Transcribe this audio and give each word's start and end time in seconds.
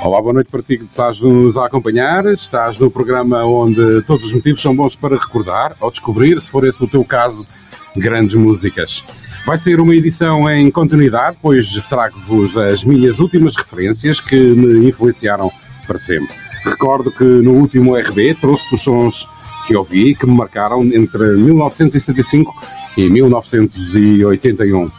Olá, 0.00 0.22
boa 0.22 0.32
noite 0.32 0.48
para 0.48 0.62
ti 0.62 0.78
que 0.78 0.84
estás-nos 0.84 1.58
a 1.58 1.66
acompanhar. 1.66 2.24
Estás 2.26 2.78
no 2.78 2.88
programa 2.88 3.44
onde 3.44 4.00
todos 4.02 4.26
os 4.26 4.32
motivos 4.32 4.62
são 4.62 4.74
bons 4.74 4.94
para 4.94 5.16
recordar 5.16 5.76
ou 5.80 5.90
descobrir, 5.90 6.40
se 6.40 6.48
for 6.48 6.64
esse 6.64 6.82
o 6.84 6.86
teu 6.86 7.04
caso, 7.04 7.48
grandes 7.96 8.36
músicas. 8.36 9.04
Vai 9.44 9.58
ser 9.58 9.80
uma 9.80 9.94
edição 9.94 10.48
em 10.48 10.70
continuidade, 10.70 11.36
pois 11.42 11.72
trago-vos 11.88 12.56
as 12.56 12.84
minhas 12.84 13.18
últimas 13.18 13.56
referências 13.56 14.20
que 14.20 14.36
me 14.36 14.88
influenciaram 14.88 15.50
para 15.84 15.98
sempre. 15.98 16.32
Recordo 16.64 17.10
que 17.10 17.24
no 17.24 17.54
último 17.54 17.96
RB 17.96 18.34
trouxe 18.34 18.72
os 18.72 18.80
sons 18.80 19.28
que 19.66 19.76
ouvi 19.76 20.14
que 20.14 20.26
me 20.26 20.34
marcaram 20.34 20.80
entre 20.84 21.36
1975 21.36 22.54
e 22.96 23.10
1981, 23.10 24.90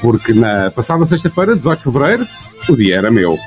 porque 0.00 0.32
na 0.32 0.70
passada 0.72 1.06
sexta-feira, 1.06 1.54
18 1.54 1.78
de 1.78 1.84
fevereiro, 1.84 2.26
o 2.68 2.76
dia 2.76 2.96
era 2.96 3.10
meu. 3.10 3.38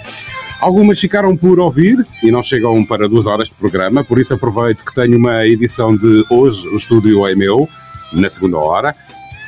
Algumas 0.61 0.99
ficaram 0.99 1.35
por 1.35 1.59
ouvir 1.59 2.05
e 2.21 2.29
não 2.31 2.43
chegam 2.43 2.85
para 2.85 3.09
duas 3.09 3.25
horas 3.25 3.49
de 3.49 3.55
programa, 3.55 4.03
por 4.03 4.19
isso 4.19 4.35
aproveito 4.35 4.85
que 4.85 4.93
tenho 4.93 5.17
uma 5.17 5.43
edição 5.45 5.95
de 5.95 6.23
hoje, 6.29 6.67
o 6.67 6.75
estúdio 6.75 7.25
é 7.25 7.33
meu, 7.33 7.67
na 8.13 8.29
segunda 8.29 8.59
hora, 8.59 8.95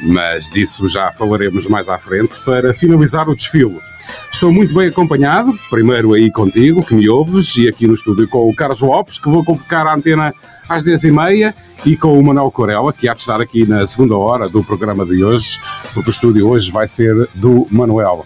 mas 0.07 0.49
disso 0.49 0.87
já 0.87 1.11
falaremos 1.11 1.67
mais 1.67 1.87
à 1.87 1.99
frente 1.99 2.33
para 2.43 2.73
finalizar 2.73 3.29
o 3.29 3.35
desfile. 3.35 3.79
Estou 4.31 4.51
muito 4.51 4.73
bem 4.73 4.87
acompanhado, 4.87 5.53
primeiro 5.69 6.13
aí 6.13 6.29
contigo, 6.31 6.83
que 6.83 6.95
me 6.95 7.07
ouves, 7.07 7.55
e 7.55 7.67
aqui 7.67 7.87
no 7.87 7.93
estúdio 7.93 8.27
com 8.27 8.49
o 8.49 8.55
Carlos 8.55 8.81
Lopes, 8.81 9.17
que 9.17 9.29
vou 9.29 9.43
convocar 9.43 9.87
a 9.87 9.95
antena 9.95 10.33
às 10.67 10.83
10h30, 10.83 11.53
e 11.85 11.95
com 11.95 12.19
o 12.19 12.23
Manuel 12.23 12.51
Corella, 12.51 12.91
que 12.91 13.07
há 13.07 13.13
de 13.13 13.21
estar 13.21 13.39
aqui 13.39 13.65
na 13.65 13.85
segunda 13.87 14.17
hora 14.17 14.49
do 14.49 14.63
programa 14.63 15.05
de 15.05 15.23
hoje, 15.23 15.59
porque 15.93 16.09
o 16.09 16.11
estúdio 16.11 16.49
hoje 16.49 16.71
vai 16.71 16.87
ser 16.87 17.29
do 17.35 17.67
Manuel. 17.69 18.25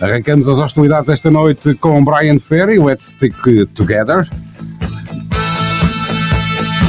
Arrancamos 0.00 0.48
as 0.48 0.60
hostilidades 0.60 1.10
esta 1.10 1.30
noite 1.30 1.74
com 1.74 2.04
Brian 2.04 2.38
Ferry, 2.38 2.78
Let's 2.78 3.06
Stick 3.06 3.34
Together. 3.74 4.28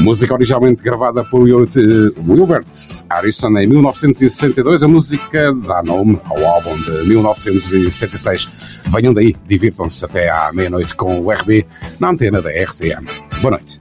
Música 0.02 0.34
originalmente 0.34 0.82
gravada 0.82 1.24
por 1.24 1.42
Wilbert 1.42 2.68
Harrison 3.10 3.58
em 3.58 3.68
1962, 3.68 4.84
a 4.84 4.88
música 4.88 5.54
dá 5.54 5.82
nome 5.84 6.20
ao 6.26 6.46
álbum 6.46 6.76
de 6.78 7.08
1976. 7.08 8.48
Venham 8.86 9.14
daí, 9.14 9.36
divirtam-se 9.48 10.06
até 10.06 10.30
à 10.30 10.52
meia-noite 10.54 10.96
com 10.96 11.20
o 11.20 11.32
RB 11.32 11.66
na 12.00 12.10
antena 12.10 12.42
da 12.42 12.52
RCM. 12.52 13.06
Boa 13.42 13.52
noite. 13.52 13.80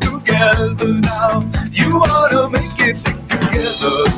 Together 0.00 1.00
now. 1.00 1.40
You 1.72 1.96
ought 1.96 2.30
to 2.30 2.48
make 2.50 2.80
it 2.80 2.96
stick 2.96 3.16
together. 3.28 4.13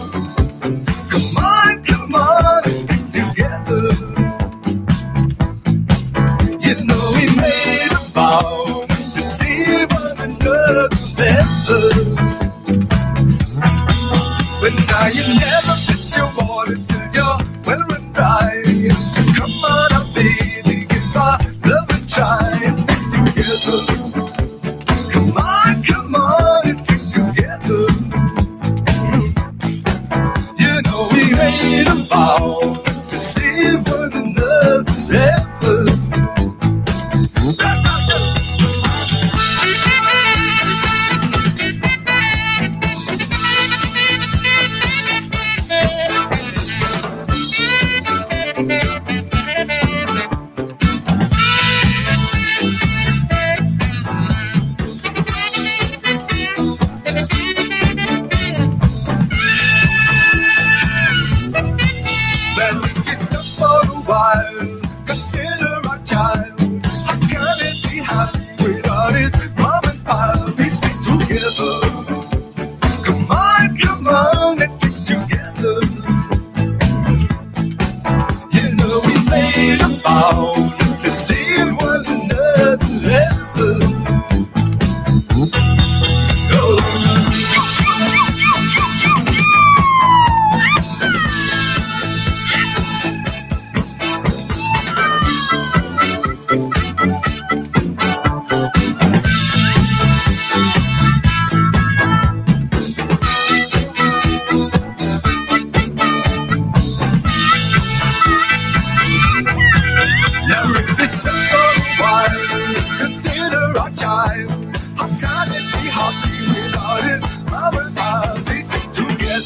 To 33.08 33.16
leave 33.36 33.86
one 33.88 34.12
another 34.12 35.45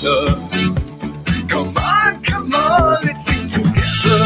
together. 0.00 0.40
Come 1.48 1.76
on, 1.76 2.22
come 2.22 2.54
on, 2.54 2.98
let's 3.04 3.22
stick 3.22 3.50
together. 3.50 4.24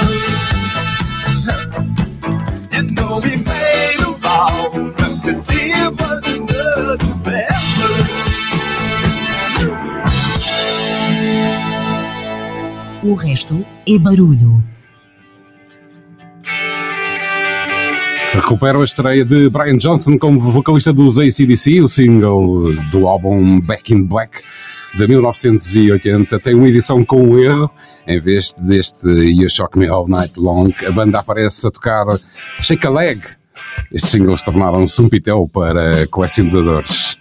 You 2.73 2.83
know 2.93 3.21
we 3.23 3.37
made 3.37 4.01
a 4.01 4.13
vow 4.19 4.71
not 4.75 5.23
to 5.23 5.33
leave 5.49 6.01
one 6.01 6.23
another 6.25 6.99
forever. 7.25 7.95
O 13.03 13.15
resto 13.15 13.65
é 13.87 13.99
barulho. 13.99 14.63
Recupero 18.33 18.81
a 18.81 18.85
estreia 18.85 19.25
de 19.25 19.49
Brian 19.49 19.77
Johnson 19.77 20.19
como 20.19 20.41
vocalista 20.41 20.93
dos 20.93 21.19
ACDC, 21.19 21.81
o 21.81 21.89
single 21.89 22.75
do 22.91 23.07
álbum 23.07 23.61
Back 23.61 23.93
in 23.93 24.03
Black 24.05 24.43
de 24.97 25.09
1980. 25.09 26.39
Tem 26.41 26.55
uma 26.55 26.69
edição 26.69 27.05
com 27.05 27.23
um 27.23 27.39
erro, 27.39 27.71
em 28.07 28.19
vez 28.19 28.55
deste 28.59 29.09
You 29.09 29.49
Shock 29.49 29.79
Me 29.79 29.87
All 29.89 30.09
Night 30.09 30.39
Long, 30.39 30.71
a 30.87 30.91
banda 30.91 31.19
aparece 31.19 31.67
a 31.67 31.71
tocar 31.71 32.07
Shake 32.61 32.87
a 32.87 32.91
Leg. 32.91 33.21
Estes 33.93 34.11
singles 34.11 34.43
tornaram-se 34.43 35.01
um 35.01 35.09
pitel 35.09 35.49
para 35.53 36.07
colecionadores. 36.09 37.19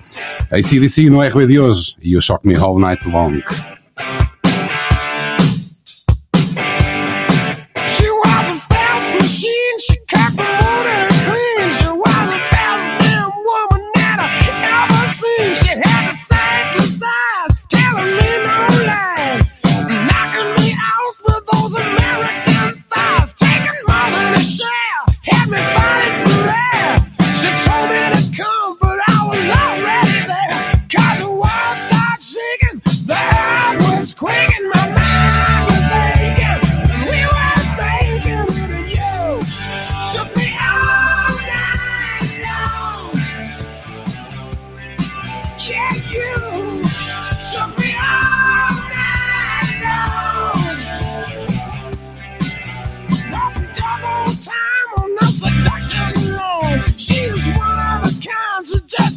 ACDC 0.52 1.10
no 1.10 1.22
RB 1.22 1.48
de 1.48 1.60
hoje, 1.60 1.96
You 2.02 2.22
Shock 2.22 2.48
Me 2.48 2.56
All 2.56 2.80
Night 2.80 3.08
Long. 3.08 3.42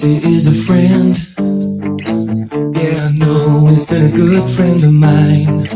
Jesse 0.00 0.34
is 0.34 0.46
a 0.46 0.54
friend. 0.64 1.14
Yeah, 2.74 3.04
I 3.04 3.12
know 3.12 3.66
he's 3.66 3.84
been 3.84 4.06
a 4.10 4.16
good 4.16 4.50
friend 4.50 4.82
of 4.82 4.94
mine. 4.94 5.68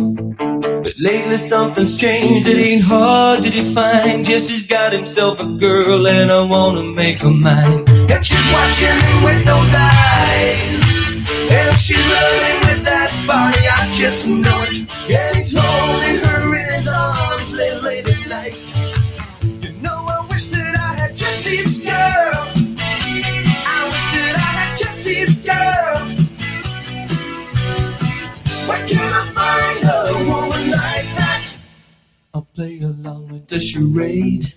But 0.83 0.99
lately 0.99 1.37
something's 1.37 1.99
changed, 1.99 2.49
it 2.49 2.57
ain't 2.57 2.85
hard 2.85 3.43
to 3.43 3.51
define. 3.51 4.25
Jesse's 4.25 4.67
got 4.67 4.95
himself 4.95 5.43
a 5.43 5.49
girl, 5.59 6.07
and 6.07 6.31
I 6.33 6.43
wanna 6.43 6.85
make 6.85 7.21
her 7.21 7.29
mine. 7.29 7.85
And 7.87 8.25
she's 8.25 8.51
watching 8.51 8.97
me 8.97 9.25
with 9.27 9.45
those 9.45 9.75
eyes. 9.75 10.85
And 11.51 11.77
she's 11.77 12.07
loving 12.09 12.61
with 12.69 12.83
that 12.85 13.11
body, 13.27 13.69
I 13.69 13.91
just 13.91 14.27
know 14.27 14.63
it. 14.63 14.77
And 15.11 15.37
he's 15.37 15.55
holding 15.55 16.17
her. 16.25 16.34
play 32.55 32.79
along 32.85 33.27
with 33.33 33.49
the 33.49 33.59
charade. 33.59 34.55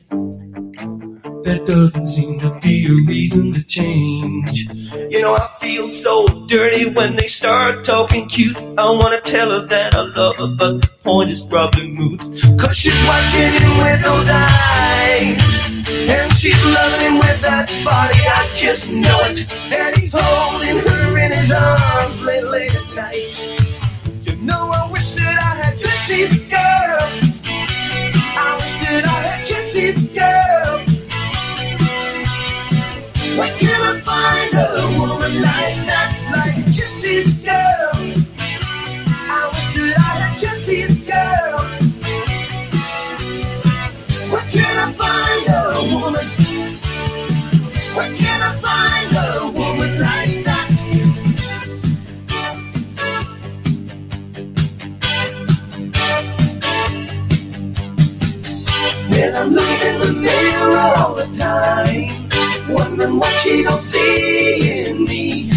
There 1.44 1.66
doesn't 1.66 2.06
seem 2.06 2.40
to 2.42 2.60
be 2.62 2.86
a 2.86 2.94
reason 3.08 3.54
to 3.54 3.66
change. 3.66 4.70
You 5.10 5.20
know, 5.24 5.34
I 5.34 5.48
feel 5.60 5.90
so 5.90 6.46
dirty 6.46 6.90
when 6.92 7.16
they 7.16 7.26
start 7.26 7.84
talking 7.84 8.28
cute. 8.28 8.56
I 8.78 8.92
wanna 8.92 9.20
tell 9.22 9.50
her 9.50 9.66
that 9.68 9.96
I 9.96 10.02
love 10.02 10.36
her, 10.38 10.56
but 10.56 10.82
the 10.82 10.92
point 11.04 11.32
is 11.32 11.42
probably 11.42 11.88
moot. 11.88 12.22
Cause 12.60 12.78
she's 12.78 13.04
watching 13.08 13.52
him 13.58 13.78
with 13.80 14.04
those 14.04 14.30
eyes. 14.30 15.58
And 15.90 16.32
she's 16.34 16.64
loving 16.66 17.02
him 17.02 17.18
with 17.18 17.42
that 17.42 17.68
body, 17.84 18.20
I 18.20 18.48
just 18.54 18.92
know 18.92 19.18
it. 19.22 19.52
And 19.74 19.96
he's 19.96 20.14
holding 20.16 20.78
her 20.78 21.18
in 21.18 21.32
his 21.32 21.52
arms 21.52 22.22
late, 22.22 22.44
late 22.44 22.76
at 22.76 22.94
night. 22.94 23.42
You 24.22 24.36
know, 24.36 24.70
I 24.70 24.88
wish 24.92 25.16
that 25.16 25.42
I 25.42 25.56
had 25.64 25.78
just 25.78 26.06
seen 26.06 26.30
girl. 26.52 27.27
Jesse's 29.68 30.08
girl. 30.14 30.80
Where 33.38 33.54
can 33.60 33.82
I 33.84 34.00
find 34.00 34.54
a 34.56 34.98
woman 34.98 35.42
like 35.42 35.80
that, 35.90 36.12
like 36.32 36.66
Jesse's 36.68 37.44
girl? 37.44 37.92
I 39.12 39.50
wish 39.54 39.74
that 39.76 39.96
I 40.00 40.12
had 40.22 40.38
Jesse's 40.38 41.02
girl. 41.02 41.60
Where 44.32 44.48
can 44.56 44.74
I 44.78 44.90
find 45.02 45.46
a 45.50 45.62
woman? 45.94 46.28
Where 47.94 48.12
can 48.16 48.27
And 59.20 59.36
I'm 59.36 59.50
looking 59.50 59.88
in 59.88 60.00
the 60.00 60.14
mirror 60.22 60.94
all 60.98 61.16
the 61.16 61.26
time, 61.36 62.30
wondering 62.70 63.18
what 63.18 63.36
she 63.40 63.64
don't 63.64 63.84
see 63.84 64.90
in 64.90 65.06
me. 65.06 65.50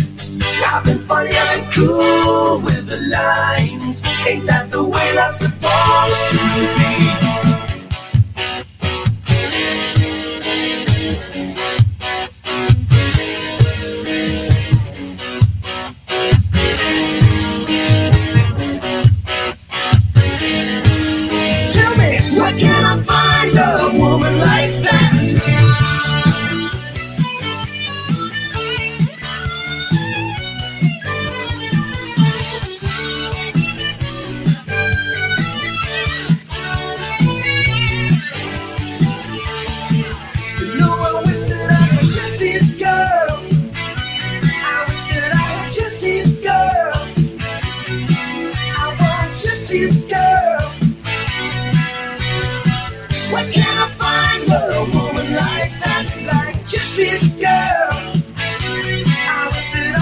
I've 0.64 0.82
been 0.84 0.98
funny, 0.98 1.30
I've 1.32 1.60
been 1.60 1.70
cool 1.70 2.60
with 2.60 2.86
the 2.86 2.96
lines. 2.96 4.02
Ain't 4.26 4.46
that 4.46 4.70
the 4.70 4.82
way 4.82 5.14
love's 5.14 5.40
supposed 5.40 6.28
to 6.30 7.20
be? 7.24 7.29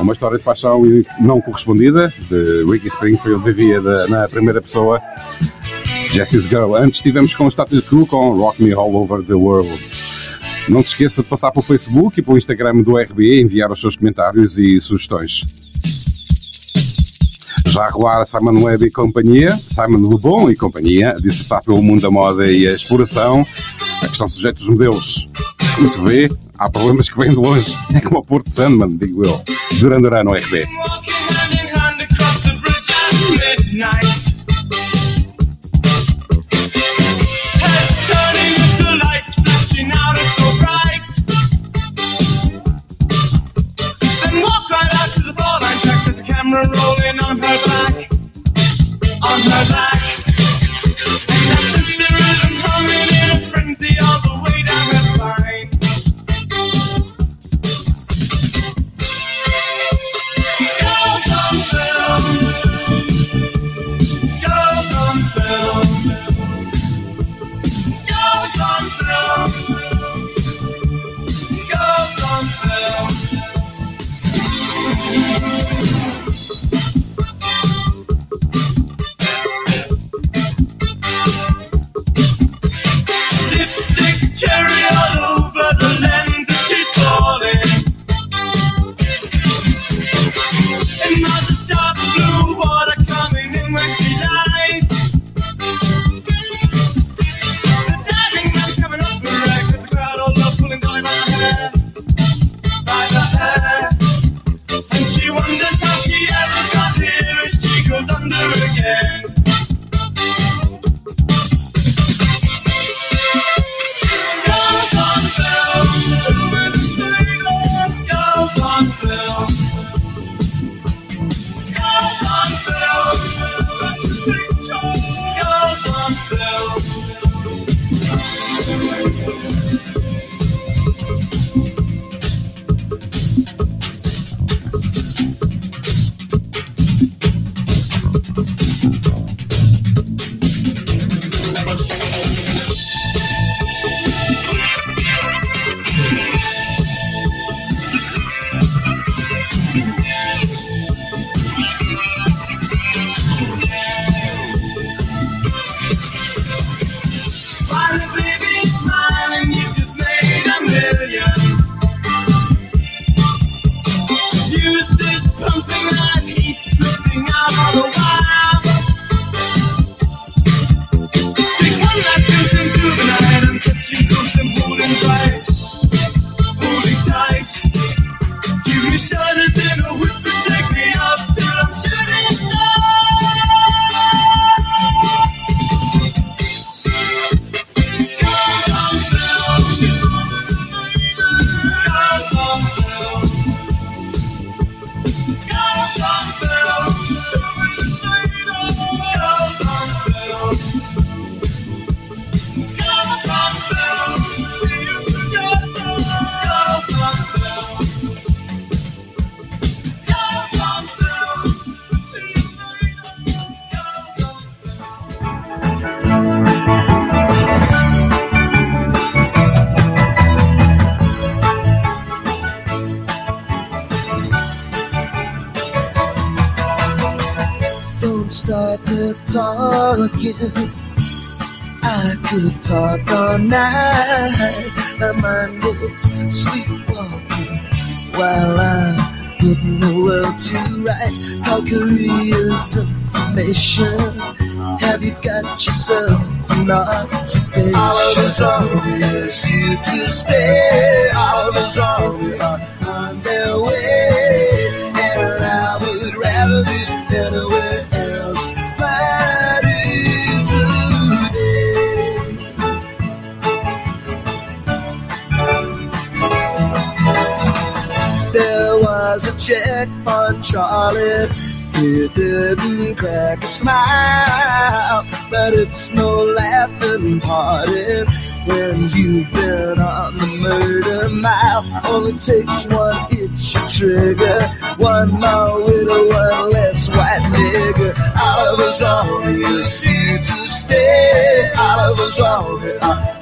Uma 0.09 0.15
história 0.15 0.39
de 0.39 0.43
paixão 0.43 0.83
não 1.21 1.39
correspondida 1.39 2.11
de 2.31 2.65
Ricky 2.65 2.87
Springfield 2.87 3.45
vivia 3.45 3.79
da- 3.79 4.07
na 4.09 4.27
primeira 4.27 4.63
pessoa. 4.63 5.03
Jesse's 6.11 6.45
Girl. 6.45 6.75
Antes 6.77 7.03
tivemos 7.03 7.35
com 7.35 7.45
o 7.45 7.49
Status 7.51 7.83
Quo 7.87 8.07
com 8.07 8.35
Rock 8.39 8.63
Me 8.63 8.73
All 8.73 8.95
Over 8.95 9.23
the 9.23 9.35
World. 9.35 9.69
Não 10.67 10.83
se 10.83 10.93
esqueça 10.93 11.23
de 11.23 11.29
passar 11.29 11.51
pelo 11.53 11.63
Facebook 11.63 12.19
e 12.19 12.23
pelo 12.23 12.39
Instagram 12.39 12.81
do 12.81 12.97
RB 12.97 13.37
e 13.37 13.43
enviar 13.43 13.71
os 13.71 13.83
seus 13.83 13.97
comentários 13.97 14.57
e 14.57 14.81
sugestões. 14.81 15.43
Já 17.67 17.83
a 17.85 17.91
rolar 17.91 18.25
Simon 18.25 18.63
Webb 18.65 18.87
e 18.87 18.91
companhia, 18.91 19.59
Simon 19.59 20.09
Le 20.09 20.19
Bon 20.19 20.49
e 20.49 20.57
companhia, 20.57 21.11
a 21.11 21.21
dissertar 21.21 21.63
pelo 21.63 21.83
mundo 21.83 22.01
da 22.01 22.11
moda 22.11 22.51
e 22.51 22.67
a 22.67 22.73
exploração, 22.73 23.47
a 24.01 24.07
que 24.07 24.13
estão 24.13 24.27
sujeitos 24.27 24.63
os 24.65 24.71
modelos. 24.71 25.29
Como 25.79 25.87
se 25.87 26.01
vê, 26.01 26.29
há 26.59 26.69
problemas 26.69 27.09
que 27.09 27.17
vêm 27.17 27.31
de 27.31 27.37
longe. 27.37 27.79
É 27.95 28.01
como 28.01 28.19
o 28.19 28.25
Porto 28.25 28.51
Sandman, 28.51 28.97
digo 28.97 29.25
eu. 29.25 29.41
Duran 29.79 30.01
Duran 30.01 30.25
no 30.25 30.33
RB. 30.33 30.65
Walking 30.65 31.13
hand 31.13 31.53
in 31.53 31.69
hand 31.69 32.03
across 32.03 32.43
the 32.43 32.51
bridge 32.61 32.79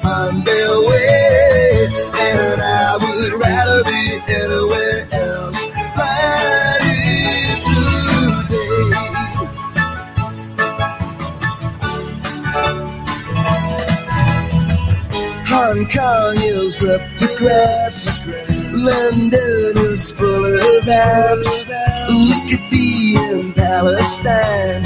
on 0.07 0.43
their 0.43 0.81
way, 0.87 1.87
and 2.19 2.61
I 2.61 2.97
would 2.97 3.33
rather 3.39 3.83
be 3.83 4.19
anywhere 4.29 5.07
else. 5.11 5.67
Today. 7.65 8.93
Hong 15.47 15.85
Kong 15.87 16.37
is 16.37 16.81
up 16.83 17.01
for 17.19 17.27
grabs. 17.37 18.21
London 18.71 19.77
is 19.91 20.11
full 20.11 20.45
of 20.45 20.83
apps. 20.87 21.65
We 22.09 22.49
could 22.49 22.69
be 22.69 23.17
in 23.17 23.53
Palestine, 23.53 24.83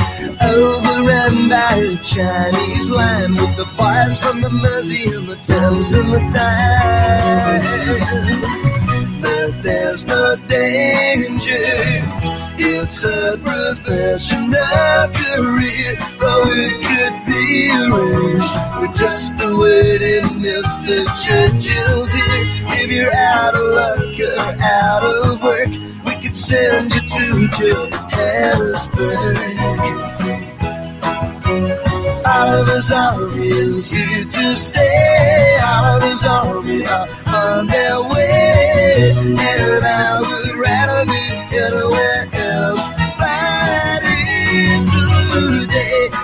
overrun 0.52 1.50
by 1.50 1.80
the 1.80 1.98
Chinese 2.04 2.90
line 2.90 3.36
with 3.36 3.56
the 3.56 3.66
boys 3.78 4.20
from 4.22 4.42
the 4.42 4.50
Mersey 4.50 5.14
and 5.16 5.28
the 5.28 5.36
Thames 5.38 5.94
and 5.94 6.12
the 6.12 6.20
Tyne. 6.34 7.62
But 9.22 9.64
there's 9.64 10.06
no 10.06 10.36
danger. 10.48 11.56
It's 12.64 13.04
a 13.04 13.38
professional 13.38 14.54
career, 15.16 15.96
oh, 16.22 16.50
it 16.54 16.74
could 16.86 17.16
be 17.26 17.72
arranged 17.82 18.54
with 18.80 18.96
just 18.96 19.38
word 19.58 20.02
in 20.02 20.24
Mr. 20.42 21.06
Churchill's 21.24 22.16
ear. 22.16 22.44
If 22.84 22.92
you're 22.92 23.16
out 23.16 23.56
of 23.56 23.62
luck 23.62 24.20
or 24.20 24.40
out 24.62 25.04
of 25.04 25.42
work, 25.42 25.70
we 26.06 26.16
could 26.22 26.36
send 26.36 26.94
you 26.94 27.02
to 27.02 27.48
Johannesburg. 27.58 29.12
All 31.52 32.62
of 32.62 32.70
us 32.70 32.92
always 32.94 33.92
here 33.92 34.24
to 34.24 34.56
stay. 34.56 35.60
All 35.62 35.98
of 35.98 36.04
us 36.04 36.26
always 36.26 36.90
are 36.90 37.10
on 37.28 37.68
their 37.68 38.02
way. 38.04 39.12
And 39.20 39.38
I 39.84 40.22
would 40.22 40.56
rather 40.56 41.06
be 41.12 41.58
anywhere 41.58 42.30
else. 42.32 42.88
Friday 43.18 44.80
today. 44.88 46.21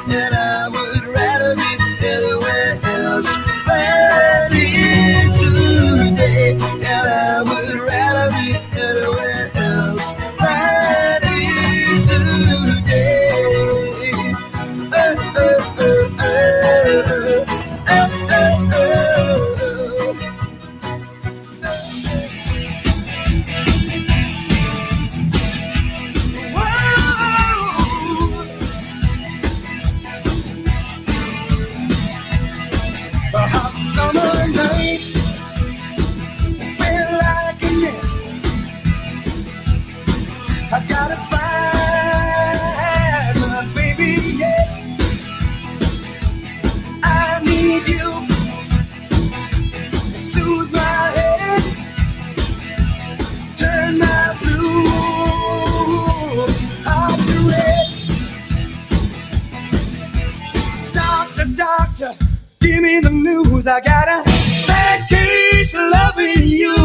Give 62.60 62.82
me 62.82 63.00
the 63.00 63.10
news. 63.10 63.67
I 63.67 63.80
got 63.82 64.08
a 64.08 64.24
bad 64.67 65.10
case 65.10 65.74
of 65.74 65.89
loving 65.91 66.43
you. 66.43 66.76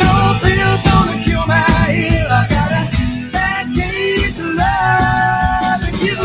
No 0.00 0.38
pills 0.42 0.82
gonna 0.84 1.22
cure 1.24 1.46
my 1.46 1.66
ill. 1.90 2.30
I 2.30 2.46
got 2.48 2.72
a 2.72 2.82
bad 3.32 3.74
case 3.74 4.38
of 4.38 4.54
loving 4.62 5.96
you. 6.06 6.18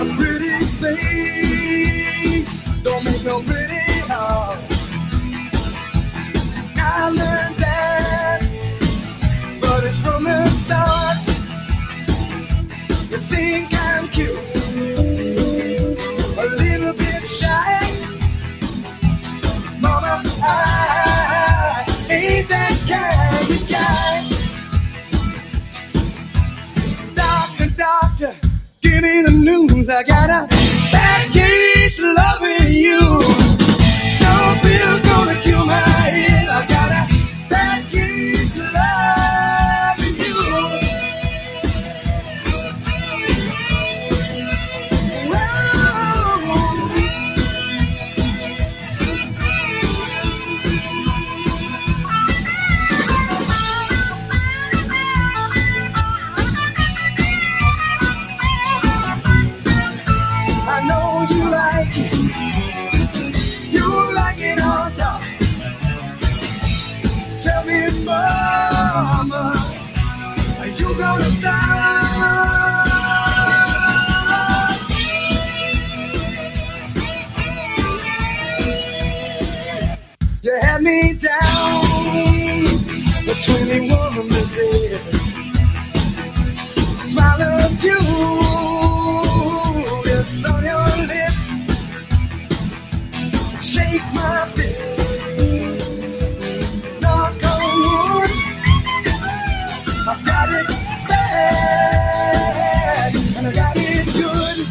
A 0.00 0.04
pretty 0.16 0.64
face 0.82 2.52
don't 2.82 3.02
make 3.04 3.24
no 3.24 3.40
pretty 3.42 4.00
heart. 4.10 4.58
I 6.76 7.08
learned 7.08 7.56
that, 7.58 8.40
but 9.60 9.84
it's 9.84 10.00
from 10.06 10.24
the 10.24 10.46
start. 10.46 11.01
Think 13.42 13.74
I'm 13.74 14.06
cute, 14.08 14.54
a 16.38 16.46
little 16.62 16.92
bit 16.92 17.22
shy. 17.38 17.80
Mama, 19.80 20.22
I 20.40 21.84
ain't 22.08 22.48
that 22.48 22.76
kind 22.92 23.50
of 23.56 23.62
guy. 23.74 24.14
Doctor, 27.16 27.68
doctor, 27.76 28.32
give 28.80 29.02
me 29.02 29.22
the 29.22 29.32
news. 29.32 29.88
I 29.90 30.04
got 30.04 30.30
a 30.30 30.46
bad 30.92 31.32
case 31.32 31.98
loving 31.98 32.72
you. 32.72 33.00
No 34.22 34.34
pills 34.62 35.02
gonna 35.02 35.34
cure 35.42 35.66
my 35.66 35.82
ill. 36.14 36.48
I 36.48 36.66
got 36.68 36.92
a 36.92 37.11
You 80.52 80.60
had 80.60 80.82
me 80.82 81.14
down. 81.14 81.40
The 83.24 83.34
woman 83.88 84.30
said, 84.52 85.00
smile 87.08 87.42
of 87.42 87.82
you 87.82 87.96
is 90.12 90.44
my 94.12 94.44
it 103.74 104.04
good. 104.12 104.66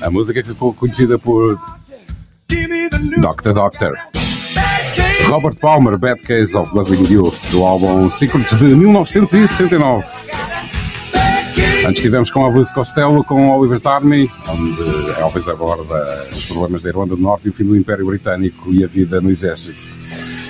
A 0.00 0.10
música 0.10 0.42
que 0.42 0.48
ficou 0.48 0.72
conhecida 0.72 1.18
por 1.18 1.75
Doctor. 3.26 3.92
case. 3.92 5.28
Robert 5.28 5.56
Palmer, 5.56 5.98
Bad 5.98 6.22
Case 6.22 6.56
of 6.56 6.72
Loving 6.72 7.12
You, 7.12 7.32
do 7.50 7.64
álbum 7.64 8.08
Secrets 8.08 8.54
de 8.56 8.66
1979. 8.66 10.06
Antes 11.84 12.02
tivemos 12.02 12.30
com 12.30 12.46
Elvis 12.46 12.70
Costello 12.70 13.24
com 13.24 13.50
Oliver's 13.50 13.84
Army, 13.86 14.30
onde 14.48 15.20
Elvis 15.20 15.48
aborda 15.48 16.28
os 16.30 16.46
problemas 16.46 16.82
da 16.82 16.88
Irlanda 16.88 17.16
do 17.16 17.22
Norte 17.22 17.46
e 17.46 17.50
o 17.50 17.52
fim 17.52 17.64
do 17.64 17.76
Império 17.76 18.06
Britânico 18.06 18.72
e 18.72 18.84
a 18.84 18.86
vida 18.86 19.20
no 19.20 19.30
Exército. 19.30 19.84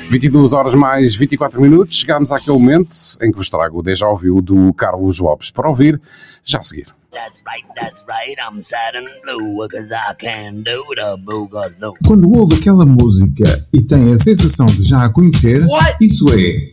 22 0.08 0.52
horas 0.52 0.74
mais 0.74 1.14
24 1.14 1.60
minutos, 1.60 1.96
chegámos 1.96 2.30
àquele 2.30 2.58
momento 2.58 2.94
em 3.20 3.30
que 3.30 3.38
vos 3.38 3.48
trago 3.48 3.82
o 3.82 4.06
Ouviu 4.06 4.40
do 4.40 4.72
Carlos 4.74 5.18
Lopes 5.18 5.50
para 5.50 5.68
ouvir 5.68 6.00
já 6.44 6.60
a 6.60 6.64
seguir. 6.64 6.86
That's 7.12 7.42
right, 7.46 7.64
that's 7.76 8.04
right. 8.08 8.36
I'm 8.40 8.60
sad 8.60 8.96
and 8.96 9.08
blue 9.22 9.66
because 9.66 9.92
I 9.92 10.14
can 10.18 10.62
do 10.62 10.82
the 10.94 11.16
boogaloo. 11.22 11.94
Quando 12.06 12.30
ouve 12.32 12.56
aquela 12.56 12.84
música 12.84 13.66
e 13.72 13.80
tem 13.80 14.12
a 14.12 14.18
sensação 14.18 14.66
de 14.66 14.82
já 14.82 15.04
a 15.04 15.08
conhecer, 15.08 15.64
isso 16.00 16.26
é 16.32 16.72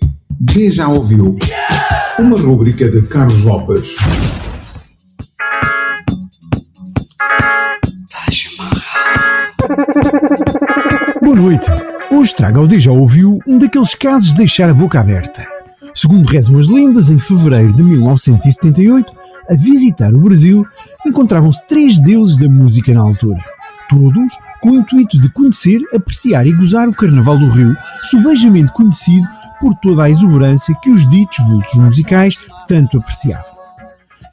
Já 0.70 0.88
Ouviu. 0.88 1.38
Uma 2.20 2.40
rúbrica 2.40 2.90
de 2.90 3.02
Carlos 3.04 3.44
Lopes. 3.44 3.96
Boa 11.22 11.36
noite. 11.36 11.70
Hoje 12.12 12.36
trago 12.36 12.60
ao 12.60 12.68
Deja 12.68 12.92
Ouviu 12.92 13.40
um 13.48 13.58
daqueles 13.58 13.96
casos 13.96 14.30
de 14.30 14.38
deixar 14.38 14.70
a 14.70 14.74
boca 14.74 15.00
aberta. 15.00 15.46
Segundo 15.96 16.28
rezam 16.28 16.60
as 16.60 16.68
lendas, 16.68 17.10
em 17.10 17.20
fevereiro 17.20 17.74
de 17.74 17.84
1978, 17.84 19.23
a 19.50 19.56
visitar 19.56 20.14
o 20.14 20.20
Brasil, 20.20 20.66
encontravam-se 21.06 21.66
três 21.68 22.00
deuses 22.00 22.38
da 22.38 22.50
música 22.50 22.94
na 22.94 23.02
altura. 23.02 23.40
Todos 23.90 24.38
com 24.62 24.72
o 24.72 24.76
intuito 24.76 25.20
de 25.20 25.30
conhecer, 25.30 25.82
apreciar 25.94 26.48
e 26.48 26.54
gozar 26.54 26.88
o 26.88 26.94
Carnaval 26.94 27.38
do 27.38 27.50
Rio, 27.50 27.76
subejamente 28.04 28.72
conhecido 28.72 29.28
por 29.60 29.74
toda 29.76 30.04
a 30.04 30.10
exuberância 30.10 30.76
que 30.82 30.90
os 30.90 31.08
ditos 31.10 31.46
vultos 31.48 31.76
musicais 31.76 32.38
tanto 32.68 32.98
apreciavam. 32.98 33.54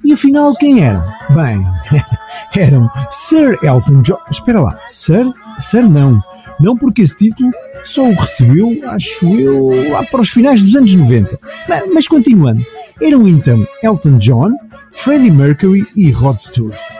E 0.05 0.13
afinal, 0.13 0.55
quem 0.55 0.83
eram? 0.83 1.05
Bem, 1.31 1.63
eram 2.57 2.91
Sir 3.11 3.59
Elton 3.63 4.03
John. 4.03 4.19
Espera 4.31 4.61
lá, 4.61 4.79
Sir? 4.89 5.31
Sir 5.59 5.89
não. 5.89 6.21
Não 6.59 6.77
porque 6.77 7.03
esse 7.03 7.17
título 7.17 7.51
só 7.85 8.09
o 8.09 8.15
recebeu, 8.15 8.77
acho 8.89 9.27
eu, 9.39 9.91
lá 9.91 10.05
para 10.05 10.21
os 10.21 10.31
finais 10.31 10.63
dos 10.63 10.77
anos 10.77 10.95
90. 10.95 11.39
Mas, 11.69 11.93
mas 11.93 12.09
continuando, 12.09 12.65
eram 13.01 13.27
então 13.29 13.67
Elton 13.83 14.19
John, 14.19 14.51
Freddie 14.91 15.31
Mercury 15.31 15.87
e 15.97 16.13
Rod 16.13 16.39
Stewart. 16.39 17.00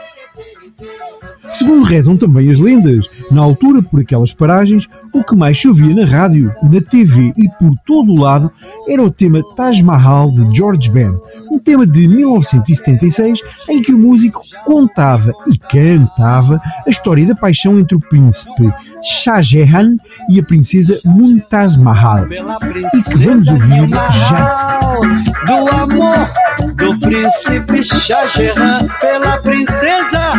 Segundo 1.53 1.83
rezam 1.83 2.15
também 2.15 2.49
as 2.49 2.59
lendas, 2.59 3.09
na 3.29 3.41
altura 3.41 3.81
por 3.81 3.99
aquelas 3.99 4.33
paragens, 4.33 4.87
o 5.13 5.23
que 5.23 5.35
mais 5.35 5.59
se 5.59 5.67
ouvia 5.67 5.93
na 5.93 6.05
rádio, 6.05 6.53
na 6.63 6.81
TV 6.81 7.33
e 7.37 7.49
por 7.59 7.75
todo 7.85 8.11
o 8.11 8.19
lado 8.19 8.51
era 8.87 9.01
o 9.01 9.11
tema 9.11 9.41
Taj 9.55 9.83
Mahal 9.83 10.31
de 10.31 10.55
George 10.55 10.89
Ben, 10.89 11.11
um 11.51 11.59
tema 11.59 11.85
de 11.85 12.07
1976 12.07 13.41
em 13.69 13.81
que 13.81 13.93
o 13.93 13.99
músico 13.99 14.41
contava 14.65 15.33
e 15.47 15.57
cantava 15.57 16.61
a 16.85 16.89
história 16.89 17.25
da 17.25 17.35
paixão 17.35 17.77
entre 17.77 17.95
o 17.95 17.99
príncipe 17.99 18.71
Shah 19.03 19.41
Jahan 19.41 19.95
e 20.29 20.39
a 20.39 20.43
princesa 20.43 20.99
Mumtaz 21.03 21.75
Mahal. 21.75 22.25
E 22.27 23.03
que 23.03 23.25
vamos 23.25 23.47
ouvir 23.47 23.89
já 23.89 24.99
do 25.45 25.69
amor 25.69 26.31
do 26.75 26.99
príncipe 26.99 27.83
Shah 27.83 28.27
Jahan 28.27 28.87
pela 28.99 29.37
princesa 29.39 30.33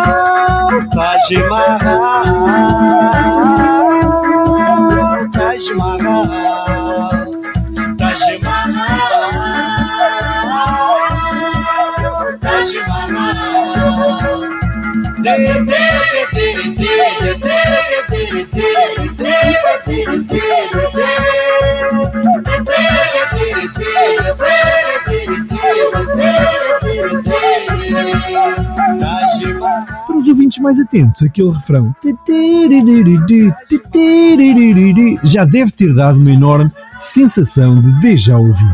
Nilmar 0.00 0.80
Taj 0.92 1.30
Mahal 1.48 2.34
Taj 5.32 5.66
Mahal 5.76 6.26
Taj 7.98 8.24
Mahal 8.42 8.90
Taj 12.40 12.72
Mahal. 12.88 14.40
De 15.22 15.34
ouvintes 30.50 30.58
mais 30.58 30.80
atentos, 30.80 31.22
aquele 31.22 31.50
refrão 31.50 31.94
já 35.22 35.44
deve 35.44 35.70
ter 35.70 35.94
dado 35.94 36.18
uma 36.18 36.30
enorme 36.30 36.70
sensação 36.98 37.80
de 37.80 37.92
déjà 38.00 38.36
ouviu. 38.36 38.70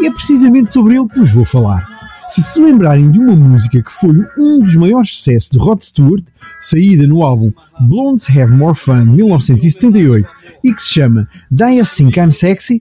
E 0.00 0.06
é 0.06 0.10
precisamente 0.10 0.70
sobre 0.70 0.96
ele 0.96 1.08
que 1.08 1.20
vos 1.20 1.30
vou 1.30 1.44
falar. 1.44 1.94
Se 2.28 2.42
se 2.42 2.58
lembrarem 2.58 3.10
de 3.10 3.18
uma 3.18 3.36
música 3.36 3.80
que 3.82 3.92
foi 3.92 4.24
um 4.36 4.58
dos 4.58 4.74
maiores 4.74 5.10
sucessos 5.10 5.50
de 5.50 5.58
Rod 5.58 5.80
Stewart, 5.82 6.24
saída 6.58 7.06
no 7.06 7.22
álbum 7.22 7.52
Blondes 7.80 8.28
Have 8.28 8.50
More 8.50 8.74
Fun 8.74 9.04
1978 9.04 10.28
e 10.64 10.72
que 10.72 10.82
se 10.82 10.94
chama 10.94 11.28
You 11.50 11.84
Think 11.84 12.18
I'm 12.18 12.32
Sexy, 12.32 12.80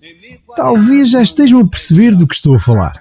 talvez 0.55 1.11
já 1.11 1.21
estejam 1.21 1.59
a 1.59 1.67
perceber 1.67 2.15
do 2.15 2.25
que 2.25 2.35
estou 2.35 2.55
a 2.55 2.59
falar. 2.59 2.93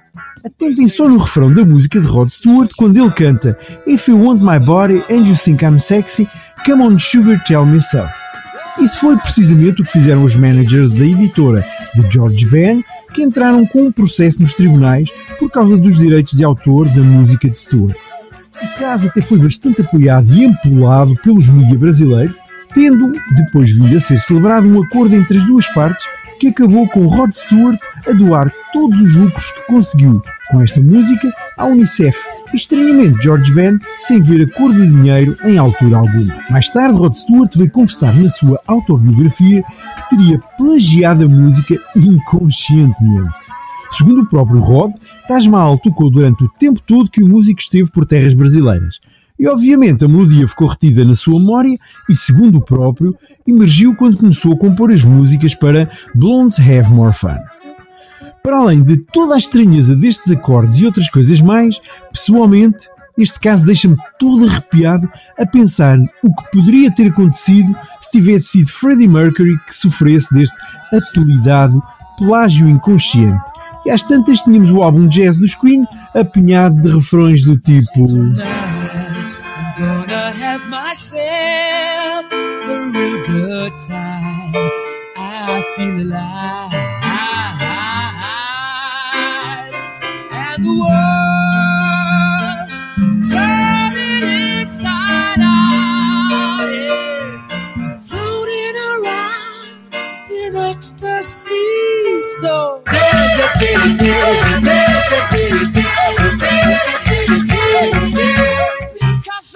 Atentem 0.45 0.89
só 0.89 1.09
no 1.09 1.19
refrão 1.19 1.53
da 1.53 1.65
música 1.65 2.01
de 2.01 2.07
Rod 2.07 2.29
Stewart 2.29 2.71
quando 2.77 2.97
ele 2.97 3.11
canta 3.13 3.57
If 3.87 4.09
you 4.09 4.21
want 4.21 4.41
my 4.43 4.59
body 4.59 5.05
and 5.09 5.25
you 5.27 5.37
think 5.37 5.65
I'm 5.65 5.79
sexy, 5.79 6.29
come 6.65 6.83
on 6.83 6.99
sugar 6.99 7.43
tell 7.45 7.65
me 7.65 7.81
so. 7.81 8.03
Isso 8.81 8.99
foi 8.99 9.17
precisamente 9.17 9.83
o 9.83 9.85
que 9.85 9.93
fizeram 9.93 10.25
os 10.25 10.35
managers 10.35 10.95
da 10.95 11.05
editora 11.05 11.65
de 11.95 12.11
George 12.11 12.47
Ben, 12.47 12.83
que 13.13 13.23
entraram 13.23 13.65
com 13.67 13.83
um 13.83 13.93
processo 13.93 14.41
nos 14.41 14.55
tribunais 14.55 15.11
por 15.39 15.51
causa 15.51 15.77
dos 15.77 15.97
direitos 15.97 16.37
de 16.37 16.43
autor 16.43 16.89
da 16.89 17.03
música 17.03 17.49
de 17.49 17.59
Stewart. 17.59 17.97
O 18.61 18.79
caso 18.79 19.09
até 19.09 19.21
foi 19.21 19.39
bastante 19.39 19.83
apoiado 19.83 20.33
e 20.35 20.45
empolado 20.45 21.15
pelos 21.23 21.49
mídias 21.49 21.79
brasileiros, 21.79 22.37
tendo 22.75 23.13
depois 23.37 23.71
vindo 23.71 23.97
a 23.97 24.01
ser 24.01 24.19
celebrado 24.19 24.67
um 24.67 24.83
acordo 24.83 25.15
entre 25.15 25.39
as 25.39 25.45
duas 25.45 25.69
partes 25.69 26.07
que 26.41 26.49
acabou 26.49 26.89
com 26.89 27.07
Rod 27.07 27.31
Stewart 27.31 27.79
a 28.09 28.13
doar 28.13 28.53
todos 28.73 29.01
os 29.01 29.15
lucros 29.15 29.51
que 29.51 29.67
conseguiu 29.67 30.23
com 30.51 30.61
esta 30.61 30.81
música 30.81 31.33
à 31.57 31.65
Unicef. 31.65 32.17
Estranhamente, 32.55 33.23
George 33.23 33.53
Ben 33.55 33.79
sem 34.01 34.21
ver 34.21 34.47
a 34.47 34.59
cor 34.59 34.73
do 34.73 34.87
dinheiro 34.87 35.37
em 35.45 35.57
altura 35.57 35.99
alguma. 35.99 36.37
Mais 36.51 36.69
tarde, 36.71 36.99
Rod 36.99 37.15
Stewart 37.15 37.57
veio 37.57 37.71
confessar 37.71 38.15
na 38.15 38.29
sua 38.29 38.61
autobiografia 38.67 39.63
que 39.63 40.17
teria 40.17 40.39
plagiado 40.59 41.25
a 41.25 41.29
música 41.29 41.79
inconscientemente. 41.97 43.31
Segundo 43.93 44.23
o 44.23 44.27
próprio 44.27 44.61
Rod, 44.61 44.93
Taj 45.29 45.49
Mahal 45.49 45.79
tocou 45.79 46.11
durante 46.11 46.45
o 46.45 46.49
tempo 46.59 46.81
todo 46.81 47.11
que 47.11 47.23
o 47.23 47.29
músico 47.29 47.61
esteve 47.61 47.91
por 47.91 48.07
terras 48.07 48.35
brasileiras. 48.35 49.01
E 49.39 49.47
obviamente 49.49 50.05
a 50.05 50.09
melodia 50.09 50.47
ficou 50.47 50.69
retida 50.69 51.05
na 51.05 51.15
sua 51.15 51.39
memória 51.39 51.77
e, 52.09 52.15
segundo 52.15 52.59
o 52.59 52.65
próprio, 52.65 53.17
emergiu 53.47 53.95
quando 53.97 54.19
começou 54.19 54.53
a 54.53 54.59
compor 54.59 54.93
as 54.93 55.05
músicas 55.05 55.55
para 55.55 55.91
Blondes 56.15 56.61
Have 56.61 56.91
More 56.91 57.13
Fun. 57.13 57.39
Para 58.43 58.57
além 58.57 58.83
de 58.83 58.97
toda 58.97 59.35
a 59.35 59.39
estranheza 59.39 59.95
destes 59.95 60.33
acordes 60.33 60.81
e 60.81 60.87
outras 60.87 61.09
coisas 61.09 61.41
mais, 61.41 61.81
pessoalmente, 62.13 62.89
este 63.17 63.39
caso 63.39 63.65
deixa-me 63.65 63.97
todo 64.19 64.49
arrepiado 64.49 65.09
a 65.39 65.47
pensar 65.47 65.99
o 66.23 66.35
que 66.35 66.51
poderia 66.51 66.91
ter 66.91 67.09
acontecido 67.09 67.73
se 68.01 68.11
tivesse 68.11 68.49
sido 68.49 68.73
Freddie 68.73 69.07
Mercury 69.07 69.59
que 69.67 69.75
sofresse 69.75 70.33
deste 70.35 70.57
apelidado 70.93 71.81
plágio 72.19 72.69
inconsciente. 72.69 73.41
E 73.87 73.91
às 73.91 74.03
tantas 74.03 74.41
tínhamos 74.43 74.71
o 74.71 74.83
álbum 74.83 75.07
Jazz 75.09 75.37
dos 75.39 75.55
Queen 75.55 75.87
apinhado 76.15 76.81
de 76.81 76.93
refrões 76.93 77.45
do 77.45 77.57
tipo. 77.57 78.07
I'm 85.79 86.92
the 90.63 90.71
world, 90.81 92.69
turning 93.29 94.23
inside 94.63 95.41
out, 95.41 96.69
yeah. 96.71 97.77
I'm 97.77 97.93
floating 97.95 98.77
around 98.93 99.77
in 100.31 100.57
ecstasy. 100.57 102.23
So 102.41 102.55
because 102.85 103.03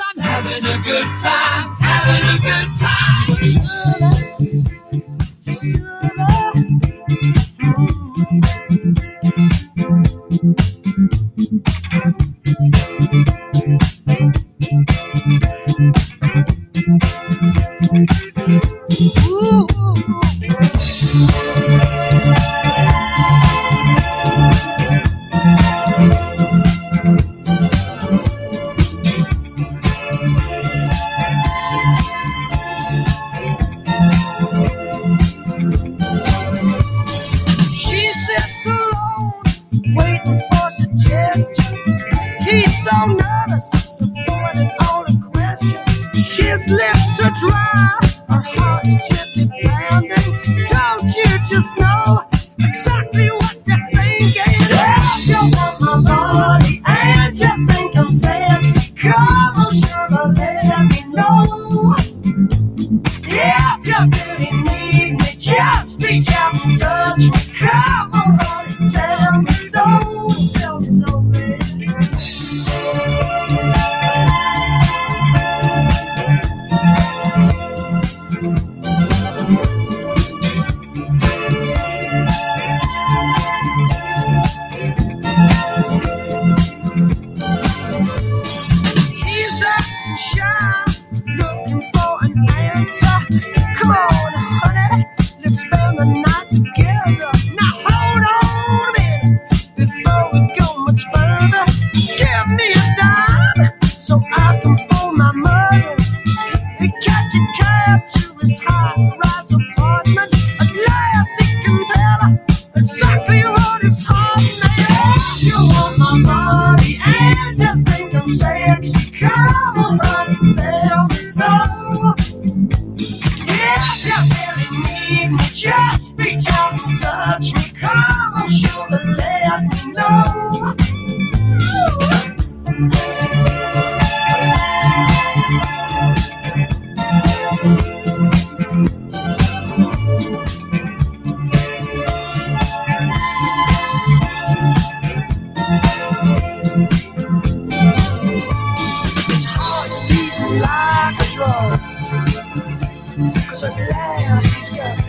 I'm 0.01 0.19
having 0.23 0.64
a 0.66 0.79
good 0.85 1.07
time, 1.23 1.77
having 1.81 2.25
a 2.35 2.37
good 2.42 2.69
time. 2.79 3.27
Ooh. 17.98 19.66
lips 46.70 47.20
are 47.24 47.33
dry. 47.40 48.15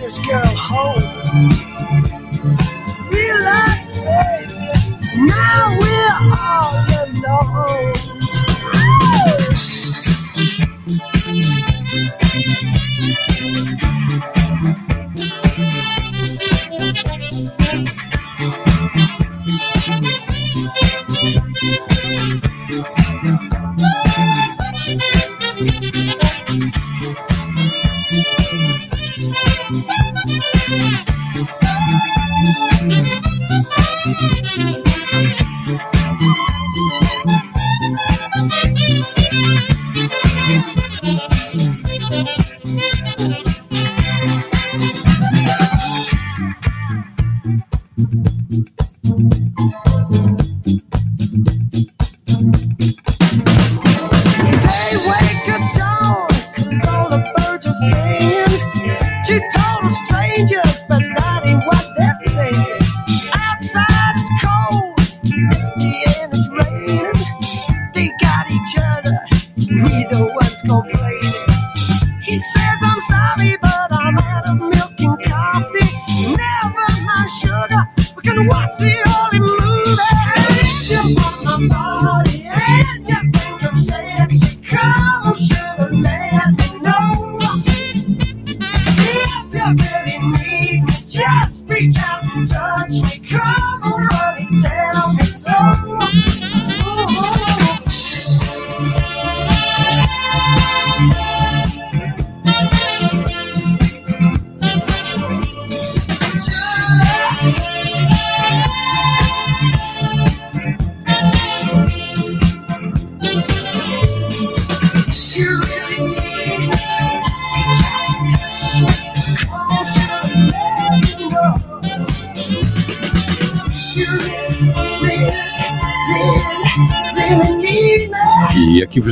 Let's 0.08 0.26
go. 0.26 0.47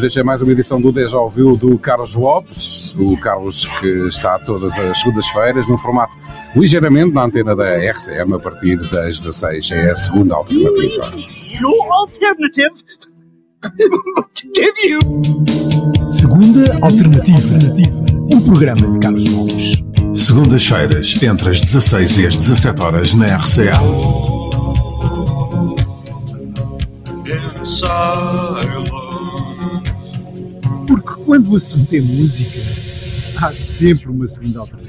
Deixei 0.06 0.22
mais 0.22 0.40
uma 0.40 0.52
edição 0.52 0.80
do 0.80 0.92
Deja 0.92 1.18
Ouviu 1.18 1.58
do 1.58 1.80
Carlos 1.80 2.14
Lopes, 2.14 2.94
o 2.96 3.18
Carlos 3.18 3.66
que 3.66 3.88
está 4.08 4.38
todas 4.38 4.78
as 4.78 5.00
segundas-feiras 5.00 5.68
no 5.68 5.80
formato 5.80 6.14
ligeiramente 6.56 7.12
na 7.12 7.24
antena 7.24 7.56
da 7.56 7.66
RCM 7.66 8.36
a 8.36 8.40
partir 8.40 8.78
das 8.92 9.24
16. 9.24 9.72
É 9.72 9.92
a 9.92 9.96
segunda 9.96 10.36
alternativa. 10.36 11.12
No 11.60 11.92
alternative 11.92 12.72
but 13.62 14.36
to 14.36 14.48
give 14.54 14.76
you. 14.84 15.00
Segunda 16.08 16.78
Alternativa. 16.84 17.58
Um 18.32 18.42
programa 18.42 18.92
de 18.92 19.00
Carlos 19.00 19.26
Lopes. 19.26 19.84
Segundas-feiras, 20.14 21.24
entre 21.24 21.50
as 21.50 21.62
16 21.62 22.18
e 22.20 22.28
as 22.28 22.38
17 22.38 22.82
horas 22.84 23.16
na 23.16 23.26
RCA. 23.38 23.74
In 27.26 27.66
silence. 27.66 28.96
Porque 28.96 29.05
quando 31.26 31.52
o 31.52 31.56
assunto 31.56 31.92
é 31.94 32.00
música, 32.00 32.60
há 33.42 33.52
sempre 33.52 34.10
uma 34.10 34.28
segunda 34.28 34.60
alternativa. 34.60 34.86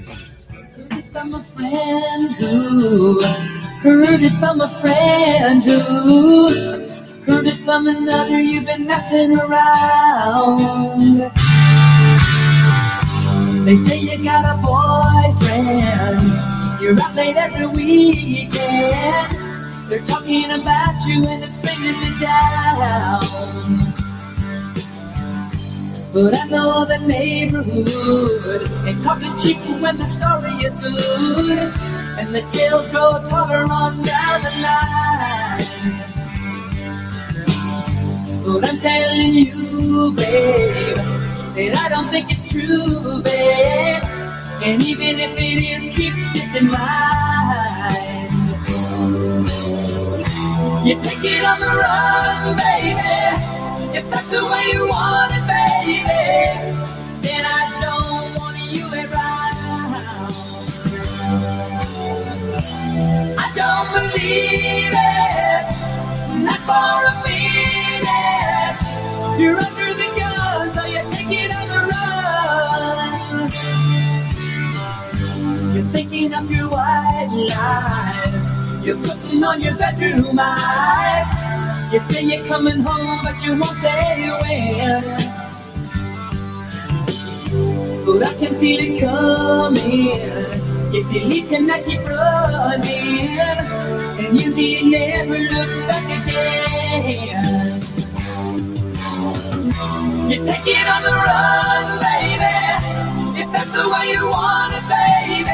from 1.12 1.34
a 1.34 1.42
friend 1.42 2.30
who 2.38 3.22
heard 3.80 4.22
it 4.22 4.32
from 4.32 4.60
a 4.60 4.68
friend 4.68 5.62
who 5.62 6.48
heard 7.26 7.46
it 7.46 7.56
from 7.56 7.86
another. 7.86 8.38
You've 8.38 8.66
been 8.66 8.86
messing 8.86 9.34
around. 9.34 11.00
They 13.64 13.76
say 13.78 13.98
you 13.98 14.22
got 14.22 14.44
a 14.44 14.60
boyfriend. 14.60 16.22
You're 16.82 17.00
out 17.00 17.14
late 17.14 17.36
every 17.36 17.66
weekend. 17.66 19.32
They're 19.88 20.04
talking 20.04 20.50
about 20.50 21.06
you 21.06 21.26
and 21.26 21.42
it's 21.42 21.56
bringing 21.56 21.98
me 21.98 22.20
down. 22.20 23.85
But 26.16 26.32
I 26.32 26.46
know 26.48 26.86
the 26.86 26.96
neighborhood 26.96 28.70
and 28.88 29.02
talk 29.02 29.22
is 29.22 29.34
cheap 29.42 29.58
when 29.82 29.98
the 29.98 30.06
story 30.06 30.64
is 30.64 30.74
good 30.76 31.74
and 32.18 32.34
the 32.34 32.40
tales 32.48 32.88
grow 32.88 33.22
taller 33.28 33.66
on 33.70 34.00
down 34.00 34.40
the 34.40 34.50
line. 34.64 35.60
But 38.46 38.64
I'm 38.66 38.78
telling 38.78 39.34
you, 39.34 40.14
babe, 40.16 40.96
that 40.96 41.84
I 41.84 41.88
don't 41.90 42.08
think 42.08 42.32
it's 42.32 42.50
true, 42.50 43.20
babe. 43.22 44.02
And 44.64 44.82
even 44.82 45.20
if 45.20 45.36
it 45.36 45.58
is, 45.68 45.82
keep 45.94 46.14
this 46.32 46.56
in 46.58 46.70
mind. 46.70 48.32
You 50.86 50.94
take 51.02 51.24
it 51.24 51.44
on 51.44 51.60
the 51.60 51.66
run, 51.66 52.56
baby. 52.56 53.16
If 53.98 54.08
that's 54.08 54.30
the 54.30 54.42
way 54.44 54.62
you 54.72 54.88
want 54.88 55.32
it, 55.32 55.35
for 66.66 66.98
a 67.10 67.14
minute. 67.22 68.82
You're 69.38 69.58
under 69.66 69.90
the 70.00 70.08
gun, 70.18 70.70
so 70.74 70.82
you 70.84 71.02
take 71.14 71.32
it 71.42 71.50
on 71.54 71.66
the 71.72 71.80
run. 71.92 73.50
You're 75.74 75.90
thinking 75.94 76.34
up 76.34 76.50
your 76.50 76.68
white 76.68 77.30
lies. 77.50 78.48
You're 78.84 78.98
putting 78.98 79.44
on 79.44 79.60
your 79.60 79.76
bedroom 79.76 80.38
eyes. 80.38 81.30
You 81.92 82.00
say 82.00 82.22
you're 82.22 82.46
coming 82.46 82.80
home, 82.80 83.20
but 83.22 83.36
you 83.44 83.52
won't 83.60 83.76
say 83.76 84.28
when. 84.42 85.04
But 88.06 88.22
I 88.28 88.32
can 88.40 88.54
feel 88.60 88.80
it 88.80 89.00
coming. 89.00 90.45
If 90.98 91.12
you 91.12 91.20
leave 91.28 91.46
tonight, 91.46 91.84
keep 91.84 92.00
running. 92.00 93.38
And 94.16 94.40
you 94.40 94.54
need 94.54 94.90
never 94.90 95.38
look 95.38 95.86
back 95.86 96.08
again. 96.24 97.82
You 100.30 100.38
take 100.42 100.66
it 100.66 100.88
on 100.88 101.02
the 101.04 101.12
run, 101.12 102.00
baby. 102.00 102.56
If 103.42 103.52
that's 103.52 103.72
the 103.74 103.86
way 103.86 104.08
you 104.10 104.24
want 104.26 104.72
it, 104.72 104.88
baby, 104.88 105.44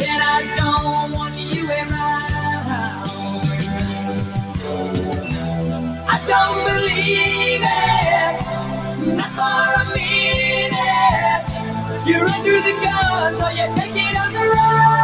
then 0.00 0.18
I 0.22 0.40
don't 0.56 1.12
want 1.12 1.34
you 1.36 1.68
around. 1.68 2.32
I 6.08 6.16
don't 6.26 6.64
believe 6.72 7.60
it, 7.60 8.40
not 9.14 9.30
for 9.36 9.60
a 9.76 9.84
minute. 9.92 11.48
You're 12.06 12.26
under 12.26 12.60
the 12.62 12.72
gun, 12.82 13.34
so 13.36 13.48
you 13.50 13.66
take 13.76 13.94
it 13.94 14.11
the 14.54 15.01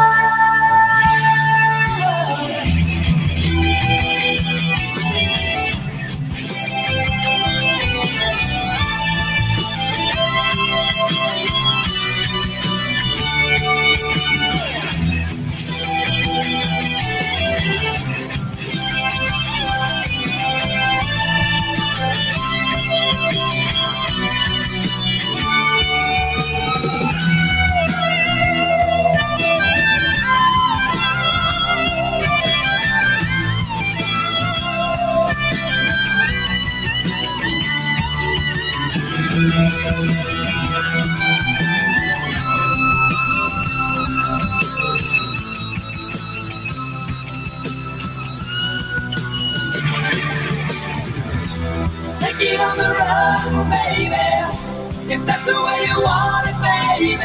If 55.11 55.25
that's 55.25 55.47
the 55.47 55.55
way 55.55 55.87
you 55.89 56.03
want 56.03 56.49
it, 56.49 56.59
baby, 56.61 57.17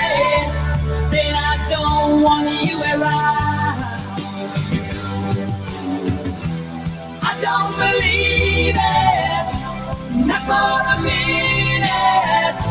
then 1.12 1.36
I 1.36 1.54
don't 1.70 2.22
want 2.24 2.48
you 2.64 2.80
around. 2.80 3.84
I 7.22 7.34
don't 7.44 7.76
believe 7.76 8.76
it, 8.80 9.52
not 10.26 10.42
for 10.48 10.80
a 10.94 11.02
minute. 11.04 12.64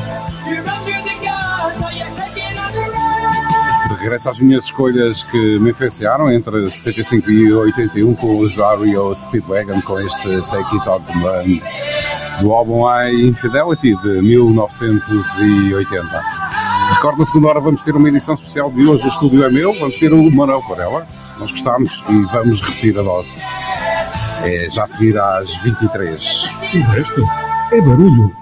You're 0.48 0.64
under 0.64 1.00
the 1.04 1.16
gun, 1.20 1.76
so 1.76 1.88
you 1.92 2.08
take 2.16 2.40
it 2.40 2.56
on 2.56 2.72
the. 2.72 3.88
De 3.88 3.94
regresso 4.00 4.30
às 4.30 4.38
minhas 4.40 4.64
escolhas 4.64 5.22
que 5.24 5.58
me 5.58 5.72
influenciaram 5.72 6.32
entre 6.32 6.70
75 6.70 7.30
e 7.30 7.52
81 7.52 8.14
com 8.14 8.38
os 8.38 8.58
Ario 8.58 9.14
Speedwagon 9.14 9.78
com 9.82 10.00
este 10.00 10.40
Take 10.50 10.76
It 10.76 10.88
Out 10.88 11.04
the 11.04 11.12
Run 11.12 11.91
do 12.40 12.52
álbum 12.52 12.88
I 12.88 13.26
Infidelity 13.26 13.96
de 13.96 14.22
1980. 14.22 16.22
Recordo 16.94 17.18
na 17.18 17.26
segunda 17.26 17.48
hora 17.48 17.60
vamos 17.60 17.84
ter 17.84 17.94
uma 17.94 18.08
edição 18.08 18.34
especial 18.34 18.70
de 18.70 18.86
hoje 18.86 19.04
o 19.04 19.08
estúdio 19.08 19.44
é 19.44 19.50
meu, 19.50 19.78
vamos 19.78 19.98
ter 19.98 20.12
o 20.12 20.30
Manuel 20.30 20.62
Corella, 20.62 21.06
nós 21.38 21.50
gostámos 21.50 22.04
e 22.08 22.22
vamos 22.32 22.60
repetir 22.60 22.98
a 22.98 23.02
dose. 23.02 23.42
É 24.44 24.68
já 24.70 24.84
a 24.84 24.88
seguir 24.88 25.18
às 25.18 25.54
23. 25.62 26.48
O 26.74 26.80
resto 26.90 27.22
é 27.72 27.80
barulho. 27.80 28.32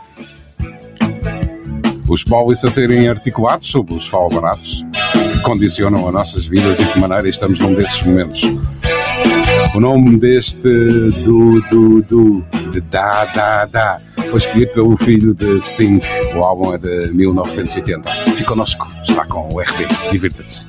Os 2.08 2.24
pólices 2.24 2.64
a 2.64 2.70
serem 2.70 3.08
articulados 3.08 3.70
sobre 3.70 3.94
os 3.94 4.06
fal 4.06 4.28
baratos 4.28 4.84
que 5.12 5.42
condicionam 5.42 6.06
as 6.08 6.12
nossas 6.12 6.46
vidas 6.46 6.80
e 6.80 6.84
de 6.84 6.92
que 6.92 6.98
maneira 6.98 7.28
estamos 7.28 7.58
num 7.60 7.74
desses 7.74 8.02
momentos. 8.02 8.42
O 9.72 9.78
nome 9.78 10.18
deste 10.18 10.68
do 11.22 11.60
do 11.70 12.02
do 12.02 12.44
de 12.72 12.80
da 12.80 13.24
da 13.26 13.64
da 13.66 14.00
foi 14.28 14.38
escolhido 14.38 14.72
pelo 14.72 14.96
filho 14.96 15.32
de 15.32 15.60
Sting. 15.60 16.00
O 16.34 16.42
álbum 16.42 16.74
é 16.74 16.78
de 16.78 17.12
1980. 17.14 18.10
Fique 18.30 18.44
connosco, 18.44 18.86
está 19.02 19.24
com 19.26 19.48
o 19.48 19.60
RB. 19.60 19.86
Divirta-se. 20.10 20.66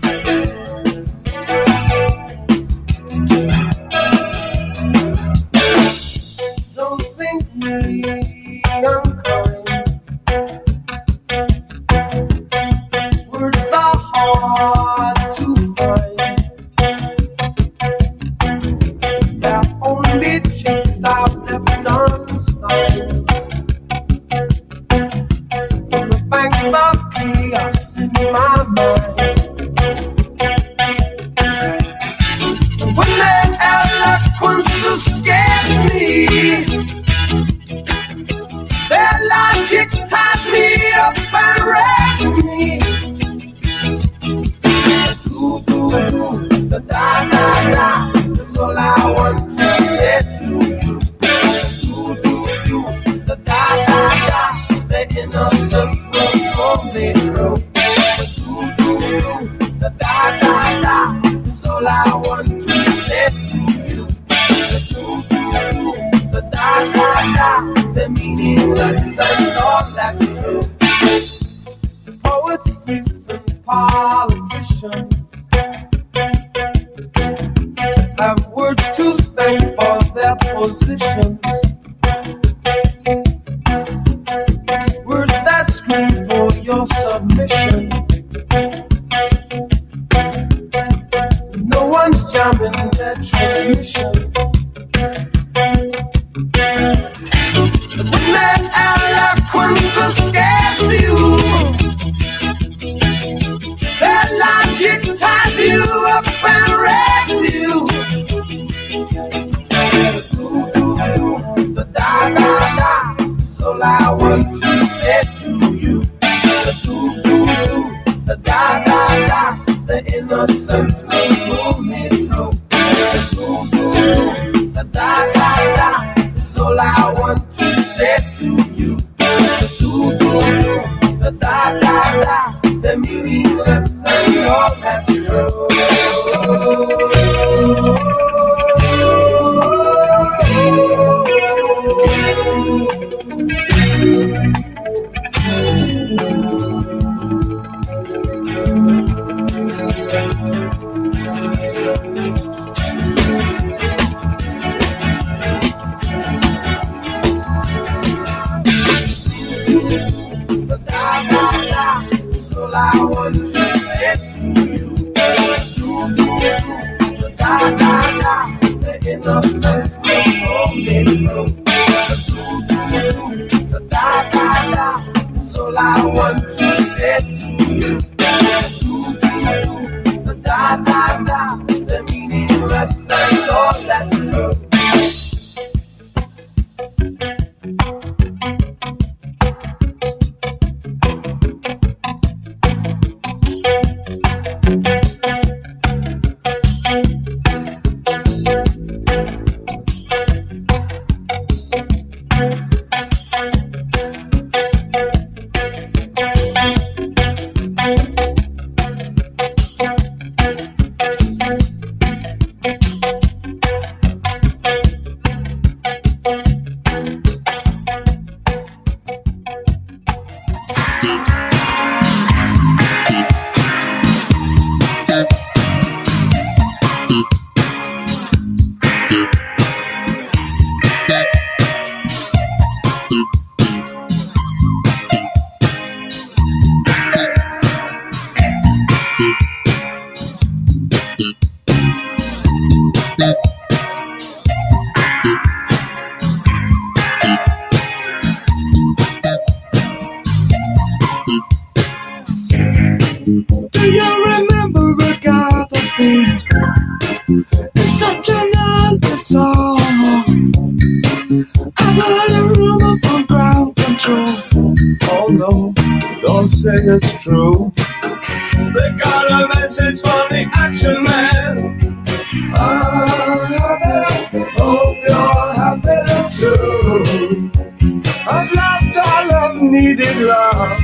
needed 279.81 280.17
love, 280.17 280.79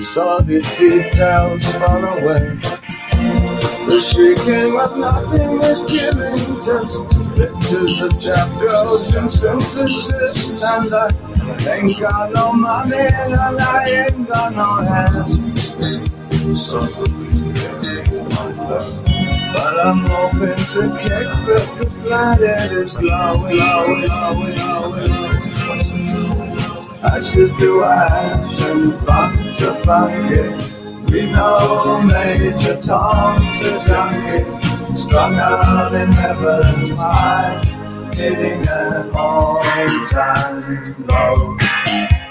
saw 0.00 0.40
the 0.40 0.60
details 0.76 1.64
fall 1.72 2.04
away. 2.14 2.58
The 3.86 4.00
shrieking 4.00 4.78
of 4.80 4.98
nothing 4.98 5.60
is 5.62 5.82
killing 5.82 6.38
just 6.66 7.22
Pictures 7.36 8.02
of 8.02 8.20
trap 8.20 8.60
girls 8.60 9.14
and 9.14 9.30
synthesis, 9.30 10.62
and 10.62 10.92
I 10.92 11.08
ain't 11.70 11.98
got 11.98 12.32
no 12.32 12.52
money 12.52 12.96
and 12.96 13.34
I 13.34 14.06
ain't 14.06 14.28
got 14.28 14.54
no 14.54 14.82
hands. 14.84 15.38
But 19.54 19.74
I'm 19.86 20.00
hoping 20.04 20.56
to 20.74 20.82
kick 21.00 21.28
because 21.46 21.98
that 22.10 22.40
it 22.42 22.72
is 22.72 22.96
glowing, 22.96 23.56
glowing, 23.56 24.08
glowing, 24.08 24.56
glowing 25.56 26.41
ashes 27.02 27.56
to 27.56 27.84
ash 27.84 28.62
and 28.62 28.94
fuck 29.00 29.34
to 29.56 29.74
fuck 29.82 30.10
it. 30.30 31.10
We 31.10 31.30
know 31.30 32.00
Major 32.02 32.80
Tom's 32.80 33.64
a 33.64 33.84
junkie, 33.86 34.94
strung 34.94 35.34
out 35.34 35.94
in 35.94 36.12
heaven's 36.12 36.90
high, 36.90 37.62
hitting 38.14 38.66
an 38.68 39.10
all-time 39.14 40.96
low. 41.06 42.21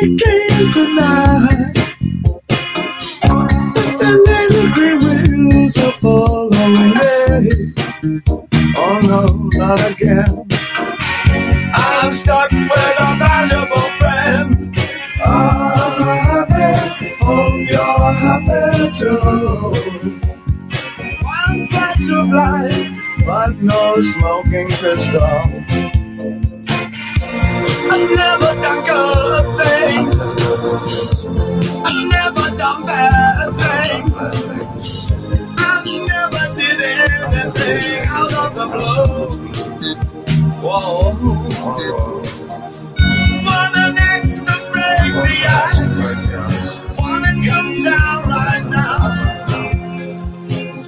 Stay 0.00 0.16
clean 0.16 0.72
tonight. 0.72 1.74
But 3.20 3.98
the 4.00 4.12
little 4.26 4.72
green 4.72 5.48
wheels 5.50 5.76
are 5.76 5.92
following 6.00 6.94
me. 6.94 7.74
Oh 8.76 8.98
no, 9.02 9.20
not 9.58 9.90
again. 9.90 10.48
I'm 11.74 12.10
stuck 12.12 12.50
with 12.50 12.96
a 12.98 13.16
valuable 13.18 13.90
friend. 13.98 14.74
I'm 15.22 16.02
happy, 16.30 17.14
hope 17.20 17.68
you're 17.68 18.12
happy 18.24 18.92
too. 18.98 19.18
One 21.22 21.66
flash 21.66 22.08
of 22.10 22.30
light, 22.30 22.88
but 23.26 23.54
no 23.56 24.00
smoking 24.00 24.68
pistol. 24.68 25.20
I've 27.92 28.10
never 28.16 28.54
done 28.62 28.84
good 28.86 29.29
things. 30.34 31.24
I've 31.86 32.08
never 32.10 32.56
done 32.56 32.84
bad 32.84 33.50
things. 33.56 35.12
I 35.58 35.84
never 36.08 36.54
did 36.56 36.80
anything 36.80 38.06
out 38.08 38.34
of 38.34 38.54
the 38.54 38.66
blue. 38.74 39.50
Whoa. 40.62 41.12
Wanna 43.46 43.92
next 43.94 44.40
to 44.40 44.54
break 44.72 45.14
the 45.14 45.36
ice. 45.48 46.82
Wanna 46.98 47.32
come 47.48 47.82
down 47.82 48.28
right 48.28 48.66
now. 48.70 49.36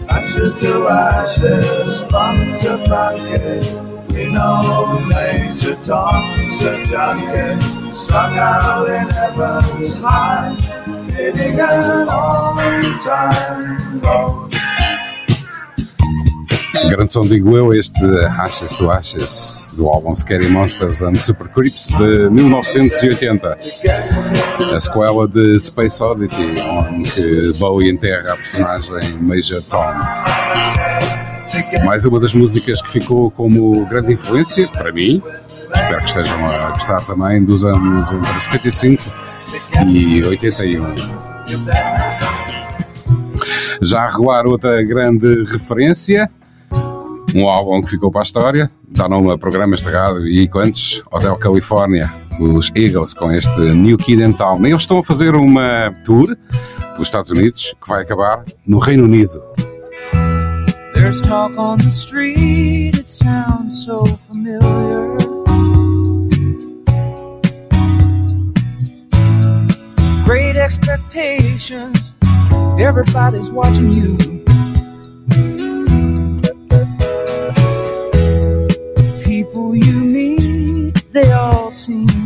Ashes 0.08 0.56
to 0.56 0.88
ashes, 0.88 2.02
fun 2.04 2.56
to 2.58 2.78
funky. 4.12 4.26
We 4.26 4.32
know 4.32 5.00
Major 5.00 5.76
Tom's 5.76 6.62
a 6.62 6.84
junkie. 6.84 7.94
Strung 7.94 8.38
out 8.38 8.88
in 8.88 9.08
heaven's 9.08 9.98
high. 9.98 10.54
Hitting 11.12 11.60
an 11.60 12.08
all-time 12.08 14.00
low. 14.02 14.48
Grande 16.88 17.12
som, 17.12 17.26
digo 17.26 17.56
eu, 17.56 17.72
este 17.74 18.04
Ashes 18.38 18.76
to 18.76 18.90
Ashes 18.90 19.68
do 19.76 19.88
álbum 19.88 20.14
Scary 20.14 20.48
Monsters 20.48 21.02
and 21.02 21.16
Super 21.16 21.48
Creeps 21.48 21.88
de 21.88 22.30
1980. 22.30 23.56
A 24.74 24.80
sequela 24.80 25.28
de 25.28 25.58
Space 25.60 26.02
Oddity, 26.02 26.60
onde 26.60 27.52
Bowie 27.58 27.90
enterra 27.90 28.32
a 28.32 28.36
personagem 28.36 29.00
Major 29.20 29.62
Tom. 29.62 31.11
Mais 31.84 32.04
uma 32.04 32.18
das 32.18 32.32
músicas 32.32 32.80
que 32.80 32.90
ficou 32.90 33.30
como 33.30 33.84
grande 33.86 34.14
influência, 34.14 34.68
para 34.68 34.92
mim, 34.92 35.22
espero 35.48 35.98
que 35.98 36.06
estejam 36.06 36.46
a 36.46 36.70
gostar 36.70 37.00
também, 37.04 37.44
dos 37.44 37.64
anos 37.64 38.10
entre 38.10 38.40
75 38.40 39.02
e 39.86 40.24
81. 40.24 40.94
Já 43.82 44.04
a 44.04 44.08
regular 44.08 44.46
outra 44.46 44.82
grande 44.82 45.44
referência, 45.44 46.30
um 47.34 47.48
álbum 47.48 47.82
que 47.82 47.90
ficou 47.90 48.10
para 48.10 48.22
a 48.22 48.24
história, 48.24 48.70
dá 48.88 49.08
nome 49.08 49.30
a 49.32 49.36
programas 49.36 49.80
de 49.80 49.90
rádio 49.90 50.26
e 50.26 50.48
quantos? 50.48 51.02
Hotel 51.10 51.36
California, 51.36 52.12
os 52.40 52.70
Eagles 52.74 53.12
com 53.12 53.30
este 53.30 53.60
New 53.60 53.98
Kid 53.98 54.22
in 54.22 54.32
Town. 54.32 54.64
Eles 54.64 54.82
estão 54.82 54.98
a 54.98 55.02
fazer 55.02 55.34
uma 55.34 55.92
tour 56.04 56.34
pelos 56.92 57.08
Estados 57.08 57.30
Unidos 57.30 57.74
que 57.82 57.88
vai 57.88 58.02
acabar 58.02 58.44
no 58.66 58.78
Reino 58.78 59.04
Unido. 59.04 59.42
There's 61.02 61.20
talk 61.20 61.58
on 61.58 61.78
the 61.78 61.90
street, 61.90 62.96
it 62.96 63.10
sounds 63.10 63.84
so 63.84 64.06
familiar. 64.06 65.18
Great 70.24 70.56
expectations, 70.56 72.14
everybody's 72.78 73.50
watching 73.50 73.92
you. 73.92 74.16
People 79.24 79.74
you 79.74 80.04
meet, 80.04 81.12
they 81.12 81.32
all 81.32 81.72
seem 81.72 82.21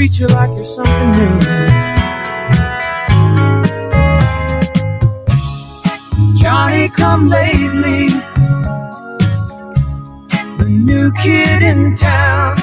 treat 0.00 0.18
you 0.18 0.26
like 0.28 0.48
you're 0.56 0.64
something 0.64 1.12
new. 1.12 1.40
Johnny 6.36 6.88
come 6.88 7.28
lately, 7.28 8.08
the 10.56 10.68
new 10.70 11.12
kid 11.22 11.62
in 11.62 11.94
town. 11.96 12.56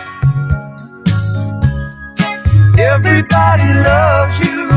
Everybody 2.80 3.70
loves 3.86 4.40
you, 4.40 4.70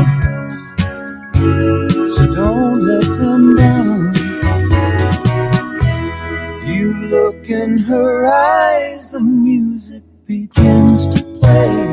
so 2.15 2.23
don't 2.35 2.79
let 2.85 3.07
them 3.21 3.55
down. 3.55 4.13
You 6.63 6.93
look 7.09 7.49
in 7.49 7.79
her 7.79 8.27
eyes, 8.27 9.09
the 9.09 9.19
music 9.19 10.03
begins 10.27 11.07
to 11.07 11.23
play. 11.39 11.90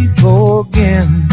We 0.00 0.08
go 0.22 0.60
again. 0.60 1.28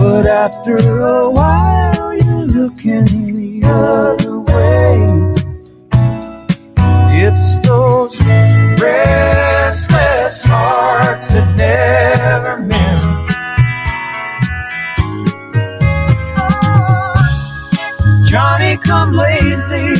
But 0.00 0.26
after 0.26 0.76
a 0.76 1.30
while, 1.30 2.14
you're 2.14 2.46
looking 2.58 3.06
the 3.34 3.62
other 3.64 4.40
way. 4.50 4.92
It's 7.24 7.58
those 7.60 8.20
restless 8.82 10.42
hearts 10.42 11.28
that 11.32 11.48
never 11.56 12.58
mend. 12.60 13.06
Johnny 18.26 18.76
come 18.76 19.12
lately 19.12 19.94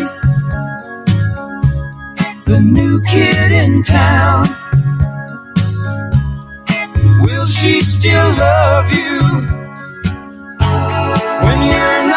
the 2.49 2.61
new 2.61 2.88
kid 3.19 3.51
in 3.65 3.83
town. 3.83 4.47
Will 7.25 7.47
she 7.47 7.83
still 7.83 8.31
love 8.47 8.87
you 9.01 9.19
when 11.45 11.59
you're 11.71 12.08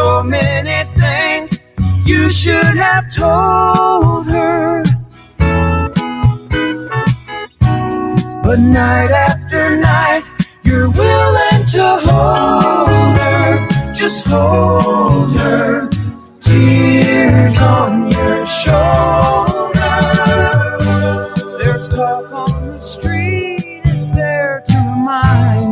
so 0.00 0.22
many 0.22 0.78
things 0.98 1.60
you 2.06 2.30
should 2.30 2.76
have 2.88 3.04
told 3.14 4.26
her. 4.28 4.82
But 8.46 8.60
night 8.60 9.10
after 9.28 9.76
night, 9.76 10.24
you're 10.62 10.90
willing 10.90 11.62
to 11.76 11.84
hold 12.06 13.18
her. 13.24 13.92
Just 13.92 14.26
hold 14.26 15.36
her. 15.36 15.90
Tears 16.40 17.60
on 17.60 18.10
your 18.10 18.46
shoulder. 18.46 19.96
There's 21.58 21.88
talk 21.88 22.32
on 22.32 22.68
the 22.68 22.80
street, 22.80 23.82
it's 23.84 24.10
there 24.12 24.62
to 24.66 24.76
remind 24.96 25.69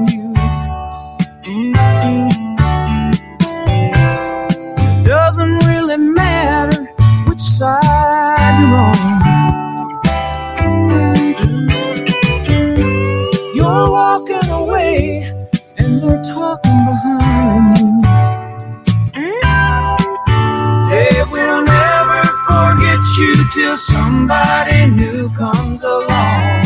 walking 16.64 16.86
behind 16.86 17.78
you. 17.78 18.02
They 20.90 21.22
will 21.32 21.64
never 21.64 22.22
forget 22.48 23.00
you 23.18 23.34
till 23.54 23.76
somebody 23.76 24.86
new 24.88 25.30
comes 25.36 25.84
along. 25.84 26.62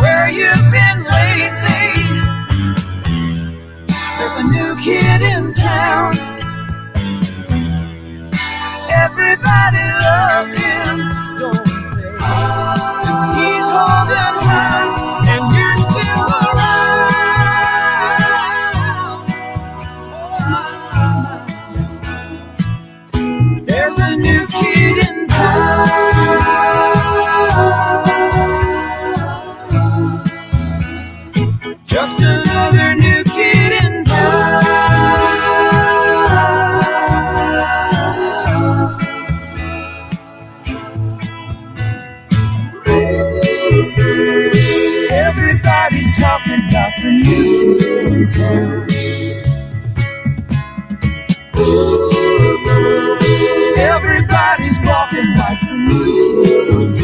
Where 0.00 0.28
you've 0.30 0.70
been 0.72 1.00
lately, 1.04 2.20
there's 4.18 4.36
a 4.36 4.44
new 4.44 4.76
kid 4.84 5.22
in 5.22 5.54
town. 5.54 6.14
Everybody 8.90 9.84
loves 10.02 10.56
him. 10.56 11.10
Don't 11.38 11.66
they? 11.96 12.93
And 13.76 14.94
he's 15.00 15.03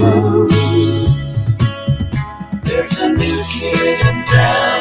There's 0.00 0.16
a 3.00 3.08
new 3.10 3.44
kid 3.52 4.00
in 4.00 4.24
town. 4.24 4.80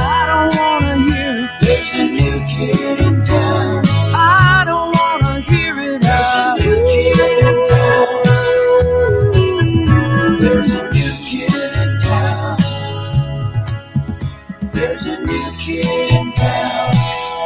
I 0.00 0.26
don't 0.26 0.50
wanna 0.58 0.96
hear 1.06 1.44
it. 1.44 1.50
There's 1.60 1.94
a 1.94 1.96
new 2.10 2.36
kid 2.48 2.98
in 3.06 3.24
town. 3.24 3.84
I 4.16 4.64
don't 4.66 4.90
wanna 4.98 5.40
hear 5.42 5.74
it. 5.78 6.02
There's 6.02 6.34
a 6.34 6.56
new 6.58 6.76
kid 6.90 7.20
in 7.46 7.56
town. 7.68 8.08
There's 10.40 10.70
a 10.70 10.90
new 10.90 11.12
kid 11.28 11.54
in 11.82 11.90
town. 12.00 12.58
There's 14.72 15.06
a 15.06 15.24
new 15.24 15.50
kid 15.60 15.86
in 16.12 16.32
town. 16.32 16.94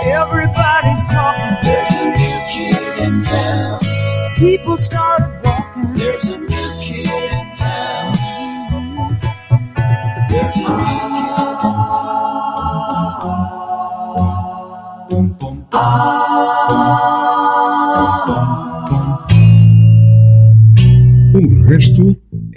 Everybody's 0.06 1.04
talking. 1.12 1.58
There's 1.62 1.92
a 1.92 2.04
new 2.08 2.38
kid 2.54 3.04
in 3.06 3.22
town. 3.22 3.80
People 4.38 4.78
start 4.78 5.22
walking. 5.44 5.92
There's 5.92 6.24
a 6.28 6.51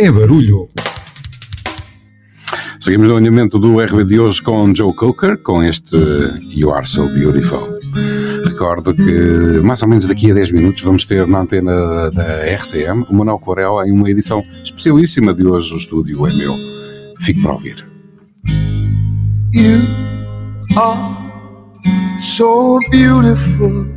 é 0.05 0.11
barulho. 0.11 0.69
Seguimos 2.79 3.07
no 3.07 3.15
alinhamento 3.15 3.57
do 3.57 3.79
RB 3.79 4.05
de 4.05 4.19
hoje 4.19 4.39
com 4.39 4.71
Joe 4.75 4.93
Cocker, 4.93 5.35
com 5.41 5.63
este 5.63 5.97
You 6.55 6.71
Are 6.71 6.87
So 6.87 7.09
Beautiful. 7.09 7.79
Recordo 8.45 8.93
que 8.93 9.59
mais 9.63 9.81
ou 9.81 9.89
menos 9.89 10.05
daqui 10.05 10.29
a 10.29 10.35
10 10.35 10.51
minutos 10.51 10.83
vamos 10.83 11.05
ter 11.05 11.25
na 11.27 11.39
antena 11.39 12.11
da 12.11 12.45
RCM 12.45 13.07
o 13.09 13.15
Manuel 13.15 13.39
Corel 13.39 13.83
em 13.83 13.91
uma 13.91 14.07
edição 14.07 14.43
especialíssima 14.63 15.33
de 15.33 15.47
hoje. 15.47 15.73
O 15.73 15.77
estúdio 15.77 16.27
é 16.27 16.33
meu. 16.33 16.55
Fique 17.21 17.41
para 17.41 17.53
ouvir. 17.53 17.83
You 19.53 19.81
are 20.77 22.21
so 22.21 22.77
beautiful. 22.91 23.94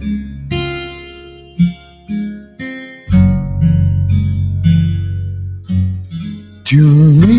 To 6.68 6.76
me, 6.76 7.38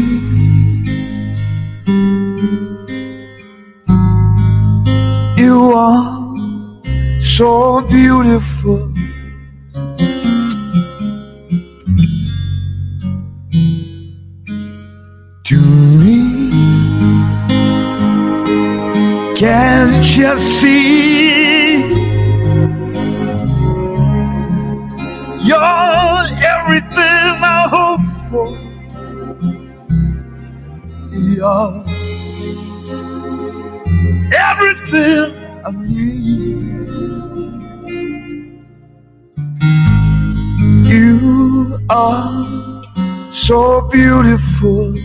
you 5.37 5.71
are 5.71 7.21
so 7.21 7.81
beautiful. 7.81 8.91
To 15.43 15.57
me, 16.01 16.17
can't 19.35 20.17
you 20.17 20.37
see? 20.37 21.83
You're 25.43 26.25
everything 26.43 27.08
You're 31.29 31.85
everything 34.33 35.31
I 35.63 35.71
need. 35.71 36.89
You 40.89 41.79
are 41.89 42.81
so 43.31 43.81
beautiful 43.91 44.95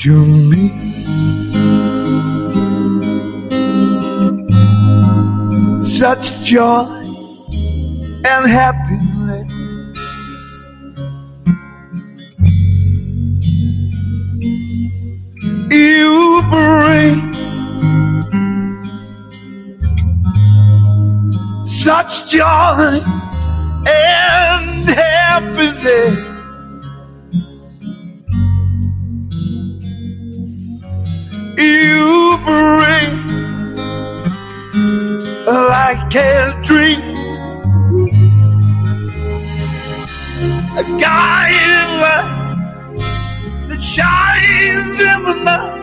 to 0.00 0.26
me. 0.50 0.64
Such 5.82 6.40
joy 6.42 6.86
and 8.26 8.50
happiness. 8.50 9.05
Such 21.96 22.30
joy 22.30 23.00
and 23.88 24.86
happiness. 24.90 26.18
You 31.56 32.36
bring 32.44 33.12
like 35.46 36.14
a 36.14 36.62
dream, 36.64 37.00
a 40.76 40.84
guiding 41.00 41.92
light 42.02 42.96
that 43.68 43.82
shines 43.82 45.00
in 45.00 45.22
the 45.22 45.42
night. 45.44 45.75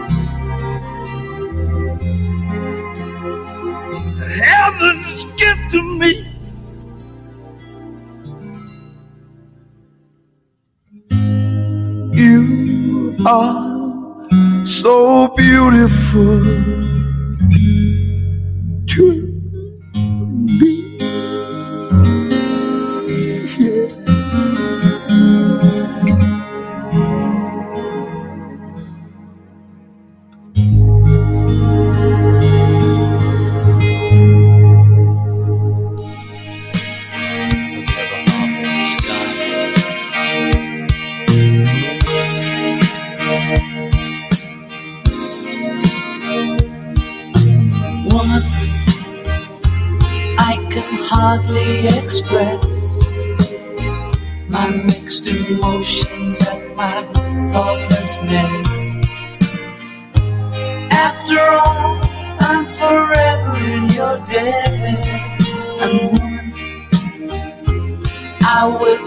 To 5.73 5.81
me. 5.99 6.23
You 12.13 13.15
are 13.25 14.65
so 14.65 15.29
beautiful 15.35 16.43
to 18.87 19.22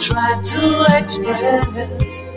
try 0.06 0.40
to 0.40 0.86
express 1.00 2.30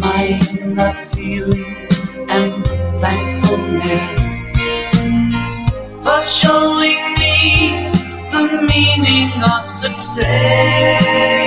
my 0.00 0.40
inner 0.58 0.94
feeling 0.94 1.86
and 2.30 2.64
thankfulness 2.98 4.52
for 6.02 6.20
showing 6.22 7.02
me 7.20 7.90
the 8.32 8.44
meaning 8.66 9.32
of 9.42 9.68
Well, 9.68 11.45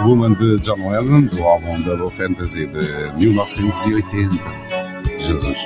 Woman 0.00 0.34
de 0.34 0.58
John 0.60 0.90
Lennon, 0.90 1.22
do 1.22 1.42
álbum 1.42 1.80
Double 1.80 2.10
Fantasy 2.10 2.66
de 2.66 3.24
1980. 3.24 4.36
Jesus. 5.18 5.58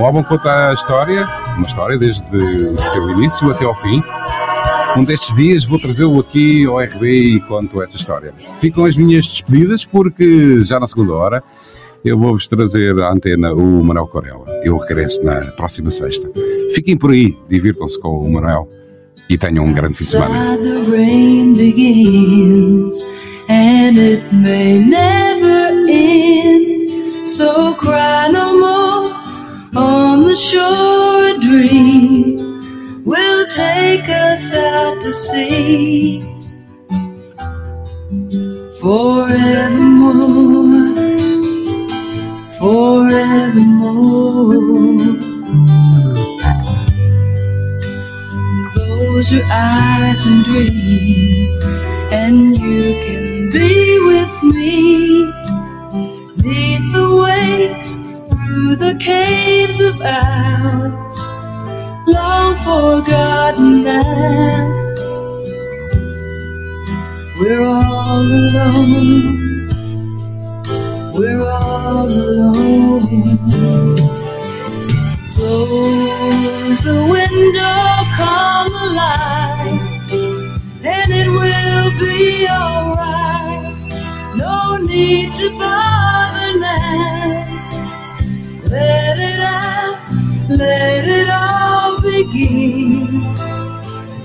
O 0.00 0.04
álbum 0.04 0.22
conta 0.22 0.70
a 0.70 0.74
história, 0.74 1.26
uma 1.56 1.66
história 1.66 1.98
desde 1.98 2.36
o 2.36 2.78
seu 2.78 3.10
início 3.10 3.50
até 3.50 3.64
ao 3.64 3.74
fim. 3.74 4.02
Um 4.96 5.04
destes 5.04 5.34
dias 5.34 5.64
vou 5.64 5.78
trazê-lo 5.78 6.20
aqui 6.20 6.66
ao 6.66 6.78
RB 6.80 7.36
e 7.36 7.40
conto 7.40 7.80
essa 7.82 7.96
história. 7.96 8.34
Ficam 8.60 8.84
as 8.84 8.96
minhas 8.96 9.26
despedidas 9.26 9.84
porque 9.84 10.62
já 10.64 10.78
na 10.78 10.88
segunda 10.88 11.14
hora 11.14 11.42
eu 12.04 12.18
vou-vos 12.18 12.48
trazer 12.48 13.00
à 13.00 13.12
antena 13.12 13.52
o 13.54 13.84
Manuel 13.84 14.08
Corella. 14.08 14.44
Eu 14.64 14.76
regresso 14.76 15.24
na 15.24 15.40
próxima 15.52 15.90
sexta. 15.90 16.28
Fiquem 16.74 16.96
por 16.96 17.12
aí, 17.12 17.36
divirtam-se 17.48 17.98
com 18.00 18.18
o 18.18 18.32
Manuel 18.32 18.68
e 19.28 19.38
tenham 19.38 19.64
um 19.64 19.72
grande 19.72 19.96
fim 19.96 20.04
de 20.04 20.10
semana. 20.10 20.58
And 23.54 23.98
it 23.98 24.32
may 24.32 24.78
never 24.80 25.60
end. 25.88 26.88
So 27.28 27.74
cry 27.74 28.28
no 28.32 28.46
more 28.64 29.04
on 29.76 30.22
the 30.22 30.36
shore. 30.36 31.24
A 31.32 31.38
dream 31.40 33.04
will 33.04 33.46
take 33.46 34.08
us 34.08 34.54
out 34.56 35.00
to 35.02 35.12
sea 35.12 36.22
forevermore, 38.80 40.18
forevermore. 42.58 43.92
Close 48.74 49.32
your 49.32 49.44
eyes 49.50 50.26
and 50.26 50.44
dream, 50.44 51.60
and 52.12 52.56
you 52.56 52.94
can 53.04 53.31
be 53.52 53.98
with 54.00 54.42
me. 54.54 55.26
Neath 56.42 56.92
the 56.92 57.08
waves, 57.22 57.96
through 57.96 58.76
the 58.76 58.96
caves 58.98 59.80
of 59.80 60.00
ours, 60.00 61.18
long 62.06 62.56
forgotten 62.56 63.84
now. 63.84 64.82
We're 67.38 67.66
all 67.66 68.26
alone. 68.40 69.68
We're 71.14 71.50
all 71.50 72.06
alone. 72.06 73.00
Close 75.34 76.82
the 76.82 77.06
window, 77.10 78.04
come 78.16 78.72
alive, 78.88 79.80
and 80.84 81.12
it 81.12 81.28
will 81.28 81.90
be 81.98 82.48
alright. 82.48 83.21
No 84.42 84.76
need 84.76 85.32
to 85.34 85.50
bother 85.50 86.58
now. 86.58 87.68
Let 88.74 89.18
it 89.30 89.40
out, 89.40 89.98
let 90.48 91.04
it 91.18 91.30
all 91.30 92.02
begin. 92.02 93.06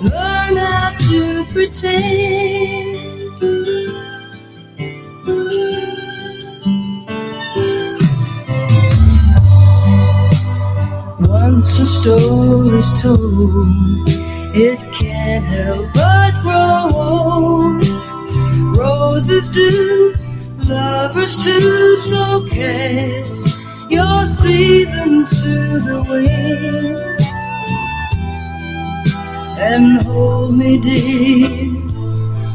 Learn 0.01 0.55
how 0.57 0.89
to 1.09 1.45
pretend. 1.53 2.97
Once 11.19 11.79
a 11.79 11.85
story's 11.85 13.01
told, 13.01 14.09
it 14.55 14.79
can't 14.99 15.45
help 15.45 15.87
but 15.93 16.33
grow 16.41 16.89
old. 16.95 17.83
Roses 18.77 19.49
do, 19.49 19.69
lovers 20.67 21.43
too, 21.43 21.95
so 21.95 22.45
cast 22.49 23.59
your 23.89 24.25
seasons 24.25 25.43
to 25.43 25.79
the 25.79 26.03
wind 26.09 26.97
and 29.59 30.01
hold 30.03 30.57
me 30.57 30.79
dear. 30.79 31.73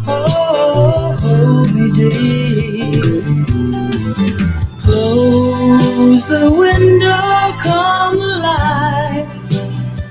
Oh, 0.06 1.16
hold 1.20 1.74
me 1.74 1.90
dear. 1.92 3.22
Close 4.82 6.28
the 6.28 6.50
window, 6.50 7.54
come 7.62 8.18
alive, 8.20 9.28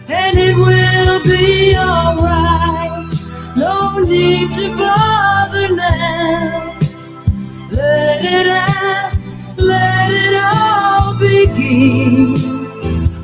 and 0.10 0.38
it 0.38 0.56
will 0.56 1.24
be 1.24 1.76
alright. 1.78 3.14
No 3.56 4.00
need 4.00 4.52
to 4.52 4.76
bother 4.76 5.76
now. 5.76 6.61
Let 7.72 8.26
it 8.26 8.48
end. 8.48 9.58
let 9.58 10.12
it 10.12 10.36
all 10.36 11.16
begin. 11.20 12.36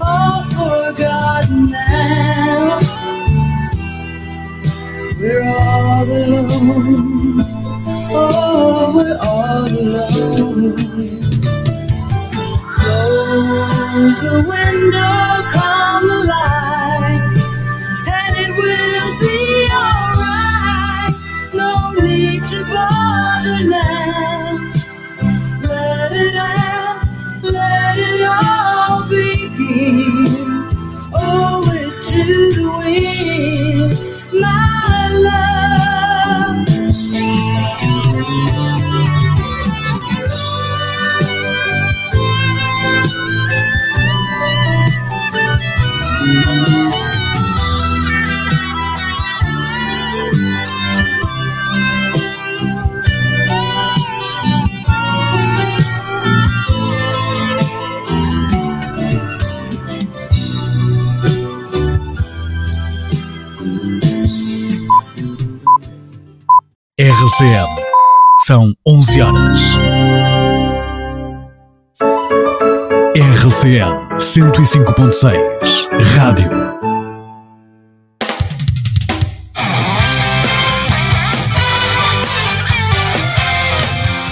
All's 0.01 0.53
forgotten 0.53 1.71
now. 1.71 2.79
We're 5.19 5.49
all 5.49 6.03
alone. 6.03 7.41
Oh, 8.11 8.93
we're 8.95 9.17
all 9.21 9.67
alone. 9.67 10.77
Close 12.77 14.21
the 14.21 14.45
window, 14.47 15.43
come 15.53 16.09
alive, 16.09 17.47
and 18.07 18.37
it 18.37 18.51
will 18.57 19.19
be 19.19 19.69
alright. 19.73 21.13
No 21.53 21.91
need 22.01 22.43
to 22.45 22.63
bother 22.65 23.63
now. 23.69 23.96
RCM. 67.27 67.67
São 68.45 68.73
11 68.87 69.21
horas. 69.21 69.61
RCM 73.15 74.15
105.6. 74.17 75.35
Rádio. 76.15 76.49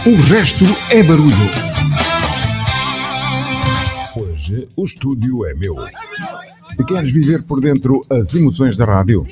O 0.05 0.15
resto 0.29 0.63
é 0.89 1.03
barulho. 1.03 1.35
Hoje 4.15 4.69
o 4.77 4.85
estúdio 4.85 5.45
é 5.45 5.53
meu. 5.53 5.75
Queres 6.87 7.11
viver 7.11 7.43
por 7.43 7.59
dentro 7.59 7.99
as 8.09 8.33
emoções 8.35 8.77
da 8.77 8.85
rádio? 8.85 9.27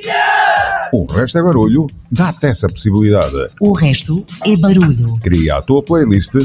O 0.94 1.06
resto 1.06 1.40
é 1.40 1.42
barulho, 1.42 1.88
dá-te 2.12 2.46
essa 2.46 2.68
possibilidade. 2.68 3.48
O 3.60 3.74
resto 3.74 4.24
é 4.46 4.56
barulho. 4.56 5.18
Cria 5.24 5.58
a 5.58 5.62
tua 5.62 5.82
playlist 5.82 6.36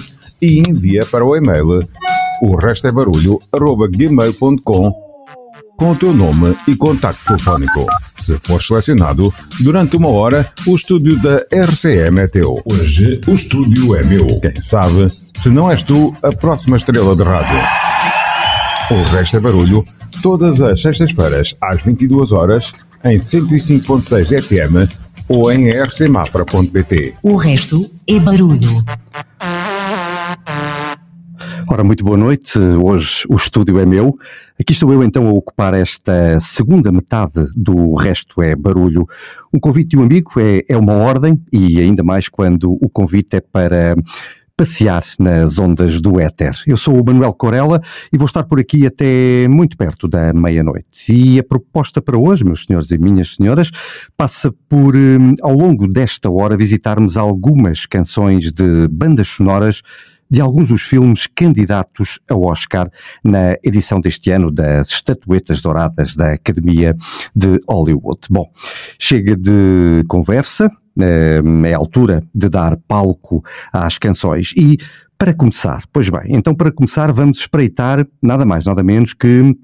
e 0.40 0.62
envia 0.66 1.04
para 1.04 1.22
o 1.22 1.36
e-mail 1.36 1.86
o 2.40 2.56
resto 2.56 2.86
é 2.86 2.92
barulho 2.92 3.38
gmail.com 3.90 4.94
com 5.76 5.90
o 5.90 5.96
teu 5.96 6.12
nome 6.12 6.56
e 6.66 6.74
contacto 6.74 7.24
telefónico. 7.26 7.86
Se 8.18 8.38
for 8.38 8.62
selecionado, 8.62 9.32
durante 9.60 9.96
uma 9.96 10.08
hora, 10.08 10.50
o 10.66 10.74
estúdio 10.74 11.20
da 11.20 11.36
RCM 11.52 12.20
é 12.20 12.26
teu. 12.26 12.60
Hoje, 12.64 13.20
o 13.28 13.32
estúdio 13.32 13.94
é 13.96 14.02
meu. 14.04 14.40
Quem 14.40 14.60
sabe, 14.62 15.08
se 15.34 15.50
não 15.50 15.70
és 15.70 15.82
tu, 15.82 16.12
a 16.22 16.32
próxima 16.32 16.76
estrela 16.76 17.14
de 17.14 17.22
rádio. 17.22 17.58
O 18.90 19.02
resto 19.14 19.36
é 19.36 19.40
barulho, 19.40 19.84
todas 20.22 20.62
as 20.62 20.80
sextas-feiras, 20.80 21.54
às 21.60 21.84
22 21.84 22.32
horas, 22.32 22.72
em 23.04 23.18
105.6 23.18 24.42
FM 24.42 24.92
ou 25.28 25.52
em 25.52 25.68
rcmafra.pt. 25.70 27.14
O 27.22 27.36
resto 27.36 27.88
é 28.06 28.18
barulho. 28.18 28.84
Ora, 31.70 31.84
muito 31.84 32.02
boa 32.02 32.16
noite. 32.16 32.58
Hoje 32.58 33.24
o 33.28 33.36
estúdio 33.36 33.78
é 33.78 33.84
meu. 33.84 34.16
Aqui 34.58 34.72
estou 34.72 34.90
eu 34.90 35.04
então 35.04 35.28
a 35.28 35.32
ocupar 35.32 35.74
esta 35.74 36.40
segunda 36.40 36.90
metade 36.90 37.46
do 37.54 37.94
Resto 37.94 38.42
é 38.42 38.56
Barulho. 38.56 39.06
Um 39.52 39.60
convite 39.60 39.90
de 39.90 39.98
um 39.98 40.02
amigo 40.02 40.32
é, 40.38 40.64
é 40.66 40.76
uma 40.78 40.94
ordem 40.94 41.38
e 41.52 41.78
ainda 41.78 42.02
mais 42.02 42.28
quando 42.28 42.72
o 42.72 42.88
convite 42.88 43.36
é 43.36 43.40
para 43.40 43.94
passear 44.58 45.04
nas 45.20 45.56
ondas 45.56 46.02
do 46.02 46.18
éter. 46.18 46.52
Eu 46.66 46.76
sou 46.76 47.00
o 47.00 47.04
Manuel 47.06 47.32
Corella 47.32 47.80
e 48.12 48.18
vou 48.18 48.26
estar 48.26 48.42
por 48.42 48.58
aqui 48.58 48.84
até 48.84 49.46
muito 49.46 49.76
perto 49.76 50.08
da 50.08 50.32
meia-noite. 50.32 51.12
E 51.12 51.38
a 51.38 51.44
proposta 51.44 52.02
para 52.02 52.18
hoje, 52.18 52.44
meus 52.44 52.64
senhores 52.64 52.90
e 52.90 52.98
minhas 52.98 53.36
senhoras, 53.36 53.70
passa 54.16 54.52
por, 54.68 54.96
hum, 54.96 55.36
ao 55.42 55.52
longo 55.52 55.86
desta 55.86 56.28
hora, 56.28 56.56
visitarmos 56.56 57.16
algumas 57.16 57.86
canções 57.86 58.50
de 58.50 58.88
bandas 58.88 59.28
sonoras 59.28 59.80
de 60.30 60.40
alguns 60.40 60.68
dos 60.68 60.82
filmes 60.82 61.26
candidatos 61.26 62.18
ao 62.28 62.42
Oscar 62.44 62.90
na 63.24 63.56
edição 63.62 64.00
deste 64.00 64.30
ano 64.30 64.50
das 64.50 64.88
Estatuetas 64.88 65.62
Douradas 65.62 66.14
da 66.14 66.32
Academia 66.32 66.96
de 67.34 67.60
Hollywood. 67.68 68.20
Bom, 68.30 68.50
chega 68.98 69.36
de 69.36 70.04
conversa, 70.08 70.70
eh, 71.00 71.40
é 71.64 71.74
a 71.74 71.78
altura 71.78 72.22
de 72.34 72.48
dar 72.48 72.76
palco 72.88 73.42
às 73.72 73.98
canções 73.98 74.52
e 74.56 74.76
para 75.18 75.34
começar, 75.34 75.82
pois 75.92 76.08
bem, 76.08 76.28
então 76.28 76.54
para 76.54 76.70
começar 76.70 77.12
vamos 77.12 77.40
espreitar 77.40 78.06
nada 78.22 78.44
mais, 78.44 78.64
nada 78.64 78.82
menos 78.82 79.12
que 79.12 79.56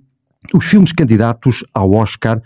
os 0.53 0.65
filmes 0.67 0.93
candidatos 0.93 1.65
ao 1.73 1.93
Oscar 1.93 2.43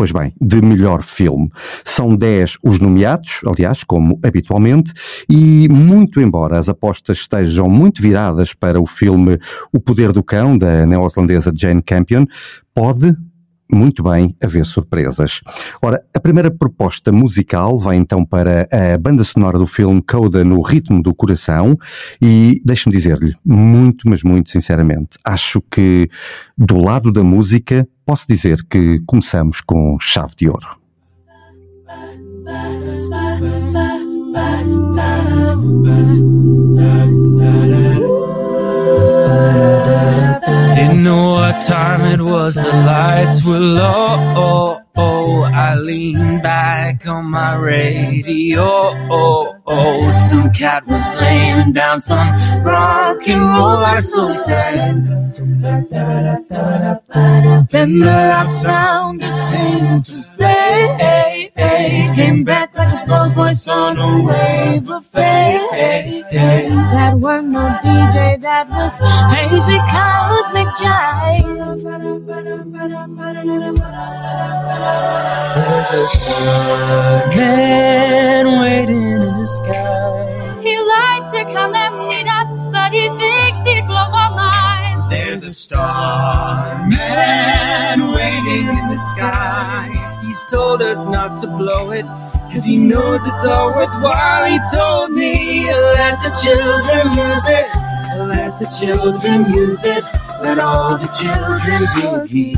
Pois 0.00 0.12
bem, 0.12 0.32
de 0.40 0.62
melhor 0.62 1.02
filme. 1.02 1.50
São 1.84 2.16
10 2.16 2.56
os 2.62 2.78
nomeados, 2.78 3.42
aliás, 3.44 3.84
como 3.84 4.18
habitualmente, 4.24 4.94
e 5.28 5.68
muito 5.68 6.22
embora 6.22 6.58
as 6.58 6.70
apostas 6.70 7.18
estejam 7.18 7.68
muito 7.68 8.00
viradas 8.00 8.54
para 8.54 8.80
o 8.80 8.86
filme 8.86 9.38
O 9.70 9.78
Poder 9.78 10.10
do 10.10 10.22
Cão, 10.22 10.56
da 10.56 10.86
neozelandesa 10.86 11.52
Jane 11.54 11.82
Campion, 11.82 12.24
pode 12.72 13.14
muito 13.72 14.02
bem 14.02 14.34
haver 14.42 14.64
surpresas. 14.64 15.40
Ora, 15.82 16.02
a 16.14 16.20
primeira 16.20 16.50
proposta 16.50 17.12
musical 17.12 17.78
vai 17.78 17.96
então 17.96 18.24
para 18.24 18.68
a 18.70 18.98
banda 18.98 19.24
sonora 19.24 19.58
do 19.58 19.66
filme 19.66 20.02
Coda 20.02 20.44
no 20.44 20.60
Ritmo 20.62 21.02
do 21.02 21.14
Coração 21.14 21.76
e 22.20 22.60
deixe-me 22.64 22.94
dizer-lhe, 22.94 23.34
muito, 23.44 24.08
mas 24.08 24.22
muito 24.22 24.50
sinceramente, 24.50 25.18
acho 25.24 25.62
que 25.70 26.08
do 26.56 26.78
lado 26.78 27.12
da 27.12 27.22
música 27.22 27.86
posso 28.04 28.26
dizer 28.26 28.64
que 28.68 29.00
começamos 29.06 29.60
com 29.60 29.98
chave 30.00 30.34
de 30.36 30.48
ouro. 30.48 30.80
Didn't 40.80 41.02
know 41.02 41.34
what 41.34 41.60
time 41.60 42.06
it 42.06 42.22
was, 42.22 42.54
the 42.54 42.72
lights 42.72 43.44
were 43.44 43.58
low. 43.58 44.80
Oh, 45.02 45.44
I 45.44 45.76
leaned 45.76 46.42
back 46.42 47.08
on 47.08 47.30
my 47.30 47.56
radio. 47.56 48.66
Oh 49.10 49.60
oh, 49.66 50.10
some 50.10 50.52
cat 50.52 50.86
was 50.86 51.18
laying 51.20 51.72
down 51.72 51.98
some 52.00 52.28
rock 52.62 53.26
and 53.26 53.40
roll. 53.40 53.82
I 53.94 53.98
slowly 54.00 54.34
said. 54.34 55.06
Then 57.70 58.00
the 58.00 58.06
loud 58.06 58.52
sound 58.52 59.22
it 59.22 59.34
seemed 59.34 60.04
to 60.06 60.22
fade. 60.22 61.52
Came 62.14 62.44
back 62.44 62.76
like 62.76 62.92
a 62.92 62.96
slow 62.96 63.28
voice 63.30 63.68
on 63.68 63.96
a 63.98 64.22
wave 64.22 64.90
of 64.90 65.06
fade. 65.06 66.24
That 66.30 67.14
one 67.16 67.52
no 67.52 67.78
DJ, 67.82 68.40
that 68.42 68.68
was 68.68 68.98
hazy 69.32 69.78
cosmic 69.78 70.68
There's 75.56 75.90
a 75.92 76.08
starman 76.08 77.40
waiting 78.60 79.02
in 79.02 79.22
the 79.22 79.46
sky. 79.46 80.60
He 80.62 80.78
liked 80.78 81.30
to 81.32 81.44
come 81.52 81.74
and 81.74 81.94
meet 82.08 82.28
us, 82.28 82.52
but 82.72 82.92
he 82.92 83.08
thinks 83.18 83.64
he'd 83.66 83.86
blow 83.86 83.96
our 83.96 84.30
minds. 84.34 85.10
There's 85.10 85.44
a 85.44 85.52
starman 85.52 86.90
waiting 88.14 88.68
in 88.68 88.88
the 88.88 88.98
sky. 88.98 89.90
He's 90.22 90.44
told 90.46 90.82
us 90.82 91.06
not 91.06 91.36
to 91.38 91.46
blow 91.46 91.90
it, 91.90 92.06
cause 92.52 92.64
he 92.64 92.76
knows 92.76 93.26
it's 93.26 93.44
all 93.44 93.72
worthwhile. 93.74 94.44
He 94.44 94.58
told 94.72 95.10
me, 95.12 95.66
let 95.72 96.20
the 96.22 96.30
children 96.42 97.14
use 97.16 97.48
it. 97.48 97.66
Let 98.16 98.58
the 98.58 98.66
children 98.66 99.52
use 99.54 99.82
it. 99.84 100.04
Let 100.42 100.58
all 100.58 100.96
the 100.96 101.08
children 101.08 101.86
boogie 101.98 102.56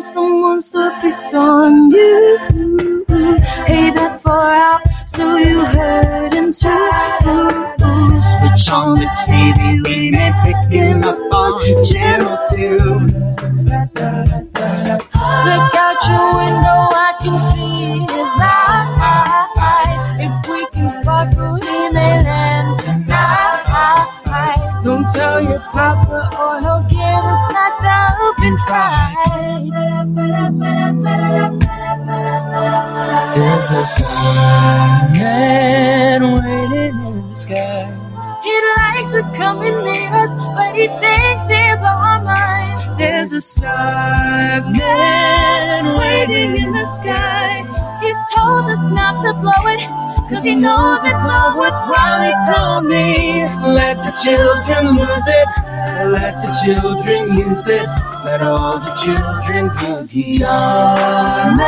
someone 0.00 0.60
so 0.60 0.90
picked 1.00 1.34
on 1.34 1.90
you. 1.90 3.04
Hey, 3.66 3.90
that's 3.90 4.22
for 4.22 4.50
out 4.52 4.99
so 5.10 5.36
you 5.36 5.64
heard 5.64 6.32
him 6.32 6.52
too. 6.52 6.90
Switch 8.32 8.70
on 8.70 8.96
the 8.96 9.08
TV. 9.26 9.82
We 9.86 10.10
may 10.12 10.32
pick 10.44 10.72
him 10.72 11.02
up 11.02 11.18
on 11.32 11.84
channel 11.84 12.38
two. 12.52 12.78
Look 15.48 15.74
out 15.84 16.00
your 16.08 16.26
window, 16.38 16.80
I 16.94 17.14
can 17.20 17.36
see 17.38 18.06
his 18.14 18.30
light. 18.38 18.88
If 20.20 20.48
we 20.48 20.66
can 20.72 20.90
sparkle, 20.90 21.56
he 21.56 21.90
may 21.90 22.22
land 22.22 22.78
tonight. 22.78 23.40
Don't 24.82 25.06
tell 25.10 25.42
your 25.42 25.60
papa, 25.60 26.30
or 26.40 26.60
he'll 26.60 26.82
get 26.88 27.22
us 27.22 27.52
knocked 27.52 27.84
up 27.84 28.38
and 28.40 28.58
fried. 28.60 29.14
There's 33.36 33.70
a 33.70 33.84
starman 33.84 35.40
waiting 36.32 36.96
in 36.98 37.28
the 37.28 37.34
sky. 37.34 38.09
He'd 38.42 38.66
like 38.76 39.06
to 39.12 39.22
come 39.36 39.62
and 39.62 39.84
meet 39.84 40.12
us, 40.12 40.30
but 40.56 40.74
he 40.74 40.88
thinks 40.88 41.44
our 41.82 42.22
minds. 42.22 42.96
There's 42.98 43.32
a 43.32 43.40
starman 43.40 44.74
waiting 45.98 46.56
in 46.62 46.72
the 46.72 46.84
sky. 46.84 47.64
He's 48.00 48.16
told 48.34 48.70
us 48.70 48.88
not 48.88 49.20
to 49.24 49.32
blow 49.34 49.66
it, 49.66 49.80
cause 50.28 50.42
he 50.42 50.54
knows 50.54 51.00
it's 51.04 51.24
all 51.24 51.58
worthwhile. 51.58 52.22
He 52.24 52.32
told 52.52 52.84
me, 52.86 53.44
let 53.74 53.96
the 54.04 54.12
children 54.24 54.96
lose 54.96 55.28
it, 55.28 55.48
let 56.08 56.40
the 56.44 56.52
children 56.64 57.36
use 57.36 57.66
it, 57.68 57.88
let 58.24 58.42
all 58.42 58.78
the 58.78 58.92
children 59.04 59.70
boogie. 59.70 60.38
Starman 60.38 61.60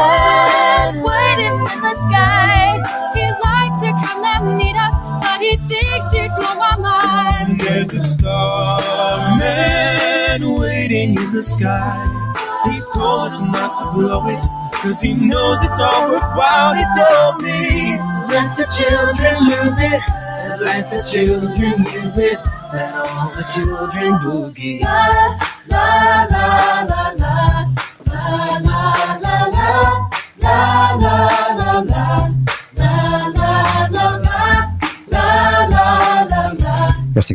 waiting 1.02 1.56
in 1.72 1.80
the 1.84 1.94
sky. 1.94 2.80
He'd 3.14 3.36
like 3.44 3.74
to 3.84 3.90
come 4.06 4.24
and 4.24 4.56
meet 4.56 4.76
us, 4.76 4.96
but 5.20 5.40
he 5.40 5.56
thinks 5.68 5.91
There's 7.72 7.94
a 7.94 8.00
starman 8.02 9.32
waiting 10.60 11.16
in 11.16 11.32
the 11.32 11.42
sky. 11.42 11.96
He's 12.66 12.86
told 12.92 13.28
us 13.28 13.40
not 13.48 13.78
to 13.78 13.86
blow 13.98 14.28
it, 14.28 14.44
cause 14.74 15.00
he 15.00 15.14
knows 15.14 15.64
it's 15.64 15.80
all 15.80 16.10
worthwhile. 16.10 16.74
He 16.74 16.84
told 16.94 17.42
me, 17.42 17.96
let 18.28 18.58
the 18.58 18.66
children 18.76 19.46
lose 19.48 19.78
it, 19.78 20.02
and 20.10 20.60
let 20.60 20.90
the 20.90 21.00
children 21.02 21.86
use 21.94 22.18
it, 22.18 22.38
let 22.74 22.94
all 22.94 23.30
the 23.30 23.44
children 23.54 24.18
boogie. 24.20 24.82
La 24.82 25.38
la 25.68 26.26
la 26.28 26.82
la 26.84 27.12
la 27.12 27.21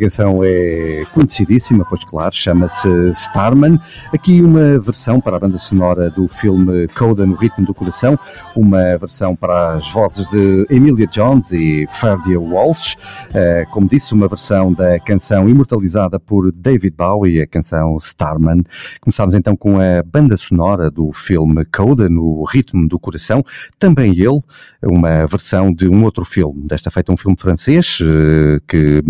canção 0.00 0.40
é 0.44 1.00
conhecidíssima, 1.12 1.84
pois 1.88 2.04
claro, 2.04 2.34
chama-se 2.34 2.88
Starman. 3.10 3.78
Aqui 4.12 4.42
uma 4.42 4.78
versão 4.78 5.20
para 5.20 5.36
a 5.36 5.40
banda 5.40 5.58
sonora 5.58 6.10
do 6.10 6.28
filme 6.28 6.86
Coda 6.88 7.24
no 7.24 7.34
Ritmo 7.34 7.66
do 7.66 7.74
Coração, 7.74 8.18
uma 8.54 8.96
versão 8.98 9.34
para 9.34 9.74
as 9.74 9.90
vozes 9.90 10.28
de 10.28 10.66
Emilia 10.70 11.06
Jones 11.06 11.52
e 11.52 11.86
Ferdia 11.90 12.38
Walsh. 12.38 12.96
Eh, 13.34 13.66
Como 13.70 13.88
disse, 13.88 14.14
uma 14.14 14.28
versão 14.28 14.72
da 14.72 14.98
canção 15.00 15.48
imortalizada 15.48 16.20
por 16.20 16.52
David 16.52 16.94
Bowie, 16.96 17.40
a 17.40 17.46
canção 17.46 17.96
Starman. 17.96 18.62
Começámos 19.00 19.34
então 19.34 19.56
com 19.56 19.78
a 19.80 20.02
banda 20.04 20.36
sonora 20.36 20.90
do 20.90 21.12
filme 21.12 21.64
Coda 21.66 22.08
no 22.08 22.44
Ritmo 22.44 22.86
do 22.86 22.98
Coração, 22.98 23.42
também 23.78 24.12
ele, 24.12 24.40
uma 24.82 25.26
versão 25.26 25.72
de 25.72 25.88
um 25.88 26.04
outro 26.04 26.24
filme, 26.24 26.66
desta 26.68 26.90
feita 26.90 27.12
um 27.12 27.16
filme 27.16 27.36
francês 27.38 27.98
eh, 28.00 28.60
que 28.66 29.02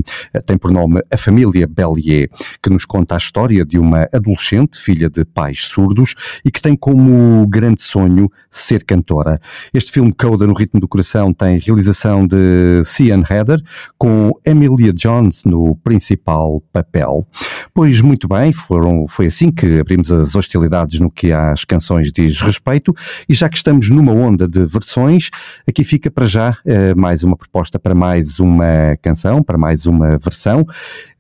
tem 0.46 0.56
por 0.56 0.70
nome 0.70 0.77
A 1.10 1.16
Família 1.16 1.66
Bellier, 1.66 2.28
que 2.62 2.70
nos 2.70 2.84
conta 2.84 3.14
a 3.14 3.18
história 3.18 3.64
de 3.64 3.78
uma 3.78 4.08
adolescente, 4.12 4.78
filha 4.78 5.08
de 5.08 5.24
pais 5.24 5.66
surdos, 5.66 6.14
e 6.44 6.50
que 6.50 6.60
tem 6.60 6.76
como 6.76 7.46
grande 7.46 7.82
sonho 7.82 8.30
ser 8.50 8.84
cantora. 8.84 9.40
Este 9.72 9.92
filme 9.92 10.12
Coda 10.12 10.46
no 10.46 10.54
Ritmo 10.54 10.80
do 10.80 10.88
Coração 10.88 11.32
tem 11.32 11.58
realização 11.58 12.26
de 12.26 12.82
Cian 12.84 13.22
Heather, 13.28 13.60
com 13.96 14.32
Emilia 14.44 14.92
Jones 14.92 15.44
no 15.44 15.76
principal 15.76 16.62
papel. 16.72 17.26
Pois 17.74 18.00
muito 18.00 18.28
bem, 18.28 18.52
foram, 18.52 19.06
foi 19.08 19.26
assim 19.26 19.50
que 19.50 19.80
abrimos 19.80 20.10
as 20.10 20.34
hostilidades 20.34 20.98
no 20.98 21.10
que 21.10 21.32
às 21.32 21.64
canções 21.64 22.12
diz 22.12 22.40
respeito, 22.40 22.94
e 23.28 23.34
já 23.34 23.48
que 23.48 23.56
estamos 23.56 23.88
numa 23.90 24.12
onda 24.12 24.46
de 24.46 24.64
versões, 24.66 25.30
aqui 25.66 25.84
fica 25.84 26.10
para 26.10 26.26
já 26.26 26.56
eh, 26.64 26.94
mais 26.94 27.22
uma 27.22 27.36
proposta 27.36 27.78
para 27.78 27.94
mais 27.94 28.40
uma 28.40 28.96
canção, 29.00 29.42
para 29.42 29.58
mais 29.58 29.86
uma 29.86 30.18
versão. 30.18 30.57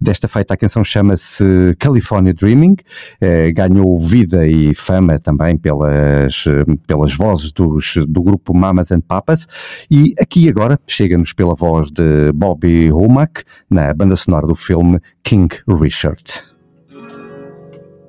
Desta 0.00 0.28
feita 0.28 0.54
a 0.54 0.56
canção 0.56 0.84
chama-se 0.84 1.74
California 1.78 2.32
Dreaming, 2.32 2.76
eh, 3.20 3.50
ganhou 3.52 3.98
vida 3.98 4.46
e 4.46 4.74
fama 4.74 5.18
também 5.18 5.56
pelas, 5.56 6.44
pelas 6.86 7.14
vozes 7.14 7.50
dos, 7.52 7.94
do 8.06 8.22
grupo 8.22 8.56
Mamas 8.56 8.92
and 8.92 9.00
Papas, 9.00 9.46
e 9.90 10.14
aqui 10.20 10.48
agora 10.48 10.78
chega-nos 10.86 11.32
pela 11.32 11.54
voz 11.54 11.90
de 11.90 12.30
Bobby 12.32 12.92
Womack 12.92 13.42
na 13.68 13.92
banda 13.92 14.14
sonora 14.16 14.46
do 14.46 14.54
filme 14.54 15.00
King 15.22 15.48
Richard. 15.66 16.22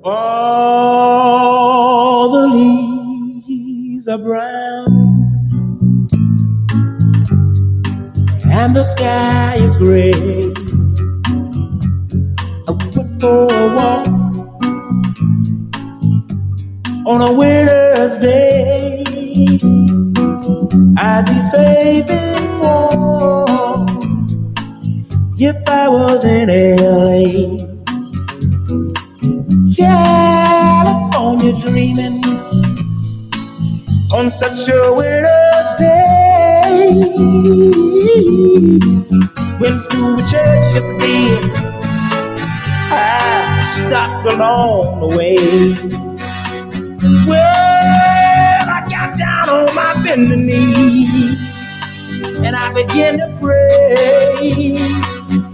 All 0.02 0.30
the 2.32 2.46
leaves 2.48 4.08
are 4.08 4.16
brown 4.16 5.10
and 8.50 8.74
the 8.74 8.84
sky 8.84 9.56
is 9.58 9.76
gray. 9.76 10.10
Went 12.70 13.20
for 13.20 13.46
a 13.50 13.74
walk 13.76 14.06
on 17.06 17.22
a 17.22 17.32
winter's 17.32 18.16
day. 18.18 19.04
I'd 20.98 21.26
be 21.26 21.42
safe 21.42 22.10
and 22.10 22.60
warm 22.60 23.88
if 25.38 25.56
I 25.68 25.88
was 25.88 26.24
in 26.24 26.48
LA. 26.78 27.58
California 29.76 31.52
dreaming 31.66 32.22
on 34.14 34.30
such 34.30 34.68
a 34.68 34.92
winter's 34.94 35.70
day. 35.78 36.90
Went 39.60 39.90
to 39.90 40.14
a 40.14 40.28
church 40.30 40.64
yesterday. 40.74 41.79
I 42.90 43.86
stopped 43.86 44.32
along 44.32 45.00
the 45.00 45.16
way. 45.16 45.36
Well, 47.26 48.68
I 48.68 48.86
got 48.90 49.16
down 49.18 49.48
on 49.48 49.74
my 49.74 49.94
bending 50.04 50.46
knee 50.46 51.38
and 52.44 52.56
I 52.56 52.72
began 52.72 53.18
to 53.18 53.38
pray. 53.40 54.48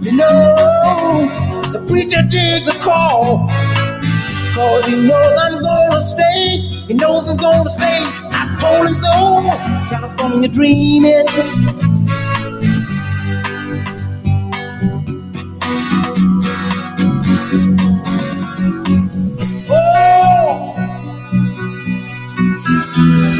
You 0.01 0.11
know, 0.13 0.55
the 1.71 1.85
preacher 1.87 2.23
digs 2.23 2.67
a 2.67 2.73
call. 2.79 3.47
Cause 4.53 4.85
he 4.87 4.95
knows 4.95 5.39
I'm 5.39 5.61
gonna 5.61 6.01
stay. 6.01 6.57
He 6.87 6.93
knows 6.93 7.29
I'm 7.29 7.37
gonna 7.37 7.69
stay. 7.69 7.99
I 8.31 8.57
told 8.59 8.87
him 8.87 8.95
so. 8.95 9.41
California 9.89 10.49
dreaming. 10.49 11.27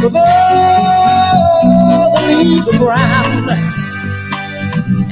Cause 0.00 0.16
oh, 0.16 0.22
all 2.16 2.16
the 2.16 2.22
leaves 2.38 2.68
are 2.68 2.78
brown 2.78 3.48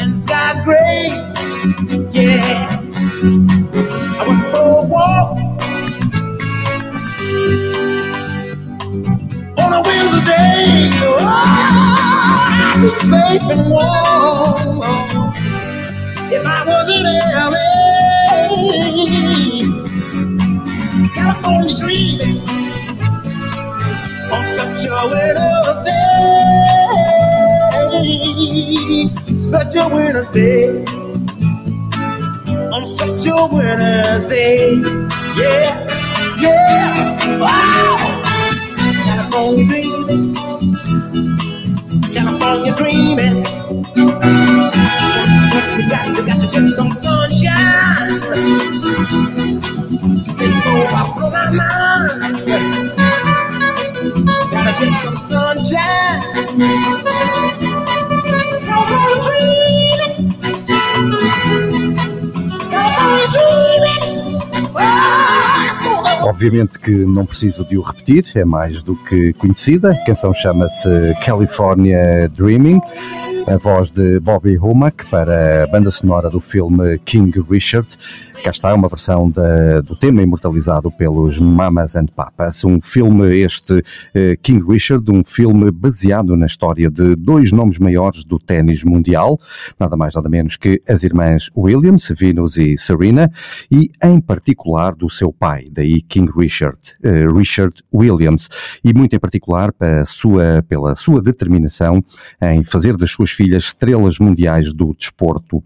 and 0.01 0.11
the 0.15 0.21
sky's 0.27 0.61
gray, 0.69 1.03
yeah. 2.13 2.81
I 4.07 4.29
went 4.29 4.43
for 4.53 4.65
a 4.81 4.89
walk 4.95 5.31
on 9.59 9.73
a 9.75 9.83
Wednesday. 9.83 10.91
Oh, 11.21 12.42
Be 12.83 12.91
safe 12.97 13.43
and 13.43 13.71
warm 13.71 14.83
if 16.33 16.45
I 16.45 16.65
was 16.67 16.89
in 16.97 17.05
LA. 17.45 17.69
California 21.15 21.75
dreaming 21.79 22.39
on 24.33 24.45
such 24.57 24.87
a 24.87 24.91
winter's 25.13 25.81
day. 29.29 29.39
Such 29.39 29.77
a 29.77 29.89
winter's 29.89 30.29
day. 30.31 30.85
On 32.73 32.87
such 32.89 33.27
a 33.29 33.47
winter's 33.55 34.27
day. 34.27 34.75
Yeah, 35.37 35.87
yeah. 36.41 37.39
Wow. 37.39 38.23
California 39.05 39.67
dreaming. 39.67 40.35
California 42.53 42.75
dreaming. 42.77 43.37
We 45.77 45.89
got, 45.89 46.07
we 46.17 46.23
got 46.27 46.41
to 46.41 46.47
get 46.53 46.69
some 46.77 46.93
sunshine. 46.93 47.32
Obviamente 66.43 66.77
que 66.81 66.91
não 66.91 67.25
preciso 67.25 67.65
de 67.65 67.79
o 67.79 67.81
repetir, 67.81 68.25
é 68.35 68.45
mais 68.45 68.83
do 68.83 68.97
que 68.97 69.33
conhecida. 69.35 69.93
A 69.93 70.05
canção 70.05 70.35
chama-se 70.35 70.89
California 71.25 72.29
Dreaming. 72.31 72.81
A 73.47 73.57
voz 73.59 73.93
de 73.93 74.19
Bobby 74.19 74.59
Womack 74.59 75.09
para 75.09 75.63
a 75.63 75.67
banda 75.69 75.93
sonora 75.93 76.29
do 76.29 76.41
filme 76.41 76.99
King 77.05 77.41
Richard. 77.49 77.87
Cá 78.45 78.51
está 78.51 78.75
uma 78.75 78.89
versão 78.89 79.31
da- 79.31 79.81
do 79.83 79.95
tema 79.95 80.21
imortalizado 80.21 80.91
pelos 80.91 81.39
Mamas 81.39 81.95
and 81.95 82.07
Papas. 82.07 82.65
Um 82.65 82.81
filme, 82.81 83.37
este 83.39 83.85
eh, 84.13 84.37
King 84.43 84.67
Richard, 84.69 85.09
um 85.13 85.23
filme 85.25 85.71
baseado 85.71 86.35
na 86.37 86.47
história 86.47 86.91
de 86.91 87.15
dois 87.15 87.53
nomes 87.53 87.79
maiores 87.79 88.25
do 88.25 88.41
ténis 88.41 88.83
mundial, 88.83 89.39
nada 89.79 89.97
mais 89.97 90.17
nada 90.17 90.29
menos 90.29 90.57
que 90.57 90.83
as 90.89 91.05
irmãs 91.05 91.51
Williams, 91.57 92.13
Venus 92.19 92.57
e 92.57 92.77
Serena, 92.77 93.31
e 93.71 93.89
em 94.03 94.21
particular 94.21 94.97
do 94.97 95.09
seu 95.09 95.33
pai, 95.33 95.69
daí 95.71 96.03
King 96.03 96.29
Richard, 96.37 96.79
eh, 97.01 97.25
Richard 97.33 97.77
Williams, 97.95 98.49
e 98.85 98.93
muito 98.93 99.15
em 99.15 99.21
particular 99.21 99.73
pela 99.73 100.05
sua, 100.05 100.65
pela 100.69 100.97
sua 100.97 101.23
determinação 101.23 102.03
em 102.43 102.65
fazer 102.65 102.97
das 102.97 103.13
suas 103.13 103.31
filhas 103.31 103.65
estrelas 103.67 104.19
mundiais 104.19 104.73
do 104.73 104.93
desporto 104.99 105.63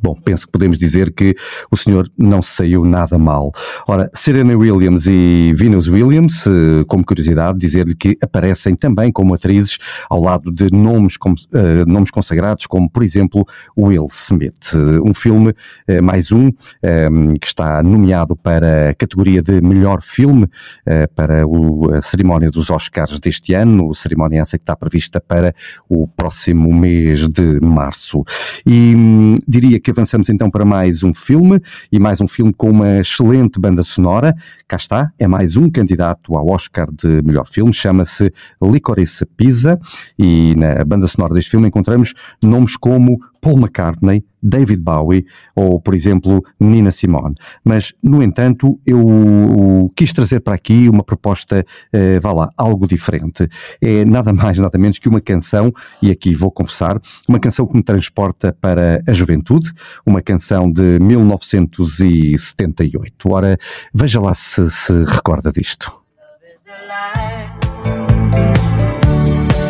Bom, 0.00 0.14
penso 0.24 0.46
que 0.46 0.52
podemos 0.52 0.78
dizer 0.78 1.12
que 1.12 1.34
o 1.70 1.76
senhor 1.76 2.10
não 2.16 2.40
saiu 2.42 2.84
nada 2.84 3.18
mal. 3.18 3.52
Ora, 3.86 4.10
Serena 4.14 4.56
Williams 4.56 5.06
e 5.06 5.52
Venus 5.56 5.88
Williams, 5.88 6.46
eh, 6.46 6.84
como 6.86 7.04
curiosidade, 7.04 7.58
dizer-lhe 7.58 7.94
que 7.94 8.16
aparecem 8.22 8.74
também 8.74 9.10
como 9.12 9.34
atrizes 9.34 9.78
ao 10.08 10.20
lado 10.20 10.50
de 10.52 10.66
nomes, 10.72 11.16
como, 11.16 11.34
eh, 11.54 11.84
nomes 11.86 12.10
consagrados, 12.10 12.66
como 12.66 12.90
por 12.90 13.02
exemplo 13.02 13.46
Will 13.76 14.06
Smith. 14.10 14.72
Eh, 14.74 15.00
Um 15.04 15.14
filme, 15.14 15.54
eh, 15.86 16.00
mais 16.00 16.30
um, 16.32 16.50
que 17.40 17.46
está 17.46 17.82
nomeado 17.82 18.36
para 18.36 18.90
a 18.90 18.94
categoria 18.94 19.42
de 19.42 19.60
melhor 19.60 20.00
filme 20.02 20.46
eh, 20.86 21.06
para 21.08 21.46
o- 21.46 21.92
a 21.92 22.00
cerimónia 22.00 22.48
dos 22.48 22.70
Oscars 22.70 23.18
deste 23.20 23.54
ano, 23.54 23.94
cerimónia 23.94 24.40
essa 24.42 24.56
que 24.58 24.62
está 24.62 24.76
prevista 24.76 25.20
para 25.20 25.54
o 25.88 26.06
próximo 26.08 26.72
mês 26.72 27.28
de 27.28 27.60
março. 27.60 28.24
E 28.66 28.94
hum, 28.94 29.34
diria 29.46 29.80
que 29.82 29.90
avançamos 29.90 30.30
então 30.30 30.48
para 30.48 30.64
mais 30.64 31.02
um 31.02 31.12
filme 31.12 31.60
e 31.90 31.98
mais 31.98 32.20
um 32.20 32.28
filme 32.28 32.52
com 32.52 32.70
uma 32.70 33.00
excelente 33.00 33.58
banda 33.58 33.82
sonora. 33.82 34.34
Cá 34.68 34.76
está, 34.76 35.12
é 35.18 35.26
mais 35.26 35.56
um 35.56 35.68
candidato 35.68 36.36
ao 36.36 36.48
Oscar 36.48 36.86
de 36.92 37.20
melhor 37.22 37.46
filme, 37.46 37.74
chama-se 37.74 38.32
Licorice 38.62 39.26
Pizza 39.26 39.78
e 40.18 40.54
na 40.56 40.84
banda 40.84 41.08
sonora 41.08 41.34
deste 41.34 41.50
filme 41.50 41.66
encontramos 41.66 42.14
nomes 42.40 42.76
como 42.76 43.20
Paul 43.42 43.58
McCartney, 43.58 44.24
David 44.40 44.80
Bowie 44.80 45.26
ou, 45.54 45.78
por 45.80 45.94
exemplo, 45.94 46.42
Nina 46.60 46.90
Simone. 46.92 47.34
Mas, 47.64 47.92
no 48.02 48.22
entanto, 48.22 48.78
eu 48.86 49.92
quis 49.96 50.12
trazer 50.12 50.38
para 50.40 50.54
aqui 50.54 50.88
uma 50.88 51.02
proposta, 51.02 51.66
eh, 51.92 52.20
vá 52.20 52.32
lá, 52.32 52.50
algo 52.56 52.86
diferente. 52.86 53.48
É 53.80 54.04
nada 54.04 54.32
mais, 54.32 54.58
nada 54.58 54.78
menos 54.78 55.00
que 55.00 55.08
uma 55.08 55.20
canção, 55.20 55.72
e 56.00 56.08
aqui 56.10 56.34
vou 56.34 56.52
confessar, 56.52 57.00
uma 57.28 57.40
canção 57.40 57.66
que 57.66 57.76
me 57.76 57.82
transporta 57.82 58.56
para 58.60 59.02
a 59.06 59.12
juventude, 59.12 59.72
uma 60.06 60.22
canção 60.22 60.70
de 60.70 61.00
1978. 61.00 63.28
Ora, 63.28 63.58
veja 63.92 64.20
lá 64.20 64.34
se 64.34 64.70
se 64.70 65.04
recorda 65.04 65.50
disto. 65.50 66.00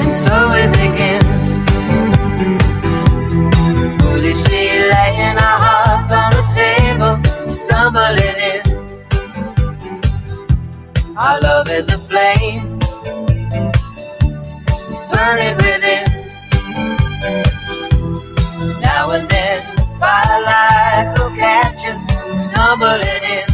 And 0.05 0.13
so. 0.13 1.12
Our 11.23 11.41
love 11.41 11.71
is 11.71 11.89
a 11.89 11.99
flame, 11.99 12.81
burning 15.13 15.55
within. 15.55 16.05
Now 18.81 19.11
and 19.11 19.29
then, 19.29 19.63
firelight 20.01 21.17
will 21.17 21.31
catch 21.37 21.87
us, 21.87 22.03
stumbling 22.47 23.25
in. 23.37 23.47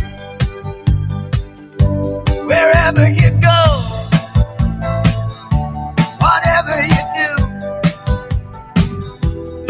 Wherever 2.46 3.06
you 3.06 3.30
go, 3.38 3.60
whatever 6.24 6.76
you 6.94 7.02
do, 7.20 7.30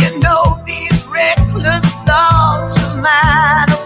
you 0.05 0.11
know 0.21 0.63
these 0.65 1.05
reckless 1.07 1.87
thoughts 2.07 2.77
of 2.85 2.97
mine 3.03 3.78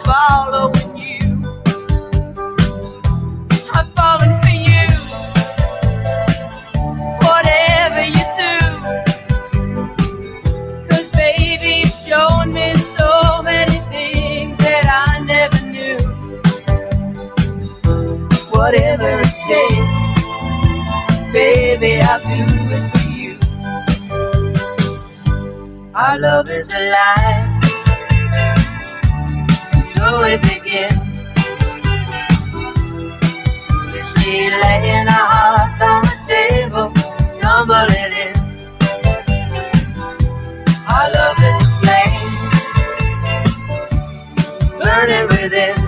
Whatever 18.62 19.10
it 19.18 19.34
takes, 19.50 20.02
baby, 21.32 21.92
I'll 22.00 22.20
do 22.20 22.46
it 22.70 22.84
for 22.92 23.08
you. 23.10 23.34
Our 25.92 26.16
love 26.20 26.48
is 26.48 26.72
alive. 26.72 27.44
And 29.72 29.82
so 29.82 30.22
we 30.22 30.36
begin. 30.36 30.94
Foolishly 33.66 34.50
laying 34.62 35.08
our 35.08 35.26
hearts 35.34 35.80
on 35.82 36.02
the 36.04 36.16
table, 36.22 36.88
stumbling 37.26 38.12
in. 38.14 38.34
Our 40.86 41.06
love 41.10 41.38
is 41.50 41.58
a 41.66 41.68
flame, 41.82 42.30
burning 44.78 45.26
within. 45.26 45.81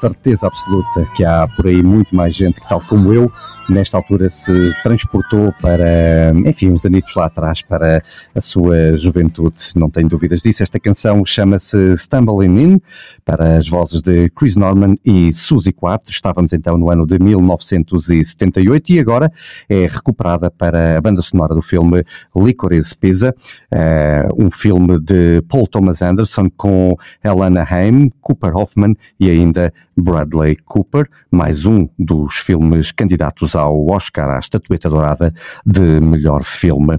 Certeza 0.00 0.46
absoluta 0.46 1.06
que 1.14 1.24
há 1.24 1.46
por 1.46 1.66
aí 1.66 1.82
muito 1.82 2.14
mais 2.16 2.34
gente 2.34 2.58
que, 2.58 2.66
tal 2.66 2.80
como 2.80 3.12
eu, 3.12 3.30
nesta 3.68 3.98
altura 3.98 4.30
se 4.30 4.52
transportou 4.82 5.52
para, 5.60 6.32
enfim, 6.46 6.70
uns 6.70 6.84
anitos 6.86 7.14
lá 7.14 7.26
atrás, 7.26 7.62
para 7.62 8.02
a 8.34 8.40
sua 8.40 8.96
juventude, 8.96 9.56
não 9.76 9.90
tenho 9.90 10.08
dúvidas 10.08 10.40
disso. 10.40 10.62
Esta 10.62 10.80
canção 10.80 11.24
chama-se 11.24 11.96
Stumbling 11.96 12.60
In, 12.60 12.80
para 13.24 13.58
as 13.58 13.68
vozes 13.68 14.00
de 14.00 14.30
Chris 14.30 14.56
Norman 14.56 14.96
e 15.04 15.32
Suzy 15.32 15.72
4. 15.72 16.10
Estávamos 16.10 16.52
então 16.52 16.76
no 16.76 16.90
ano 16.90 17.06
de 17.06 17.18
1978 17.18 18.92
e 18.92 19.00
agora 19.00 19.30
é 19.68 19.86
recuperada 19.86 20.50
para 20.50 20.96
a 20.98 21.00
banda 21.00 21.22
sonora 21.22 21.54
do 21.54 21.62
filme 21.62 22.02
Licorice 22.34 22.96
Pizza, 22.96 23.34
eh, 23.70 24.26
um 24.36 24.50
filme 24.50 24.98
de 24.98 25.42
Paul 25.48 25.66
Thomas 25.66 26.02
Anderson 26.02 26.48
com 26.56 26.96
Helena 27.22 27.66
Haim, 27.68 28.10
Cooper 28.20 28.56
Hoffman 28.56 28.96
e 29.18 29.30
ainda 29.30 29.72
Bradley 30.00 30.56
Cooper, 30.64 31.08
mais 31.30 31.66
um 31.66 31.88
dos 31.98 32.36
filmes 32.36 32.92
candidatos 32.92 33.54
ao 33.54 33.86
Oscar, 33.90 34.28
à 34.30 34.38
estatueta 34.38 34.88
dourada 34.88 35.32
de 35.66 35.80
melhor 36.00 36.42
filme. 36.42 36.98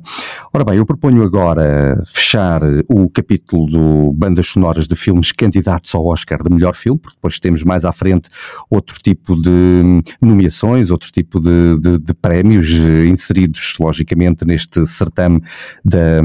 Ora 0.54 0.64
bem, 0.64 0.78
eu 0.78 0.86
proponho 0.86 1.24
agora 1.24 2.02
fechar 2.06 2.62
o 2.90 3.10
capítulo 3.10 3.66
do 3.70 4.14
bandas 4.14 4.48
sonoras 4.48 4.88
de 4.88 4.96
filmes 4.96 5.32
candidatos 5.32 5.94
ao 5.96 6.06
Oscar 6.06 6.42
de 6.44 6.54
melhor 6.54 6.76
filme, 6.76 7.00
porque 7.00 7.16
depois 7.16 7.40
temos 7.40 7.64
mais 7.64 7.86
à 7.86 7.92
frente 7.92 8.30
outro 8.70 9.00
tipo 9.02 9.36
de 9.36 10.02
nomeações, 10.22 10.92
outro 10.92 11.12
tipo 11.12 11.40
de, 11.40 11.78
de- 11.80 11.98
de 12.00 12.14
prémios 12.14 12.70
eh, 12.72 13.06
inseridos, 13.08 13.74
logicamente, 13.80 14.46
neste 14.46 14.86
certame 14.86 15.42
da- 15.84 16.22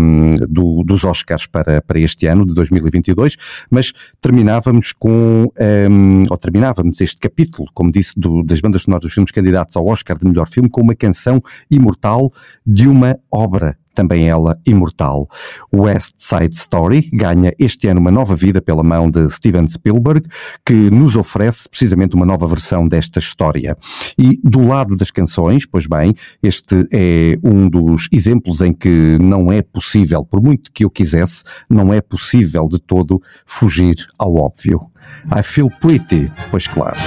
do- 0.48 0.82
dos 0.84 1.04
Oscars 1.04 1.46
para, 1.46 1.80
para 1.82 1.98
este 1.98 2.26
ano 2.26 2.44
de 2.46 2.54
2022, 2.54 3.36
mas 3.70 3.92
terminávamos 4.20 4.92
com, 4.92 5.50
ehm, 5.58 6.26
ou 6.30 6.36
terminávamos 6.36 6.65
este 7.00 7.18
capítulo, 7.18 7.68
como 7.74 7.90
disse, 7.90 8.12
do- 8.18 8.42
das 8.42 8.60
bandas 8.60 8.82
sonoras 8.82 9.02
dos 9.02 9.12
filmes 9.12 9.30
candidatos 9.32 9.76
ao 9.76 9.86
Oscar 9.86 10.18
de 10.18 10.26
melhor 10.26 10.48
filme, 10.48 10.68
com 10.68 10.80
uma 10.80 10.94
canção 10.94 11.42
imortal 11.70 12.32
de 12.66 12.88
uma 12.88 13.18
obra 13.30 13.76
também 13.96 14.28
ela 14.28 14.56
imortal. 14.64 15.28
West 15.74 16.12
Side 16.18 16.54
Story 16.54 17.10
ganha 17.12 17.52
este 17.58 17.88
ano 17.88 17.98
uma 17.98 18.10
nova 18.10 18.36
vida 18.36 18.60
pela 18.60 18.82
mão 18.82 19.10
de 19.10 19.28
Steven 19.30 19.66
Spielberg, 19.66 20.28
que 20.64 20.90
nos 20.90 21.16
oferece 21.16 21.68
precisamente 21.68 22.14
uma 22.14 22.26
nova 22.26 22.46
versão 22.46 22.86
desta 22.86 23.18
história. 23.18 23.76
E 24.18 24.38
do 24.44 24.66
lado 24.66 24.94
das 24.94 25.10
canções, 25.10 25.64
pois 25.66 25.86
bem, 25.86 26.14
este 26.42 26.86
é 26.92 27.38
um 27.42 27.68
dos 27.68 28.08
exemplos 28.12 28.60
em 28.60 28.72
que 28.72 29.18
não 29.18 29.50
é 29.50 29.62
possível, 29.62 30.24
por 30.24 30.42
muito 30.42 30.70
que 30.70 30.84
eu 30.84 30.90
quisesse, 30.90 31.42
não 31.68 31.92
é 31.92 32.00
possível 32.00 32.68
de 32.68 32.78
todo 32.78 33.20
fugir 33.46 33.96
ao 34.18 34.34
óbvio. 34.36 34.82
I 35.34 35.42
feel 35.42 35.70
pretty, 35.80 36.30
pois 36.50 36.66
claro. 36.66 36.98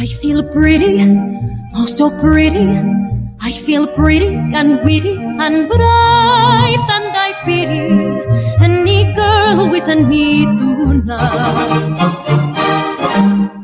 I 0.00 0.06
feel 0.06 0.44
pretty, 0.44 1.00
oh 1.74 1.86
so 1.86 2.08
pretty. 2.18 2.70
I 3.40 3.50
feel 3.50 3.88
pretty 3.88 4.28
and 4.54 4.84
witty 4.84 5.16
and 5.16 5.66
bright, 5.66 6.84
and 6.96 7.16
I 7.26 7.32
pity 7.44 7.82
any 8.62 9.12
girl 9.14 9.56
who 9.56 9.74
isn't 9.74 10.08
me 10.08 10.44
tonight. 10.46 11.18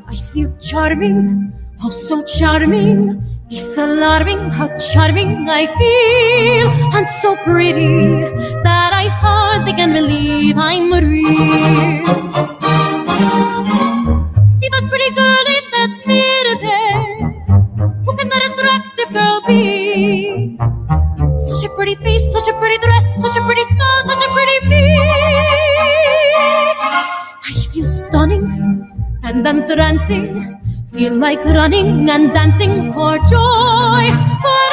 I 0.09 0.17
feel 0.33 0.51
charming, 0.59 1.53
oh 1.85 1.91
so 1.91 2.25
charming. 2.25 3.23
It's 3.49 3.79
alarming 3.79 4.39
how 4.39 4.69
charming 4.77 5.49
I 5.49 5.67
feel, 5.79 6.69
and 6.97 7.09
so 7.09 7.37
pretty 7.45 8.07
that 8.65 8.91
I 8.93 9.07
hardly 9.07 9.73
can 9.75 9.93
believe 9.93 10.59
I'm 10.59 10.93
real. 10.93 12.35
Such 22.45 22.55
a 22.55 22.59
pretty 22.59 22.79
dress, 22.79 23.05
such 23.23 23.37
a 23.39 23.47
pretty 23.47 23.65
smile, 23.65 24.05
such 24.05 24.23
a 24.23 24.29
pretty 24.29 24.69
me. 24.69 24.99
I 27.47 27.53
feel 27.73 27.85
stunning 27.85 28.45
and 29.25 29.47
entrancing. 29.47 30.61
Feel 30.93 31.15
like 31.15 31.43
running 31.43 32.11
and 32.11 32.35
dancing 32.35 32.93
for 32.93 33.17
joy. 33.33 34.11
For 34.43 34.64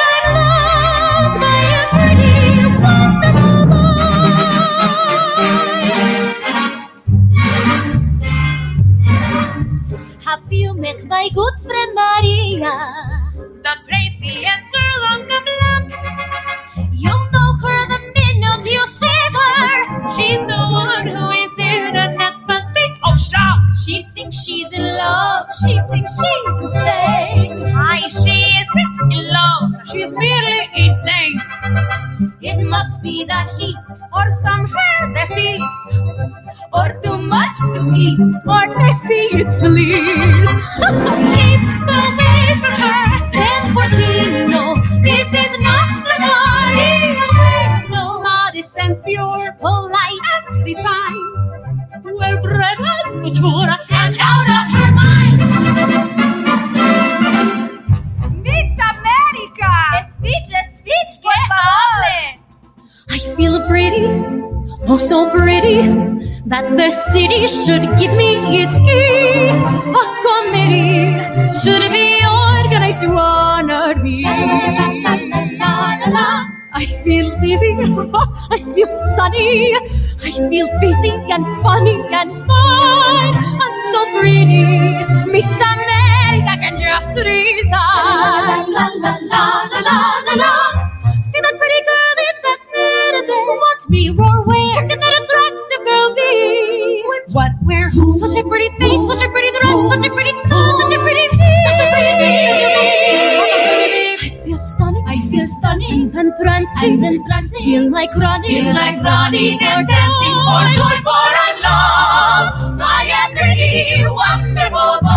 like 108.12 108.28
running, 108.28 108.64
feel 108.64 108.74
like 108.74 109.02
running 109.02 109.58
and 109.62 109.88
dancing 109.88 110.34
for 110.44 110.64
joy, 110.76 110.96
for 111.02 111.32
I'm 111.44 111.56
loved 111.62 112.78
by 112.78 113.04
a 113.08 113.30
pretty, 113.32 114.04
wonderful 114.06 115.00
boy. 115.02 115.08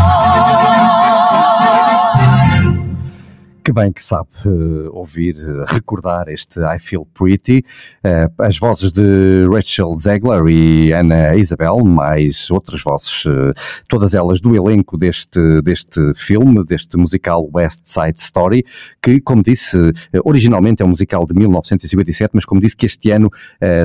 Que 3.63 3.73
bem 3.73 3.91
que 3.91 4.03
sabe 4.03 4.29
eh, 4.45 4.89
ouvir, 4.93 5.35
eh, 5.39 5.65
recordar 5.65 6.27
este 6.29 6.59
I 6.59 6.77
Feel 6.77 7.03
Pretty. 7.11 7.65
Eh, 8.05 8.29
as 8.37 8.59
vozes 8.59 8.91
de 8.91 9.47
Rachel 9.51 9.95
Zegler 9.95 10.45
e 10.47 10.93
Anna 10.93 11.35
Isabel, 11.35 11.83
mais 11.83 12.51
outras 12.51 12.83
vozes, 12.83 13.23
eh, 13.25 13.51
todas 13.89 14.13
elas 14.13 14.39
do 14.39 14.55
elenco 14.55 14.95
deste, 14.95 15.59
deste 15.63 16.13
filme, 16.15 16.63
deste 16.63 16.97
musical 16.97 17.49
West 17.51 17.81
Side 17.85 18.19
Story, 18.19 18.63
que, 19.01 19.19
como 19.19 19.41
disse, 19.41 19.91
eh, 20.13 20.19
originalmente 20.23 20.83
é 20.83 20.85
um 20.85 20.89
musical 20.89 21.25
de 21.25 21.33
1957, 21.33 22.29
mas 22.35 22.45
como 22.45 22.61
disse 22.61 22.77
que 22.77 22.85
este 22.85 23.09
ano 23.09 23.31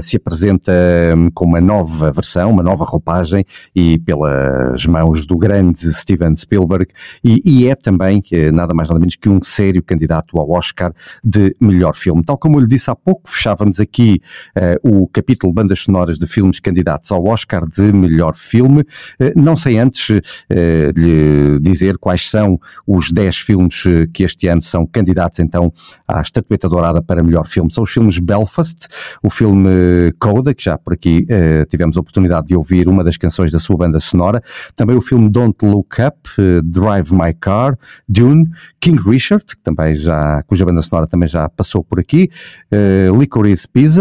se 0.02 0.16
apresenta 0.16 0.72
hum, 1.16 1.30
com 1.32 1.46
uma 1.46 1.60
nova 1.60 2.12
versão, 2.12 2.50
uma 2.50 2.62
nova 2.62 2.84
roupagem 2.84 3.44
e 3.74 3.98
pelas 4.00 4.84
mãos 4.84 5.24
do 5.24 5.38
grande 5.38 5.92
Steven 5.94 6.36
Spielberg 6.36 6.88
e, 7.24 7.40
e 7.44 7.68
é 7.68 7.74
também 7.74 8.22
nada 8.52 8.74
mais 8.74 8.88
nada 8.88 9.00
menos 9.00 9.16
que 9.16 9.28
um 9.28 9.40
sério 9.42 9.82
candidato 9.82 10.38
ao 10.38 10.50
Oscar 10.50 10.92
de 11.24 11.56
melhor 11.60 11.94
filme. 11.94 12.22
Tal 12.22 12.36
como 12.36 12.56
eu 12.56 12.60
lhe 12.60 12.68
disse 12.68 12.90
há 12.90 12.94
pouco, 12.94 13.30
fechávamos 13.30 13.80
aqui 13.80 14.09
eh, 14.54 14.78
o 14.82 15.06
capítulo 15.06 15.52
bandas 15.52 15.80
sonoras 15.80 16.18
de 16.18 16.26
filmes 16.26 16.60
candidatos 16.60 17.10
ao 17.12 17.24
Oscar 17.26 17.68
de 17.68 17.92
melhor 17.92 18.34
filme. 18.34 18.84
Eh, 19.18 19.32
não 19.36 19.56
sei 19.56 19.78
antes 19.78 20.20
eh, 20.48 20.92
lhe 20.96 21.58
dizer 21.60 21.98
quais 21.98 22.30
são 22.30 22.58
os 22.86 23.12
10 23.12 23.36
filmes 23.38 23.82
que 24.12 24.22
este 24.22 24.48
ano 24.48 24.62
são 24.62 24.86
candidatos 24.86 25.40
então 25.40 25.72
à 26.06 26.20
estatueta 26.20 26.68
dourada 26.68 27.02
para 27.02 27.22
melhor 27.22 27.46
filme. 27.46 27.72
São 27.72 27.84
os 27.84 27.90
filmes 27.90 28.18
Belfast, 28.18 28.88
o 29.22 29.30
filme 29.30 29.70
Coda, 30.18 30.54
que 30.54 30.64
já 30.64 30.78
por 30.78 30.92
aqui 30.92 31.26
tivemos 31.68 31.96
a 31.96 32.00
oportunidade 32.00 32.48
de 32.48 32.56
ouvir 32.56 32.88
uma 32.88 33.04
das 33.04 33.16
canções 33.16 33.52
da 33.52 33.58
sua 33.58 33.76
banda 33.76 34.00
sonora, 34.00 34.42
também 34.74 34.96
o 34.96 35.00
filme 35.00 35.28
Don't 35.28 35.64
Look 35.64 35.96
Up, 36.00 36.18
Drive 36.64 37.12
My 37.12 37.34
Car, 37.38 37.78
Dune, 38.08 38.48
King 38.80 39.00
Richard, 39.02 39.44
que 39.44 39.62
também 39.62 39.96
já, 39.96 40.42
cuja 40.46 40.64
banda 40.64 40.82
sonora 40.82 41.06
também 41.06 41.28
já 41.28 41.48
passou 41.48 41.84
por 41.84 41.98
aqui, 41.98 42.30
eh, 42.70 43.08
Licorice 43.16 43.68
Pizza, 43.68 43.99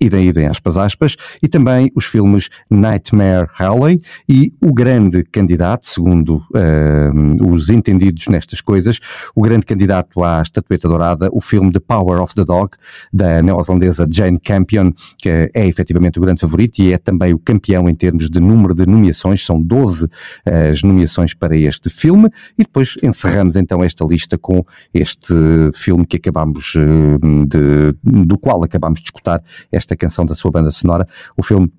idem, 0.00 0.28
idem, 0.28 0.46
aspas, 0.46 0.76
aspas, 0.76 1.16
e 1.42 1.48
também 1.48 1.90
os 1.94 2.04
filmes 2.04 2.48
Nightmare 2.70 3.48
Alley 3.58 4.00
e 4.28 4.52
o 4.62 4.72
grande 4.72 5.24
candidato, 5.24 5.86
segundo 5.86 6.42
eh, 6.54 7.10
os 7.46 7.70
entendidos 7.70 8.26
nestas 8.28 8.60
coisas, 8.60 8.98
o 9.34 9.42
grande 9.42 9.66
candidato 9.66 10.22
à 10.22 10.42
estatueta 10.42 10.88
dourada, 10.88 11.28
o 11.32 11.40
filme 11.40 11.72
The 11.72 11.80
Power 11.80 12.20
of 12.20 12.34
the 12.34 12.44
Dog, 12.44 12.76
da 13.12 13.42
neozelandesa 13.42 14.06
Jane 14.10 14.38
Campion, 14.38 14.92
que 15.18 15.50
é 15.54 15.66
efetivamente 15.66 16.18
o 16.18 16.22
grande 16.22 16.40
favorito 16.40 16.78
e 16.80 16.92
é 16.92 16.98
também 16.98 17.32
o 17.34 17.38
campeão 17.38 17.88
em 17.88 17.94
termos 17.94 18.30
de 18.30 18.40
número 18.40 18.74
de 18.74 18.86
nomeações, 18.86 19.44
são 19.44 19.60
12 19.60 20.08
eh, 20.46 20.70
as 20.70 20.82
nomeações 20.82 21.34
para 21.34 21.56
este 21.56 21.90
filme, 21.90 22.30
e 22.58 22.62
depois 22.62 22.96
encerramos 23.02 23.56
então 23.56 23.82
esta 23.82 24.04
lista 24.04 24.38
com 24.38 24.64
este 24.92 25.34
filme 25.74 26.06
que 26.06 26.16
acabamos 26.16 26.74
eh, 26.76 27.18
de, 27.46 28.24
do 28.24 28.38
qual 28.38 28.62
acabamos 28.62 29.00
de 29.00 29.06
escutar 29.06 29.42
esta 29.70 29.87
canção 29.96 30.24
da 30.24 30.34
sua 30.34 30.50
banda 30.50 30.70
sonora, 30.70 31.06
o 31.36 31.42
filme 31.42 31.72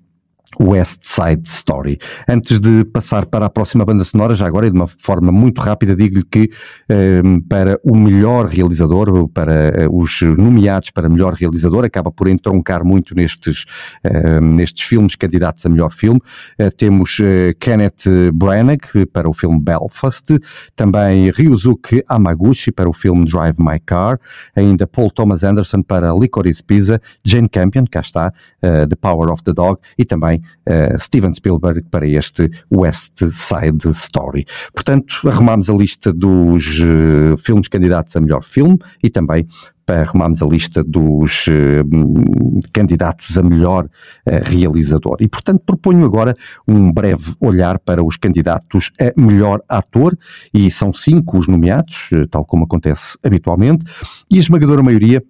West 0.58 1.00
Side 1.02 1.42
Story. 1.46 1.98
Antes 2.28 2.60
de 2.60 2.84
passar 2.84 3.26
para 3.26 3.46
a 3.46 3.50
próxima 3.50 3.84
banda 3.84 4.04
sonora, 4.04 4.34
já 4.34 4.46
agora 4.46 4.66
e 4.66 4.70
de 4.70 4.76
uma 4.76 4.86
forma 4.86 5.30
muito 5.30 5.60
rápida, 5.60 5.94
digo-lhe 5.94 6.24
que 6.24 6.50
eh, 6.88 7.20
para 7.48 7.78
o 7.84 7.96
melhor 7.96 8.46
realizador, 8.46 9.28
para 9.28 9.52
eh, 9.52 9.88
os 9.90 10.20
nomeados 10.22 10.90
para 10.90 11.08
melhor 11.08 11.34
realizador, 11.34 11.84
acaba 11.84 12.10
por 12.10 12.26
entroncar 12.28 12.84
muito 12.84 13.14
nestes, 13.14 13.64
eh, 14.02 14.40
nestes 14.40 14.84
filmes 14.86 15.14
candidatos 15.14 15.64
a 15.64 15.68
melhor 15.68 15.92
filme. 15.92 16.20
Eh, 16.58 16.70
temos 16.70 17.18
eh, 17.22 17.54
Kenneth 17.58 18.32
Branagh 18.34 19.06
para 19.12 19.28
o 19.28 19.32
filme 19.32 19.60
Belfast, 19.60 20.38
também 20.74 21.30
Ryuzuki 21.30 22.02
Hamaguchi 22.08 22.72
para 22.72 22.88
o 22.88 22.92
filme 22.92 23.24
Drive 23.24 23.56
My 23.58 23.78
Car, 23.78 24.18
ainda 24.54 24.86
Paul 24.86 25.10
Thomas 25.10 25.44
Anderson 25.44 25.82
para 25.82 26.12
Licorice 26.12 26.62
Pizza, 26.62 27.00
Jane 27.24 27.48
Campion, 27.48 27.84
cá 27.90 28.00
está, 28.00 28.32
eh, 28.62 28.86
The 28.86 28.96
Power 28.96 29.30
of 29.30 29.42
the 29.44 29.52
Dog, 29.52 29.80
e 29.96 30.04
também 30.04 30.39
eh, 30.66 30.96
Steven 30.98 31.32
Spielberg 31.32 31.82
para 31.90 32.06
este 32.06 32.50
West 32.70 33.22
Side 33.30 33.88
Story. 33.90 34.46
Portanto, 34.74 35.14
arrumamos 35.26 35.68
a 35.68 35.74
lista 35.74 36.12
dos 36.12 36.80
eh, 36.80 37.36
filmes 37.38 37.68
candidatos 37.68 38.16
a 38.16 38.20
melhor 38.20 38.42
filme 38.42 38.78
e 39.02 39.10
também 39.10 39.46
para 39.90 40.02
arrumarmos 40.02 40.40
a 40.40 40.46
lista 40.46 40.84
dos 40.84 41.46
hum, 41.48 42.60
candidatos 42.72 43.36
a 43.36 43.42
melhor 43.42 43.88
eh, 44.24 44.40
realizador. 44.44 45.16
E, 45.18 45.26
portanto, 45.26 45.62
proponho 45.66 46.04
agora 46.04 46.32
um 46.68 46.92
breve 46.92 47.34
olhar 47.40 47.76
para 47.80 48.04
os 48.04 48.16
candidatos 48.16 48.92
a 49.00 49.20
melhor 49.20 49.60
ator, 49.68 50.16
e 50.54 50.70
são 50.70 50.92
cinco 50.92 51.38
os 51.38 51.48
nomeados, 51.48 52.10
tal 52.30 52.44
como 52.44 52.64
acontece 52.64 53.18
habitualmente, 53.24 53.84
e 54.30 54.36
a 54.36 54.38
esmagadora 54.38 54.80
maioria 54.80 55.20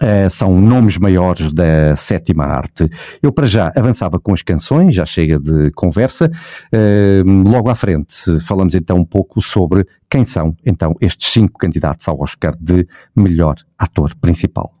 eh, 0.00 0.28
são 0.28 0.60
nomes 0.60 0.98
maiores 0.98 1.52
da 1.52 1.94
sétima 1.96 2.44
arte. 2.44 2.88
Eu, 3.22 3.32
para 3.32 3.46
já, 3.46 3.72
avançava 3.76 4.18
com 4.18 4.32
as 4.32 4.42
canções, 4.42 4.94
já 4.94 5.06
chega 5.06 5.38
de 5.38 5.70
conversa. 5.72 6.30
Eh, 6.72 7.22
logo 7.24 7.68
à 7.68 7.74
frente, 7.74 8.40
falamos 8.40 8.74
então 8.74 8.96
um 8.96 9.04
pouco 9.04 9.40
sobre 9.40 9.86
quem 10.10 10.24
são, 10.24 10.56
então, 10.64 10.94
estes 11.00 11.30
cinco 11.30 11.58
candidatos 11.58 12.06
ao 12.08 12.20
Oscar 12.20 12.54
de 12.60 12.86
melhor 13.16 13.56
ator 13.78 14.14
principal. 14.20 14.72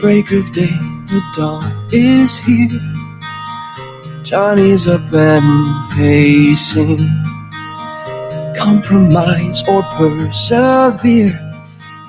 break 0.00 0.30
of 0.32 0.52
day, 0.52 0.78
the 1.06 1.20
dawn 1.36 1.62
is 1.92 2.38
here. 2.38 2.97
Johnny's 4.28 4.86
up 4.86 5.10
and 5.14 5.90
pacing. 5.96 6.98
Compromise 8.54 9.66
or 9.66 9.82
persevere. 9.96 11.40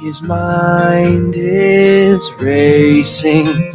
His 0.02 0.22
mind 0.22 1.36
is 1.38 2.30
racing. 2.42 3.72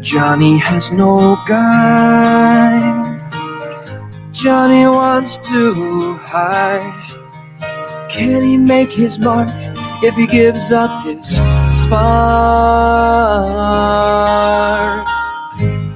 Johnny 0.00 0.58
has 0.58 0.90
no 0.90 1.36
guide. 1.46 3.20
Johnny 4.32 4.84
wants 4.88 5.48
to 5.48 6.14
hide. 6.14 6.90
Can 8.10 8.42
he 8.42 8.58
make 8.58 8.90
his 8.90 9.20
mark 9.20 9.48
if 10.02 10.16
he 10.16 10.26
gives 10.26 10.72
up 10.72 11.04
his 11.04 11.38
spark? 11.70 13.12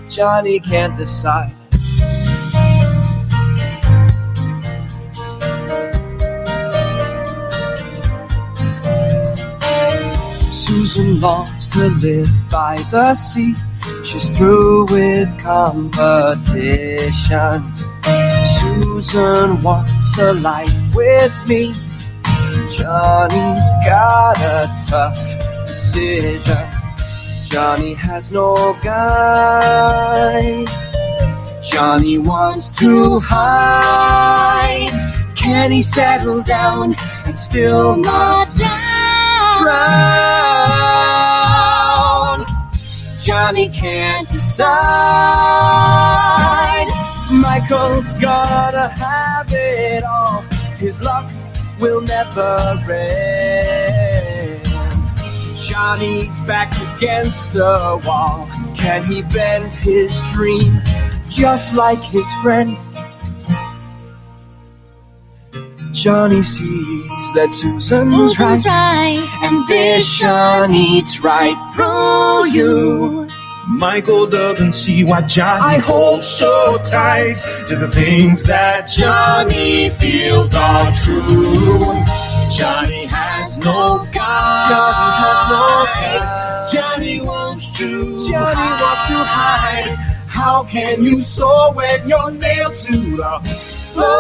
Johnny 0.09 0.61
can't 0.61 0.97
decide. 0.97 1.53
Susan 10.51 11.21
longs 11.21 11.67
to 11.69 11.89
live 12.03 12.29
by 12.51 12.77
the 12.91 13.15
sea. 13.15 13.55
She's 14.05 14.31
through 14.31 14.87
with 14.87 15.39
competition. 15.39 16.67
Susan 18.45 19.61
wants 19.63 20.19
a 20.19 20.33
life 20.35 20.95
with 20.95 21.33
me. 21.47 21.73
Johnny's 22.71 23.71
got 23.85 24.39
a 24.39 24.69
tough 24.89 25.19
decision. 25.67 26.76
Johnny 27.49 27.95
has 27.95 28.33
no 28.33 28.77
guide. 28.83 30.67
Johnny 31.63 32.19
wants 32.19 32.71
to 32.79 33.21
hide. 33.21 34.91
Can 35.35 35.71
he 35.71 35.81
settle 35.81 36.43
down 36.43 36.97
and 37.25 37.39
still 37.39 37.97
not 37.97 38.49
drown? 38.55 38.87
Johnny 43.21 43.69
can't 43.69 44.29
decide. 44.29 44.67
Michael's 47.31 48.13
gotta 48.15 48.89
have 48.89 49.53
it 49.53 50.03
all. 50.05 50.43
His 50.79 51.01
luck 51.01 51.31
will 51.79 52.01
never 52.01 52.77
end. 52.91 54.06
Johnny's 55.77 56.41
back 56.41 56.73
against 56.97 57.55
a 57.55 58.01
wall. 58.03 58.49
Can 58.75 59.05
he 59.05 59.21
bend 59.21 59.75
his 59.75 60.19
dream 60.33 60.81
just 61.29 61.75
like 61.75 62.03
his 62.03 62.27
friend? 62.43 62.79
Johnny 65.93 66.43
sees 66.43 67.35
that 67.35 67.53
Susan's, 67.53 67.89
Susan's 67.89 68.65
right. 68.65 69.19
right. 69.19 69.43
Ambition 69.45 70.75
eats 70.75 71.23
right 71.23 71.59
through 71.75 72.51
you. 72.51 73.29
Michael 73.69 74.27
doesn't 74.27 74.73
see 74.73 75.05
why 75.05 75.21
Johnny 75.27 75.79
holds 75.79 76.27
so 76.27 76.79
tight 76.85 77.35
to 77.69 77.77
the 77.77 77.89
things 77.89 78.45
that 78.45 78.89
Johnny 78.89 79.91
feels 79.91 80.55
are 80.55 80.91
true. 80.91 81.93
Johnny 82.51 83.05
has 83.05 83.36
no 83.59 84.05
God. 84.13 84.69
Johnny 84.71 85.11
has 85.23 85.41
no 85.51 85.87
pride. 85.93 86.69
Johnny 86.73 87.21
wants 87.23 87.77
to. 87.79 87.89
Johnny 88.29 88.71
wants 88.83 89.09
to 89.09 89.19
hide. 89.25 90.17
How 90.27 90.65
can 90.65 91.03
you 91.03 91.23
soar 91.23 91.73
when 91.75 92.09
you're 92.09 92.31
nailed 92.31 92.75
to 92.75 92.93
the 93.17 93.41
floor? 93.93 94.17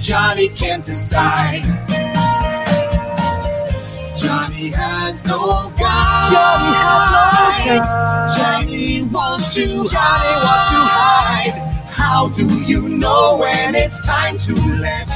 Johnny 0.00 0.48
can't 0.48 0.84
decide. 0.84 1.62
Johnny 4.18 4.68
has 4.70 5.24
no 5.26 5.72
God. 5.78 6.32
Johnny 6.32 6.72
has 6.84 7.04
no 7.14 7.24
God. 7.80 8.36
Johnny 8.36 9.02
wants 9.04 9.54
to. 9.54 9.66
Johnny 9.66 10.34
wants 10.44 10.68
to 10.70 10.80
hide. 10.98 11.74
How 11.90 12.28
do 12.28 12.46
you 12.64 12.88
know 12.88 13.36
when 13.38 13.74
it's 13.74 14.06
time 14.06 14.38
to 14.40 14.54
let 14.54 15.06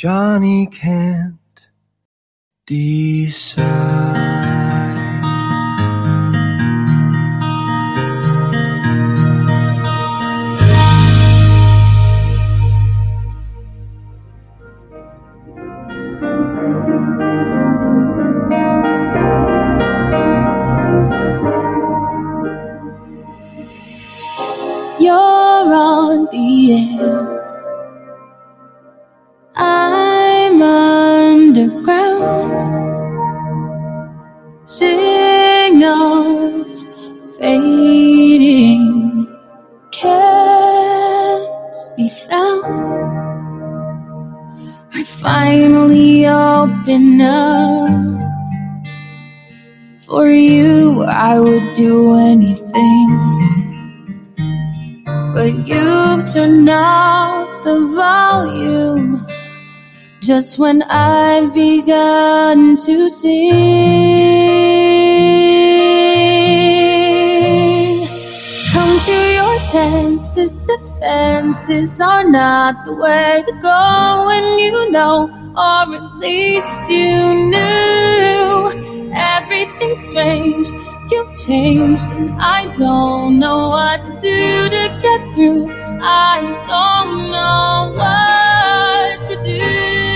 Johnny 0.00 0.66
can't 0.66 1.36
decide. 2.66 3.66
You're 24.98 25.12
on 25.12 26.26
the 26.32 26.96
air. 26.98 27.29
I'm 29.62 30.62
underground. 30.62 31.60
Signals 34.64 35.66
fading 37.38 39.28
can't 39.92 41.74
be 41.94 42.08
found. 42.08 42.64
I 44.94 45.04
finally 45.04 46.26
open 46.26 47.20
up. 47.20 47.90
For 50.06 50.26
you, 50.28 51.04
I 51.04 51.38
would 51.38 51.74
do 51.74 52.14
anything. 52.16 53.10
But 55.34 55.52
you've 55.68 56.24
turned 56.32 56.70
off 56.70 57.62
the 57.62 57.78
volume 57.94 59.20
just 60.20 60.58
when 60.58 60.82
I've 60.82 61.54
begun 61.54 62.76
to 62.76 63.08
sing. 63.08 63.50
Come 68.72 68.98
to 69.06 69.18
your 69.32 69.58
senses, 69.58 70.52
defenses 70.52 72.00
are 72.02 72.28
not 72.28 72.84
the 72.84 72.94
way 72.94 73.42
to 73.46 73.52
go 73.62 74.26
when 74.26 74.58
you 74.58 74.90
know, 74.90 75.30
or 75.56 75.94
at 75.94 76.18
least 76.18 76.90
you 76.90 77.48
knew 77.48 79.10
everything's 79.14 79.98
strange. 79.98 80.68
You've 81.10 81.34
changed, 81.34 82.12
and 82.12 82.30
I 82.38 82.66
don't 82.74 83.38
know 83.38 83.70
what 83.70 84.04
to 84.04 84.12
do 84.20 84.68
to 84.68 84.98
get 85.00 85.32
through. 85.32 85.72
I 86.02 86.40
don't 86.68 87.30
know 87.32 87.94
what 87.96 89.26
to 89.28 89.42
do. 89.42 90.09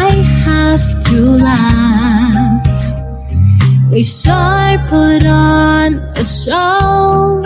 I 0.00 0.10
have 0.44 1.00
to 1.06 1.18
laugh. 1.48 2.66
Wish 3.90 4.26
I 4.26 4.76
put 4.88 5.24
on 5.24 6.00
a 6.16 6.24
show. 6.24 7.40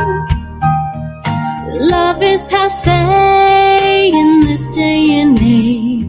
Love 1.95 2.23
is 2.23 2.45
passe 2.45 2.89
in 2.89 4.41
this 4.47 4.75
day 4.75 5.21
and 5.21 5.39
age. 5.39 6.09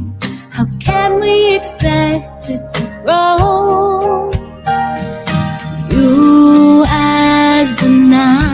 How 0.51 0.65
can 0.79 1.19
we 1.19 1.55
expect 1.55 2.49
it 2.49 2.69
to 2.75 2.81
grow? 3.03 4.31
You 5.91 6.85
as 6.87 7.75
the 7.75 7.89
night, 7.89 8.48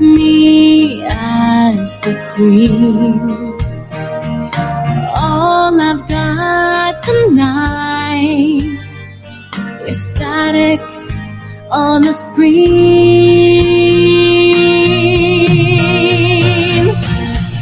me 0.00 1.02
as 1.04 2.00
the 2.00 2.14
queen. 2.34 3.20
All 5.16 5.80
I've 5.80 6.06
got 6.08 6.98
tonight 6.98 8.80
is 9.86 10.10
static 10.10 10.80
on 11.70 12.02
the 12.02 12.12
screen. 12.12 12.64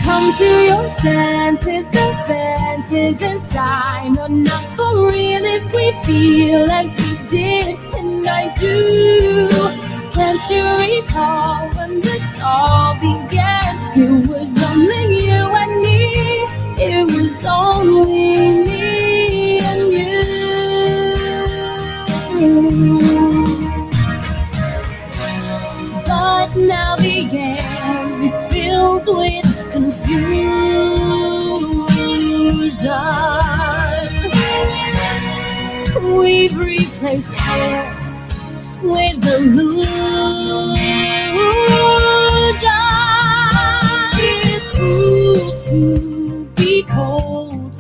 Come 0.05 0.33
to 0.39 0.45
your 0.45 0.89
senses, 0.89 1.89
defenses 1.89 3.23
inside 3.23 4.19
are 4.19 4.29
not 4.29 4.65
for 4.77 5.09
real 5.11 5.45
if 5.45 5.75
we 5.75 5.93
feel 6.05 6.71
as 6.71 6.97
we 6.99 7.29
did, 7.29 7.77
and 7.95 8.27
I 8.27 8.55
do. 8.55 9.92
Can't 10.15 10.41
you 10.51 10.65
recall 10.79 11.71
when 11.71 12.01
this 12.03 12.39
all 12.45 12.95
began? 12.97 13.79
It 13.97 14.27
was 14.29 14.63
only 14.63 15.25
you 15.25 15.41
and 15.63 15.81
me. 15.81 16.01
It 16.77 17.05
was 17.07 17.45
only 17.47 18.65
me 18.65 19.61
and 19.61 19.93
you. 19.93 20.23
But 26.07 26.57
now 26.57 26.97
the 26.97 27.29
air 27.33 28.23
is 28.23 28.37
filled 28.53 29.07
with 29.07 29.73
confusion. 29.73 30.93
We've 36.19 36.57
replaced 36.57 37.35
air 37.47 38.02
with 38.83 39.25
illusion. 39.25 39.87
It's 44.45 44.67
cruel 44.77 45.61
to 45.69 46.45
be 46.57 46.83
cold. 46.85 47.77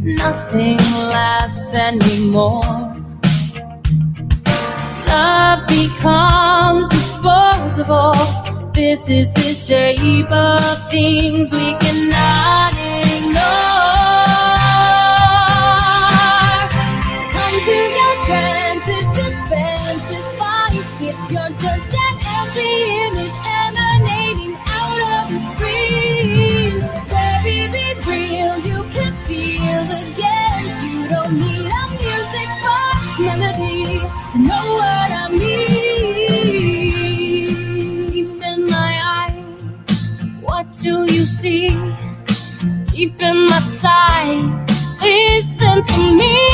Nothing 0.00 0.78
lasts 1.10 1.74
anymore. 1.74 2.62
Love 5.08 5.66
becomes 5.66 6.88
disposable. 6.90 8.14
This 8.72 9.08
is 9.08 9.32
the 9.34 9.54
shape 9.54 10.30
of 10.30 10.90
things 10.90 11.52
we 11.52 11.74
cannot 11.74 12.74
ignore. 12.76 13.65
just 21.66 21.92
an 22.06 22.14
empty 22.38 22.72
image 23.06 23.36
emanating 23.64 24.54
out 24.80 25.00
of 25.14 25.24
the 25.32 25.40
screen. 25.50 26.74
Baby, 27.14 27.56
be 27.74 27.86
real, 28.10 28.54
you 28.70 28.80
can 28.94 29.12
feel 29.26 29.84
again. 30.02 30.62
You 30.86 30.98
don't 31.08 31.34
need 31.34 31.70
a 31.82 31.84
music 32.02 32.50
box 32.64 33.00
melody 33.26 33.82
to 34.32 34.38
know 34.48 34.66
what 34.80 35.10
I 35.22 35.26
mean. 35.42 36.26
Deep 38.12 38.42
in 38.50 38.60
my 38.66 38.92
eyes, 39.18 39.98
what 40.46 40.66
do 40.82 40.92
you 41.14 41.24
see? 41.38 41.68
Deep 42.84 43.20
in 43.20 43.38
my 43.46 43.58
sight, 43.58 44.44
listen 45.02 45.82
to 45.82 46.00
me. 46.20 46.45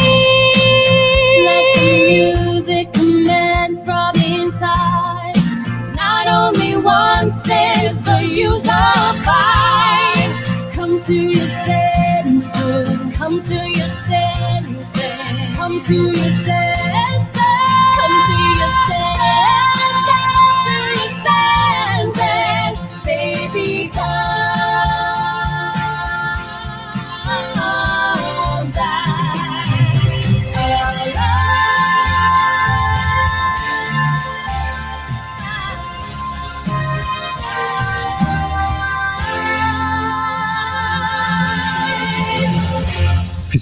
Nonsense, 7.32 8.02
but 8.02 8.28
you's 8.28 8.68
are 8.68 9.14
fine. 9.24 10.70
Come 10.72 11.00
to 11.00 11.14
your 11.14 11.48
senses. 11.48 12.54
Oh. 12.58 13.10
Come 13.14 13.32
to 13.32 13.54
your 13.54 13.86
senses. 13.86 15.02
Oh. 15.02 15.52
Come 15.56 15.80
to 15.80 15.94
your 15.94 16.32
senses. 16.32 17.36
Oh. 17.36 17.81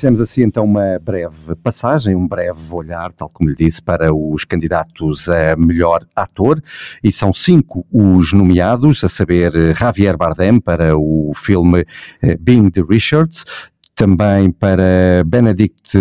Fizemos 0.00 0.22
assim 0.22 0.44
então 0.44 0.64
uma 0.64 0.98
breve 0.98 1.54
passagem, 1.56 2.16
um 2.16 2.26
breve 2.26 2.58
olhar, 2.72 3.12
tal 3.12 3.28
como 3.28 3.50
lhe 3.50 3.54
disse, 3.54 3.82
para 3.82 4.14
os 4.14 4.46
candidatos 4.46 5.28
a 5.28 5.54
melhor 5.56 6.06
ator, 6.16 6.58
e 7.04 7.12
são 7.12 7.34
cinco 7.34 7.86
os 7.92 8.32
nomeados, 8.32 9.04
a 9.04 9.10
saber 9.10 9.54
eh, 9.54 9.74
Javier 9.74 10.16
Bardem 10.16 10.58
para 10.58 10.96
o 10.96 11.32
filme 11.34 11.84
eh, 12.22 12.34
Being 12.40 12.70
the 12.70 12.80
Richards, 12.80 13.44
também 14.00 14.50
para 14.50 15.22
Benedict 15.26 15.92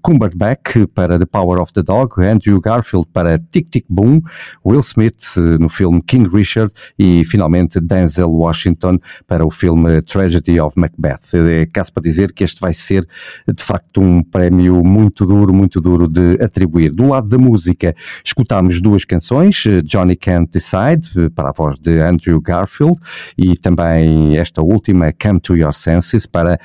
Cumberbatch 0.00 0.86
para 0.94 1.18
The 1.18 1.26
Power 1.26 1.60
of 1.60 1.74
the 1.74 1.82
Dog, 1.82 2.14
Andrew 2.24 2.58
Garfield 2.58 3.06
para 3.12 3.38
Tic 3.38 3.68
Tic 3.68 3.84
Boom, 3.86 4.22
Will 4.64 4.80
Smith 4.80 5.36
eh, 5.36 5.58
no 5.60 5.68
filme 5.68 6.00
King 6.00 6.26
Richard 6.34 6.72
e 6.98 7.22
finalmente 7.26 7.78
Denzel 7.80 8.30
Washington 8.30 8.98
para 9.26 9.44
o 9.44 9.50
filme 9.50 10.00
Tragedy 10.00 10.58
of 10.58 10.80
Macbeth. 10.80 11.34
É 11.34 11.66
caso 11.66 11.92
para 11.92 12.02
dizer 12.02 12.32
que 12.32 12.44
este 12.44 12.62
vai 12.62 12.72
ser 12.72 13.06
de 13.46 13.62
facto 13.62 14.00
um 14.00 14.22
prémio 14.22 14.82
muito 14.82 15.26
duro, 15.26 15.52
muito 15.52 15.82
duro 15.82 16.08
de 16.08 16.42
atribuir. 16.42 16.92
Do 16.92 17.08
lado 17.08 17.28
da 17.28 17.36
música, 17.36 17.94
escutámos 18.24 18.80
duas 18.80 19.04
canções, 19.04 19.66
eh, 19.66 19.82
Johnny 19.82 20.16
Can't 20.16 20.50
Decide 20.50 21.28
para 21.34 21.50
a 21.50 21.52
voz 21.52 21.78
de 21.78 22.00
Andrew 22.00 22.40
Garfield 22.40 22.98
e 23.36 23.54
também 23.54 24.38
esta 24.38 24.62
última 24.62 25.12
Come 25.12 25.40
to 25.40 25.54
Your 25.54 25.74
Senses 25.74 26.24
para 26.24 26.58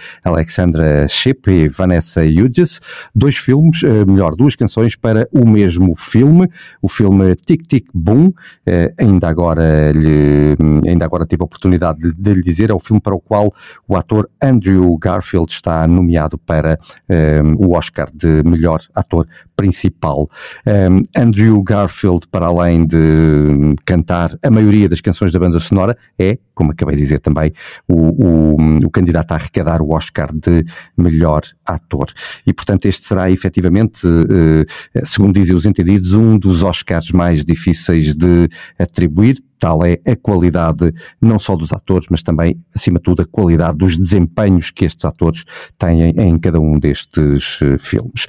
Alexandra 0.69 1.07
Shipp 1.07 1.51
e 1.51 1.67
Vanessa 1.67 2.21
Hudges, 2.21 2.79
dois 3.13 3.35
filmes, 3.37 3.83
eh, 3.83 4.05
melhor, 4.05 4.35
duas 4.35 4.55
canções 4.55 4.95
para 4.95 5.27
o 5.31 5.47
mesmo 5.47 5.95
filme, 5.95 6.47
o 6.81 6.87
filme 6.87 7.35
Tic 7.35 7.65
Tic 7.67 7.87
Boom, 7.93 8.31
eh, 8.65 8.93
ainda 8.99 9.27
agora 9.27 9.91
lhe, 9.91 10.55
ainda 10.87 11.05
agora 11.05 11.25
tive 11.25 11.41
a 11.41 11.45
oportunidade 11.45 11.99
de, 11.99 12.13
de 12.13 12.33
lhe 12.33 12.43
dizer, 12.43 12.69
é 12.69 12.73
o 12.73 12.79
filme 12.79 13.01
para 13.01 13.15
o 13.15 13.19
qual 13.19 13.51
o 13.87 13.95
ator 13.95 14.29
Andrew 14.41 14.97
Garfield 14.97 15.51
está 15.51 15.87
nomeado 15.87 16.37
para 16.37 16.77
eh, 17.07 17.41
o 17.57 17.75
Oscar 17.75 18.09
de 18.13 18.43
melhor 18.43 18.81
ator 18.93 19.27
principal. 19.59 20.29
Um, 20.65 21.03
Andrew 21.17 21.61
Garfield, 21.61 22.27
para 22.31 22.47
além 22.47 22.85
de 22.85 23.75
cantar 23.85 24.37
a 24.41 24.49
maioria 24.49 24.87
das 24.87 25.01
canções 25.01 25.33
da 25.33 25.39
banda 25.39 25.59
sonora, 25.59 25.97
é, 26.17 26.37
como 26.53 26.71
acabei 26.71 26.95
de 26.95 27.01
dizer 27.01 27.19
também, 27.19 27.51
o, 27.87 28.55
o, 28.55 28.85
o 28.85 28.89
candidato 28.89 29.33
a 29.33 29.35
arrecadar 29.35 29.81
o 29.81 29.93
Oscar 29.93 30.31
de 30.33 30.63
melhor 30.97 31.43
ator. 31.65 32.07
E, 32.45 32.53
portanto, 32.53 32.85
este 32.85 33.05
será 33.05 33.29
efetivamente, 33.29 34.07
eh, 34.07 35.01
segundo 35.05 35.33
dizem 35.39 35.55
os 35.55 35.65
entendidos, 35.65 36.13
um 36.13 36.37
dos 36.37 36.63
Oscars 36.63 37.11
mais 37.11 37.43
difíceis 37.43 38.15
de 38.15 38.49
atribuir, 38.77 39.41
tal 39.59 39.85
é 39.85 39.99
a 40.07 40.15
qualidade 40.15 40.93
não 41.21 41.37
só 41.37 41.55
dos 41.55 41.73
atores, 41.73 42.07
mas 42.09 42.23
também, 42.23 42.59
acima 42.73 42.97
de 42.99 43.03
tudo, 43.03 43.21
a 43.21 43.25
qualidade 43.25 43.77
dos 43.77 43.97
desempenhos 43.97 44.71
que 44.71 44.85
estes 44.85 45.05
atores 45.05 45.43
têm 45.77 46.09
em 46.09 46.39
cada 46.39 46.59
um 46.59 46.79
destes 46.79 47.59
eh, 47.61 47.77
filmes. 47.77 48.25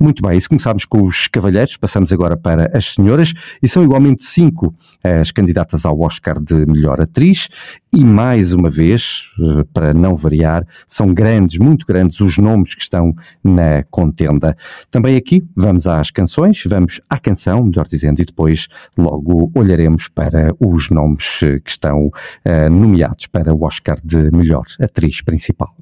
Muito 0.00 0.22
bem, 0.22 0.38
e 0.38 0.40
se 0.40 0.48
começarmos 0.48 0.84
com 0.84 1.04
os 1.04 1.28
cavalheiros, 1.28 1.76
passamos 1.76 2.12
agora 2.12 2.36
para 2.36 2.70
as 2.76 2.94
senhoras, 2.94 3.34
e 3.62 3.68
são 3.68 3.82
igualmente 3.82 4.24
cinco 4.24 4.74
as 5.02 5.30
candidatas 5.30 5.84
ao 5.84 6.00
Oscar 6.00 6.40
de 6.40 6.64
melhor 6.66 7.00
atriz, 7.00 7.48
e 7.94 8.04
mais 8.04 8.52
uma 8.52 8.68
vez, 8.68 9.30
eh, 9.40 9.64
para 9.72 9.94
não 9.94 10.14
variar, 10.14 10.66
são 10.86 11.12
grandes, 11.12 11.58
muito 11.58 11.86
grandes 11.86 12.20
os 12.20 12.36
nomes 12.36 12.74
que 12.74 12.82
estão 12.82 13.14
na 13.42 13.82
contenda. 13.90 14.56
Também 14.90 15.16
aqui 15.16 15.46
vamos 15.56 15.86
às 15.86 16.10
canções, 16.10 16.62
vamos 16.66 17.00
à 17.08 17.18
canção, 17.18 17.64
melhor 17.64 17.88
dizendo, 17.88 18.20
e 18.20 18.24
depois 18.24 18.68
logo 18.96 19.50
olharemos 19.54 20.08
para 20.08 20.54
os 20.60 20.90
nomes 20.90 21.40
eh, 21.42 21.60
que 21.60 21.70
estão 21.70 22.10
eh, 22.44 22.68
nomeados 22.68 23.26
para 23.26 23.54
o 23.54 23.64
Oscar 23.64 23.98
de 24.04 24.30
melhor 24.30 24.64
atriz 24.80 25.22
principal. 25.22 25.74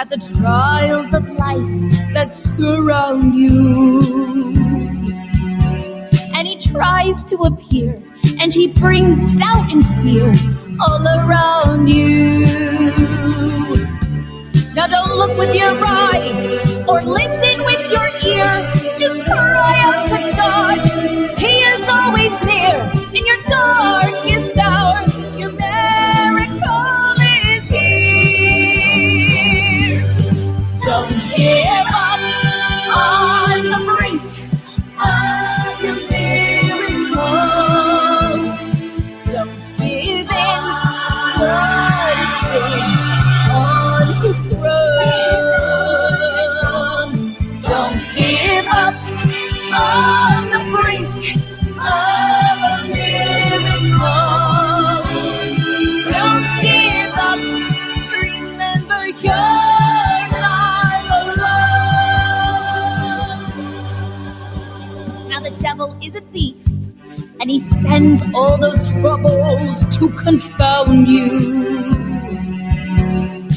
At 0.00 0.08
the 0.08 0.16
trials 0.38 1.12
of 1.12 1.28
life 1.32 2.14
that 2.14 2.34
surround 2.34 3.34
you, 3.34 4.00
and 6.34 6.48
he 6.48 6.56
tries 6.56 7.22
to 7.22 7.36
appear, 7.40 7.94
and 8.40 8.50
he 8.50 8.68
brings 8.68 9.30
doubt 9.34 9.70
and 9.70 9.84
fear 10.00 10.32
all 10.80 11.04
around 11.18 11.86
you. 11.90 12.40
Now 14.74 14.86
don't 14.86 15.14
look 15.18 15.36
with 15.36 15.54
your 15.54 15.76
eye 15.84 16.32
or 16.88 17.02
listen 17.02 17.62
with 17.62 17.92
your 17.92 18.08
ear. 18.24 18.96
Just 18.96 19.22
cry 19.24 19.74
out 19.84 20.06
to 20.08 20.29
all 68.34 68.56
those 68.58 68.98
troubles 69.00 69.84
to 69.98 70.08
confound 70.10 71.06
you. 71.06 71.38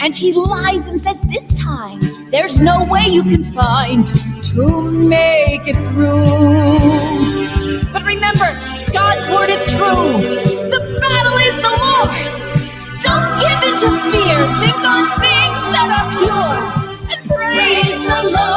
And 0.01 0.13
he 0.13 0.33
lies 0.33 0.89
and 0.89 0.99
says, 0.99 1.21
This 1.23 1.47
time 1.57 2.01
there's 2.29 2.59
no 2.59 2.83
way 2.83 3.05
you 3.07 3.23
can 3.23 3.43
find 3.43 4.05
to 4.51 4.81
make 4.91 5.65
it 5.65 5.77
through. 5.87 6.25
But 7.93 8.03
remember, 8.03 8.49
God's 8.91 9.29
word 9.29 9.49
is 9.49 9.63
true. 9.71 10.19
The 10.73 10.81
battle 10.99 11.37
is 11.47 11.55
the 11.65 11.73
Lord's. 11.83 12.43
Don't 13.01 13.29
give 13.39 13.59
in 13.67 13.75
to 13.83 13.89
fear. 14.11 14.39
Think 14.61 14.81
on 14.93 15.03
things 15.23 15.63
that 15.73 15.87
are 15.97 16.09
pure. 16.19 16.57
And 17.11 17.29
praise 17.29 17.99
the 18.09 18.29
Lord. 18.35 18.52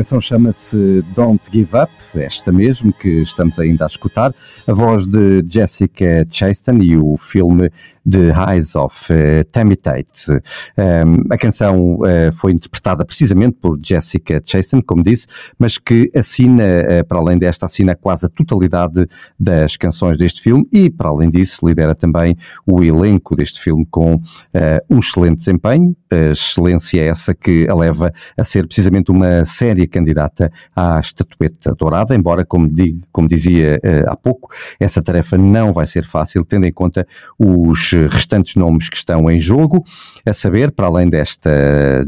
Canção 0.00 0.20
chama-se 0.20 1.04
Don't 1.14 1.42
Give 1.52 1.76
Up, 1.76 1.92
esta 2.14 2.50
mesmo 2.50 2.92
que 2.92 3.22
estamos 3.22 3.58
ainda 3.58 3.84
a 3.84 3.86
escutar, 3.86 4.34
a 4.66 4.72
voz 4.72 5.06
de 5.06 5.44
Jessica 5.48 6.26
Chastain 6.30 6.82
e 6.82 6.96
o 6.96 7.16
filme 7.16 7.70
The 8.08 8.32
Eyes 8.52 8.74
of 8.76 9.12
eh, 9.12 9.44
Tammy 9.44 9.76
Tate. 9.76 10.32
Um, 10.32 11.24
a 11.30 11.36
canção 11.36 11.98
eh, 12.06 12.30
foi 12.32 12.52
interpretada 12.52 13.04
precisamente 13.04 13.58
por 13.60 13.78
Jessica 13.80 14.40
Chastain, 14.44 14.80
como 14.80 15.02
disse, 15.02 15.26
mas 15.58 15.78
que 15.78 16.10
assina, 16.14 16.62
eh, 16.62 17.02
para 17.02 17.18
além 17.18 17.38
desta, 17.38 17.66
assina 17.66 17.94
quase 17.94 18.26
a 18.26 18.28
totalidade 18.28 19.06
das 19.38 19.76
canções 19.76 20.16
deste 20.16 20.40
filme 20.40 20.66
e, 20.72 20.90
para 20.90 21.10
além 21.10 21.30
disso, 21.30 21.66
lidera 21.66 21.94
também 21.94 22.36
o 22.66 22.82
elenco 22.82 23.36
deste 23.36 23.60
filme 23.60 23.86
com 23.90 24.20
eh, 24.54 24.82
um 24.88 24.98
excelente 24.98 25.38
desempenho, 25.38 25.94
a 26.10 26.32
excelência 26.32 27.02
essa 27.02 27.34
que 27.34 27.68
a 27.68 27.74
leva 27.74 28.12
a 28.36 28.44
ser 28.44 28.66
precisamente 28.66 29.10
uma 29.10 29.44
séria 29.44 29.86
candidata 29.86 30.50
à 30.74 30.98
estatueta 30.98 31.74
dourada, 31.74 31.99
embora, 32.10 32.44
como, 32.44 32.68
digo, 32.68 33.00
como 33.12 33.28
dizia 33.28 33.80
eh, 33.82 34.04
há 34.06 34.16
pouco, 34.16 34.50
essa 34.78 35.02
tarefa 35.02 35.36
não 35.36 35.72
vai 35.72 35.86
ser 35.86 36.04
fácil, 36.04 36.42
tendo 36.42 36.66
em 36.66 36.72
conta 36.72 37.06
os 37.38 37.92
restantes 38.10 38.56
nomes 38.56 38.88
que 38.88 38.96
estão 38.96 39.30
em 39.30 39.40
jogo, 39.40 39.84
a 40.24 40.32
saber, 40.32 40.70
para 40.70 40.86
além 40.86 41.08
desta 41.08 41.50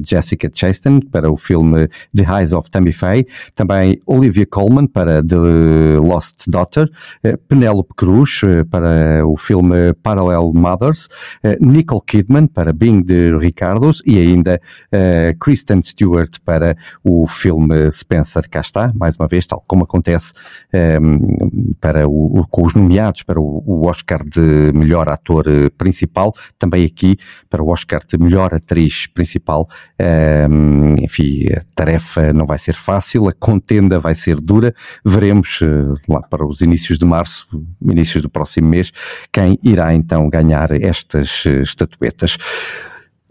Jessica 0.04 0.50
Chastain, 0.52 1.00
para 1.00 1.30
o 1.30 1.36
filme 1.36 1.88
The 2.14 2.24
Eyes 2.24 2.52
of 2.52 2.70
Tammy 2.70 2.92
Faye, 2.92 3.26
também 3.54 4.00
Olivia 4.06 4.46
Colman 4.46 4.86
para 4.86 5.22
The 5.22 5.36
Lost 6.00 6.48
Daughter, 6.48 6.90
eh, 7.22 7.36
Penélope 7.48 7.94
Cruz 7.96 8.40
eh, 8.44 8.64
para 8.64 9.26
o 9.26 9.36
filme 9.36 9.92
Parallel 10.02 10.52
Mothers, 10.54 11.08
Nicole 11.60 12.02
Kidman 12.06 12.46
para 12.46 12.72
Being 12.72 13.02
the 13.02 13.36
Ricardos 13.38 14.02
e 14.06 14.18
ainda 14.18 14.60
Kristen 15.40 15.82
Stewart 15.82 16.38
para 16.44 16.76
o 17.02 17.26
filme 17.26 17.90
Spencer. 17.90 18.48
Cá 18.48 18.60
está, 18.60 18.92
mais 18.94 19.16
uma 19.16 19.26
vez, 19.26 19.46
tal 19.46 19.62
como 19.66 19.81
acontece 19.82 20.32
eh, 20.72 20.98
para 21.80 22.08
o, 22.08 22.46
com 22.50 22.66
os 22.66 22.74
nomeados 22.74 23.22
para 23.22 23.40
o, 23.40 23.62
o 23.66 23.86
Oscar 23.86 24.24
de 24.24 24.72
melhor 24.72 25.08
ator 25.08 25.46
eh, 25.46 25.70
principal, 25.70 26.32
também 26.58 26.84
aqui 26.84 27.16
para 27.48 27.62
o 27.62 27.68
Oscar 27.68 28.02
de 28.06 28.18
melhor 28.18 28.54
atriz 28.54 29.06
principal. 29.06 29.68
Eh, 29.98 30.46
enfim, 31.00 31.46
a 31.54 31.62
tarefa 31.74 32.32
não 32.32 32.46
vai 32.46 32.58
ser 32.58 32.74
fácil, 32.74 33.28
a 33.28 33.32
contenda 33.32 33.98
vai 33.98 34.14
ser 34.14 34.40
dura. 34.40 34.74
Veremos 35.04 35.60
eh, 35.62 35.66
lá 36.08 36.22
para 36.22 36.46
os 36.46 36.60
inícios 36.60 36.98
de 36.98 37.04
março, 37.04 37.46
inícios 37.80 38.22
do 38.22 38.30
próximo 38.30 38.68
mês, 38.68 38.92
quem 39.32 39.58
irá 39.62 39.94
então 39.94 40.28
ganhar 40.28 40.70
estas 40.72 41.44
eh, 41.46 41.62
estatuetas. 41.62 42.36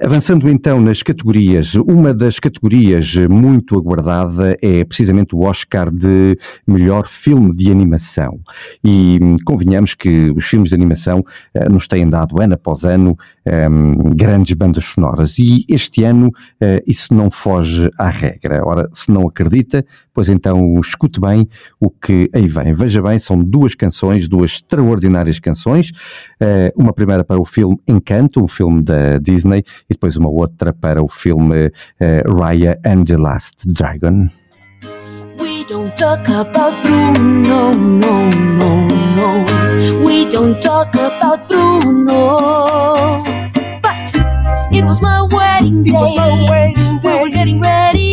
Avançando 0.04 0.50
então 0.50 0.82
nas 0.82 1.04
categorias, 1.04 1.76
uma 1.76 2.12
das 2.12 2.40
categorias 2.40 3.16
muito 3.30 3.78
aguardada 3.78 4.58
é 4.60 4.84
precisamente 4.84 5.36
o 5.36 5.42
Oscar 5.42 5.92
de 5.92 6.36
melhor 6.66 7.06
filme 7.06 7.56
de 7.56 7.70
animação. 7.70 8.40
E 8.84 9.20
hum, 9.22 9.38
convenhamos 9.46 9.94
que 9.94 10.32
os 10.32 10.46
filmes 10.46 10.70
de 10.70 10.76
animação 10.76 11.24
eh, 11.54 11.70
nos 11.70 11.88
têm 11.88 12.10
dado 12.10 12.42
ano 12.42 12.56
após 12.56 12.84
ano 12.84 13.16
hum, 13.46 14.10
grandes 14.16 14.54
bandas 14.54 14.86
sonoras 14.86 15.38
e 15.38 15.66
este 15.70 16.04
ano 16.04 16.32
eh, 16.60 16.82
isso 16.88 17.14
não 17.14 17.30
foge 17.30 17.88
à 18.00 18.10
regra. 18.10 18.66
Ora, 18.66 18.90
se 18.94 19.12
não 19.12 19.28
acredita, 19.28 19.86
pois 20.14 20.30
então 20.30 20.80
escute 20.80 21.20
bem 21.20 21.48
o 21.80 21.90
que 21.90 22.30
aí 22.34 22.48
vem. 22.48 22.74
Veja 22.74 23.02
bem, 23.02 23.20
são 23.20 23.42
duas 23.44 23.76
canções, 23.76 24.28
duas 24.28 24.52
extraordinárias 24.52 25.40
canções. 25.40 25.92
Eh, 26.40 26.74
uma 26.76 26.94
primeira 26.94 27.24
para 27.24 27.40
o 27.40 27.46
filme 27.46 27.78
Encanto, 27.88 28.44
um 28.44 28.48
filme 28.48 28.82
da 28.82 29.18
Disney, 29.18 29.64
e 29.90 29.94
depois 29.94 30.18
uma 30.18 30.30
outra 30.30 30.74
para 30.74 31.04
o 31.04 31.08
filme 31.08 31.72
eh, 32.00 32.24
Raya 32.28 32.80
and 32.86 33.06
the 33.06 33.18
Last 33.18 33.68
Dragon. 33.68 34.30
We 35.40 35.66
don't 35.66 35.96
talk 35.98 36.28
about 36.30 36.82
Bruno, 36.84 37.74
no, 37.74 38.30
no, 38.30 38.88
no. 39.16 40.06
We 40.06 40.26
don't 40.30 40.62
talk 40.62 40.94
about 40.96 41.48
Bruno. 41.48 43.24
But 43.82 44.14
it 44.72 44.84
was 44.84 45.02
my 45.02 45.22
wedding 45.32 45.84
day. 45.84 46.76
We 47.04 47.22
were 47.22 47.30
getting 47.30 47.60
ready, 47.60 48.11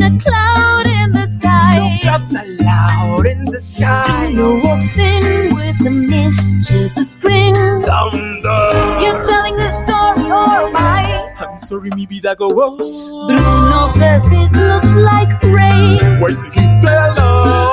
wasn't 0.00 0.22
a 0.22 0.30
cloud 0.30 0.86
in 0.86 1.12
the 1.12 1.26
sky. 1.26 1.76
No 1.76 1.98
Clouds 2.02 2.34
allowed 2.34 3.26
in 3.26 3.44
the 3.46 3.60
sky. 3.60 4.32
Bruno 4.32 4.66
walks 4.66 4.98
in 4.98 5.54
with 5.54 5.86
a 5.86 5.90
mischievous 5.90 7.14
grin. 7.16 7.54
Thunder. 7.54 8.98
You're 9.00 9.22
telling 9.24 9.56
the 9.56 9.68
story, 9.68 10.30
oh 10.30 10.64
or 10.64 10.68
am 10.68 10.76
I? 10.76 11.34
I'm 11.38 11.58
sorry, 11.58 11.90
maybe 11.96 12.20
that 12.20 12.38
go 12.38 12.50
wrong. 12.50 12.76
Bruno 12.76 13.86
says 13.88 14.24
it 14.26 14.52
looks 14.56 14.88
like 14.88 15.42
rain. 15.42 16.20
Where's 16.20 16.46
guitar? 16.50 17.10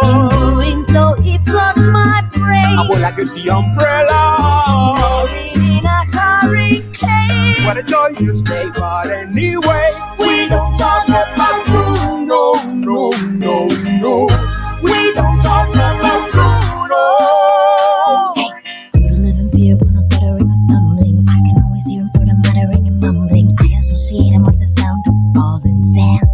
In 0.03 0.29
doing 0.29 0.83
so, 0.83 1.13
he 1.21 1.37
floods 1.37 1.87
my 1.89 2.27
brain. 2.33 2.79
I 2.79 2.85
will 2.89 2.99
like 2.99 3.15
the 3.15 3.49
umbrella. 3.49 4.21
Buried 5.27 5.79
in 5.79 5.85
a 5.85 6.03
hurricane. 6.15 7.65
What 7.65 7.77
a 7.77 7.83
joyous 7.83 8.41
day, 8.43 8.65
but 8.73 9.07
anyway, 9.07 9.91
We 10.19 10.47
don't 10.49 10.77
talk 10.77 11.07
about 11.07 11.66
no, 12.65 13.11
no, 13.38 13.67
no. 14.01 14.27
We 14.81 15.13
don't 15.13 15.39
talk 15.41 15.69
about 15.69 16.31
Bruno. 16.31 17.03
You 18.95 19.09
don't 19.09 19.23
live 19.23 19.39
in 19.39 19.49
fear, 19.51 19.75
Bruno 19.77 20.01
stuttering 20.01 20.49
or 20.49 20.59
stumbling. 20.65 21.21
I 21.29 21.38
can 21.45 21.63
always 21.63 21.85
hear 21.85 22.01
him 22.01 22.09
sort 22.09 22.29
of 22.29 22.38
muttering 22.45 22.88
and 22.88 22.99
mumbling. 22.99 23.47
I 23.61 23.77
associate 23.77 24.34
him 24.34 24.45
with 24.45 24.59
the 24.59 24.65
sound 24.65 25.05
of 25.07 25.15
falling 25.35 25.84
sand. 25.84 26.34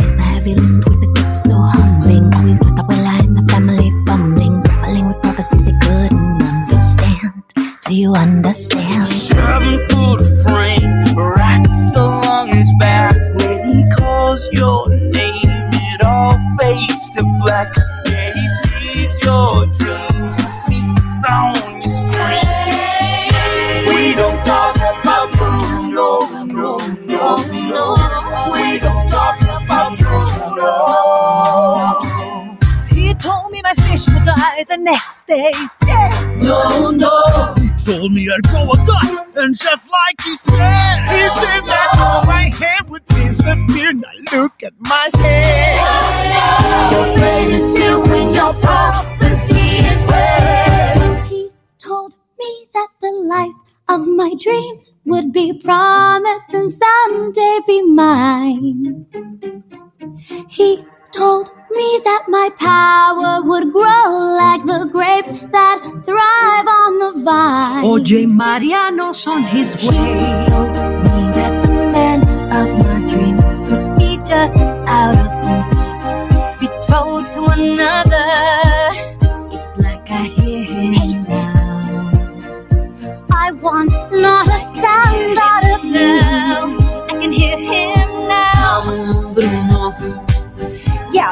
A 0.00 0.22
heavy 0.22 0.54
lift 0.54 0.88
with 0.88 1.02
a 1.02 1.10
gift 1.16 1.36
so 1.36 1.54
humbling. 1.54 2.24
Always 2.34 2.58
with 2.58 2.76
Abuela 2.78 3.24
in 3.24 3.34
the 3.34 3.44
family 3.50 3.90
fumbling. 4.06 4.62
Bubbling 4.62 5.06
with 5.08 5.20
prophecies 5.22 5.64
they 5.64 5.76
couldn't 5.82 6.42
understand. 6.42 7.42
Do 7.88 7.94
you 7.94 8.14
understand? 8.14 9.06
Seven 9.06 9.78
foot 9.90 10.22
frame, 10.46 11.16
right 11.16 11.66
so 11.66 12.20
long 12.22 12.48
back. 12.78 12.99
Your 14.52 14.88
name, 14.88 15.70
it 15.72 16.04
all 16.04 16.38
fades 16.58 17.10
to 17.12 17.22
black. 17.44 17.74
Yeah, 18.06 18.32
he 18.32 18.48
sees 18.48 19.18
your 19.24 19.66
dreams, 19.66 20.68
he 20.68 20.80
sees 20.80 21.24
on 21.30 21.54
your 21.54 21.59
die 34.24 34.64
the 34.68 34.76
next 34.76 35.26
day. 35.26 35.52
Yeah. 35.86 36.36
No, 36.40 36.90
no. 36.90 37.54
Told 37.84 38.12
me 38.12 38.28
I'd 38.30 38.42
grow 38.48 38.70
a 38.70 38.76
gut, 38.86 39.26
and 39.36 39.56
just 39.56 39.90
like 39.90 40.20
he 40.22 40.36
said, 40.36 40.98
he 41.08 41.28
said 41.40 41.60
that 41.64 41.96
all 41.98 42.24
my 42.26 42.50
hair 42.50 42.78
would 42.88 43.04
disappear. 43.06 43.92
Now 43.94 44.08
look 44.32 44.62
at 44.62 44.74
my 44.80 45.10
hair. 45.16 45.76
No, 45.80 45.90
no. 46.36 46.96
Your 46.96 47.18
fate 47.18 47.52
is 47.52 47.74
sealed 47.74 48.08
when 48.08 48.34
your 48.34 48.54
prophecy 48.54 49.78
is 49.78 50.06
read. 50.08 51.26
He 51.26 51.50
told 51.78 52.14
me 52.38 52.66
that 52.74 52.88
the 53.00 53.10
life 53.10 53.56
of 53.88 54.06
my 54.06 54.34
dreams 54.38 54.92
would 55.06 55.32
be 55.32 55.52
promised 55.52 56.54
and 56.54 56.72
someday 56.72 57.60
be 57.66 57.82
mine. 57.82 59.06
He 60.48 60.84
told 61.12 61.50
me 61.70 62.00
that 62.04 62.24
my 62.28 62.50
power 62.58 63.42
would 63.42 63.72
grow 63.72 64.06
like 64.42 64.64
the 64.64 64.88
grapes 64.90 65.32
that 65.52 65.78
thrive 66.04 66.66
on 66.80 66.98
the 66.98 67.12
vine. 67.24 67.84
Oye, 67.84 68.26
Mariano's 68.26 69.26
on 69.26 69.42
his 69.42 69.74
way. 69.88 69.96
He 69.96 70.30
told 70.50 70.72
me 70.72 71.22
that 71.38 71.62
the 71.62 71.72
man 71.94 72.20
of 72.60 72.68
my 72.86 73.06
dreams 73.06 73.48
would 73.70 73.96
be 73.96 74.16
just 74.24 74.58
out 74.60 75.16
of 75.24 75.29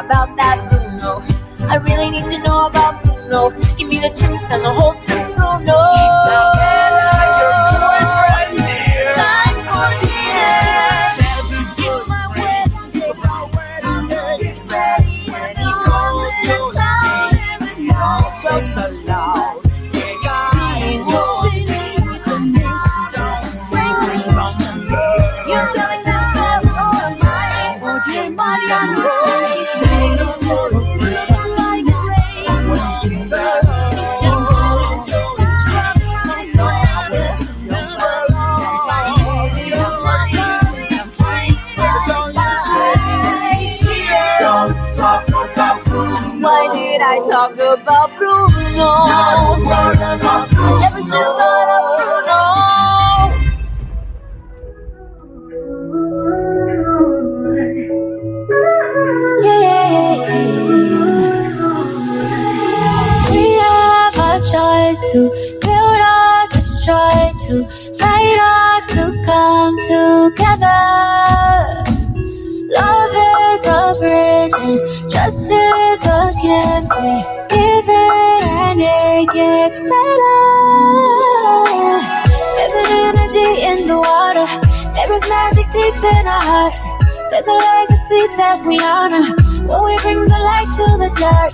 about 0.09 0.35
that 0.39 0.57
Bruno. 0.71 1.23
I 1.69 1.77
really 1.77 2.09
need 2.09 2.27
to 2.29 2.39
know 2.43 2.65
about 2.65 3.03
Bruno. 3.03 3.51
Give 3.77 3.89
me 3.89 3.99
the 3.99 4.09
truth 4.09 4.41
and 4.49 4.65
the 4.65 4.73
whole 4.73 4.95
truth, 4.95 5.37
Bruno. 5.37 6.78
There 85.19 85.27
is 85.27 85.31
magic 85.31 85.73
deep 85.73 86.05
in 86.05 86.27
our 86.29 86.41
heart. 86.41 86.75
There's 87.31 87.47
a 87.49 87.51
legacy 87.51 88.23
that 88.39 88.63
we 88.65 88.79
honor 88.79 89.35
when 89.67 89.81
we 89.83 89.99
bring 89.99 90.23
the 90.23 90.39
light 90.39 90.71
to 90.79 90.87
the 90.95 91.11
dark. 91.19 91.51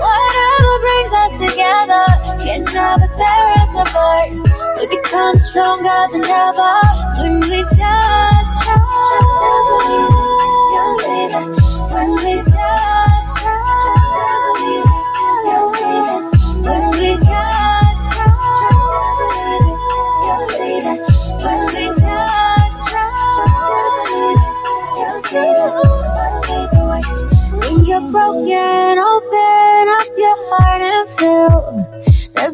Whatever 0.00 0.72
brings 0.80 1.12
us 1.20 1.32
together 1.44 2.04
can 2.40 2.64
never 2.72 3.08
tear 3.12 3.44
us 3.60 3.74
apart. 3.84 4.32
We 4.80 4.96
become 4.96 5.38
stronger 5.38 6.00
than 6.12 6.24
ever 6.24 6.72
when 7.20 7.40
we 7.40 7.60
just 7.76 8.31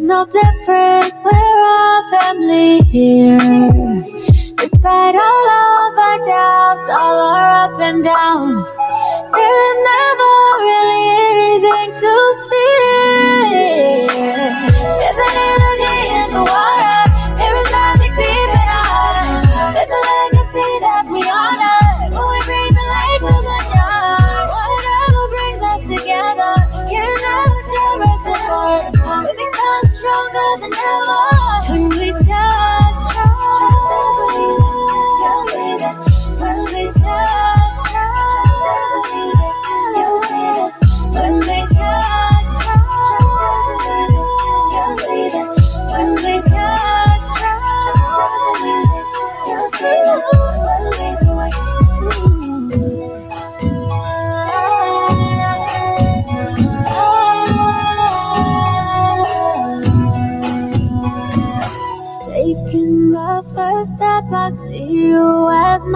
no 0.09 0.25
difference, 0.25 1.13
we're 1.23 1.61
all 1.69 2.03
family 2.11 2.81
here. 2.89 3.37
Despite 4.57 5.15
all 5.15 5.49
of 5.61 5.99
our 5.99 6.19
doubts, 6.27 6.89
all 6.89 7.37
our 7.37 7.51
up 7.65 7.79
and 7.79 8.03
downs, 8.03 8.79
there 9.37 9.59
is 9.71 9.79
never 9.93 10.35
really 10.65 11.05
anything 11.29 11.95
to 11.95 12.13
fear. 12.49 14.08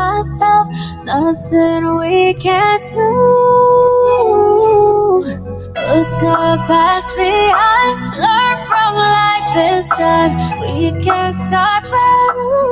Myself. 0.03 0.67
Nothing 1.05 1.83
we 2.03 2.35
can't 2.35 2.89
do. 2.91 3.11
Put 5.75 6.09
the 6.25 6.39
past 6.69 7.09
behind, 7.17 7.97
learn 8.25 8.57
from 8.69 8.93
life 9.17 9.49
this 9.55 9.89
time. 10.01 10.35
We 10.63 10.77
can 11.05 11.31
start 11.47 11.83
brand 11.91 12.37
new. 12.39 12.63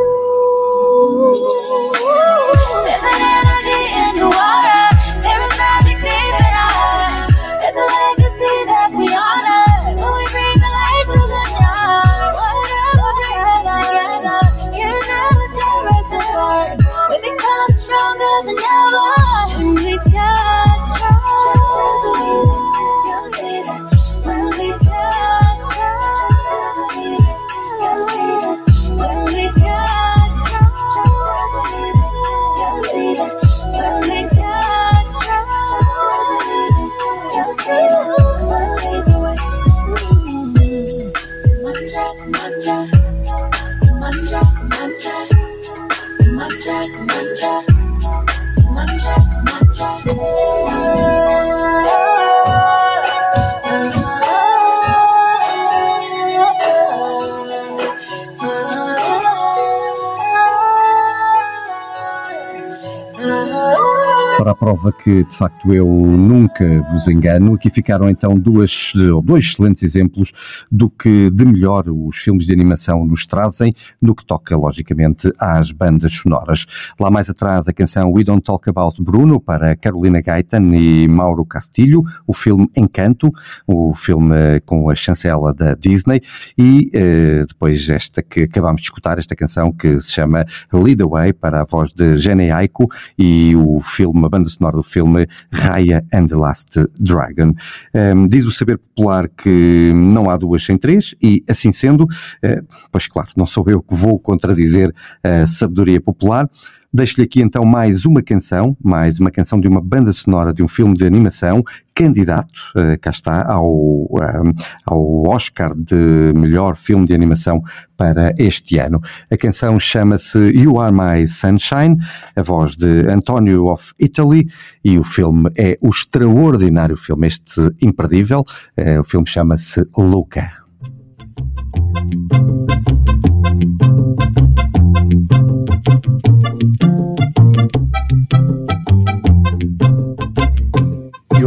Prova 64.70 64.92
que, 64.92 65.24
de 65.24 65.34
facto, 65.34 65.74
eu 65.74 65.84
nunca 65.84 66.64
vos 66.92 67.08
engano. 67.08 67.54
Aqui 67.54 67.68
ficaram 67.68 68.08
então 68.08 68.38
duas, 68.38 68.92
dois 69.24 69.46
excelentes 69.46 69.82
exemplos 69.82 70.32
do 70.70 70.88
que 70.88 71.28
de 71.28 71.44
melhor 71.44 71.88
os 71.88 72.16
filmes 72.18 72.46
de 72.46 72.52
animação 72.52 73.04
nos 73.04 73.26
trazem, 73.26 73.74
no 74.00 74.14
que 74.14 74.24
toca, 74.24 74.56
logicamente, 74.56 75.32
às 75.40 75.72
bandas 75.72 76.12
sonoras. 76.12 76.66
Lá 77.00 77.10
mais 77.10 77.28
atrás, 77.28 77.66
a 77.66 77.72
canção 77.72 78.12
We 78.12 78.22
Don't 78.22 78.42
Talk 78.42 78.70
About 78.70 79.02
Bruno, 79.02 79.40
para 79.40 79.74
Carolina 79.74 80.20
Gaitan 80.20 80.72
e 80.76 81.08
Mauro 81.08 81.44
Castilho, 81.44 82.04
o 82.24 82.32
filme 82.32 82.70
Encanto, 82.76 83.28
o 83.66 83.92
filme 83.96 84.60
com 84.64 84.88
a 84.88 84.94
chancela 84.94 85.52
da 85.52 85.74
Disney, 85.74 86.20
e 86.56 86.90
eh, 86.94 87.44
depois 87.48 87.88
esta 87.88 88.22
que 88.22 88.42
acabámos 88.42 88.82
de 88.82 88.86
escutar, 88.86 89.18
esta 89.18 89.34
canção 89.34 89.72
que 89.72 90.00
se 90.00 90.12
chama 90.12 90.46
Lead 90.72 91.02
Away, 91.02 91.32
para 91.32 91.62
a 91.62 91.64
voz 91.64 91.92
de 91.92 92.16
Jenny 92.18 92.52
Aiko, 92.52 92.88
e 93.18 93.56
o 93.56 93.80
filme, 93.80 94.24
a 94.24 94.28
banda 94.28 94.48
sonora 94.48 94.59
do 94.68 94.82
filme 94.82 95.26
Raya 95.50 96.04
and 96.12 96.26
the 96.26 96.36
Last 96.36 96.78
Dragon. 97.00 97.54
Um, 97.94 98.28
diz 98.28 98.44
o 98.44 98.50
saber 98.50 98.78
popular 98.78 99.28
que 99.28 99.92
não 99.94 100.28
há 100.28 100.36
duas 100.36 100.62
sem 100.62 100.76
três, 100.76 101.14
e 101.22 101.42
assim 101.48 101.72
sendo, 101.72 102.06
eh, 102.42 102.62
pois 102.92 103.06
claro, 103.06 103.30
não 103.36 103.46
sou 103.46 103.64
eu 103.68 103.82
que 103.82 103.94
vou 103.94 104.18
contradizer 104.18 104.94
a 105.22 105.46
sabedoria 105.46 106.00
popular. 106.00 106.48
Deixo-lhe 106.92 107.24
aqui 107.24 107.40
então 107.40 107.64
mais 107.64 108.04
uma 108.04 108.20
canção, 108.20 108.76
mais 108.82 109.20
uma 109.20 109.30
canção 109.30 109.60
de 109.60 109.68
uma 109.68 109.80
banda 109.80 110.12
sonora 110.12 110.52
de 110.52 110.60
um 110.60 110.66
filme 110.66 110.92
de 110.94 111.04
animação, 111.06 111.62
candidato, 111.94 112.60
eh, 112.76 112.96
cá 112.96 113.10
está, 113.10 113.48
ao, 113.48 114.08
eh, 114.20 114.52
ao 114.84 115.22
Oscar 115.28 115.72
de 115.72 116.32
melhor 116.34 116.74
filme 116.74 117.06
de 117.06 117.14
animação 117.14 117.62
para 117.96 118.34
este 118.36 118.78
ano. 118.78 119.00
A 119.30 119.36
canção 119.36 119.78
chama-se 119.78 120.36
You 120.50 120.80
Are 120.80 120.92
My 120.92 121.28
Sunshine, 121.28 121.96
a 122.34 122.42
voz 122.42 122.74
de 122.74 123.06
Antonio 123.08 123.66
of 123.66 123.92
Italy, 123.96 124.48
e 124.84 124.98
o 124.98 125.04
filme 125.04 125.48
é 125.56 125.78
o 125.80 125.90
extraordinário 125.90 126.96
filme, 126.96 127.28
este 127.28 127.70
imperdível. 127.80 128.44
Eh, 128.76 128.98
O 128.98 129.04
filme 129.04 129.28
chama-se 129.28 129.86
Luca. 129.96 130.50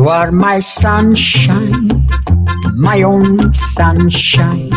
You 0.04 0.10
are 0.10 0.34
my 0.34 0.60
sunshine, 0.60 1.88
my 2.76 3.04
only 3.04 3.54
sunshine. 3.54 4.70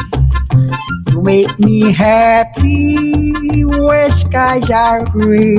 You 1.11 1.20
make 1.20 1.59
me 1.59 1.90
happy 1.90 3.65
where 3.65 4.09
skies 4.09 4.70
are 4.70 5.05
gray. 5.05 5.59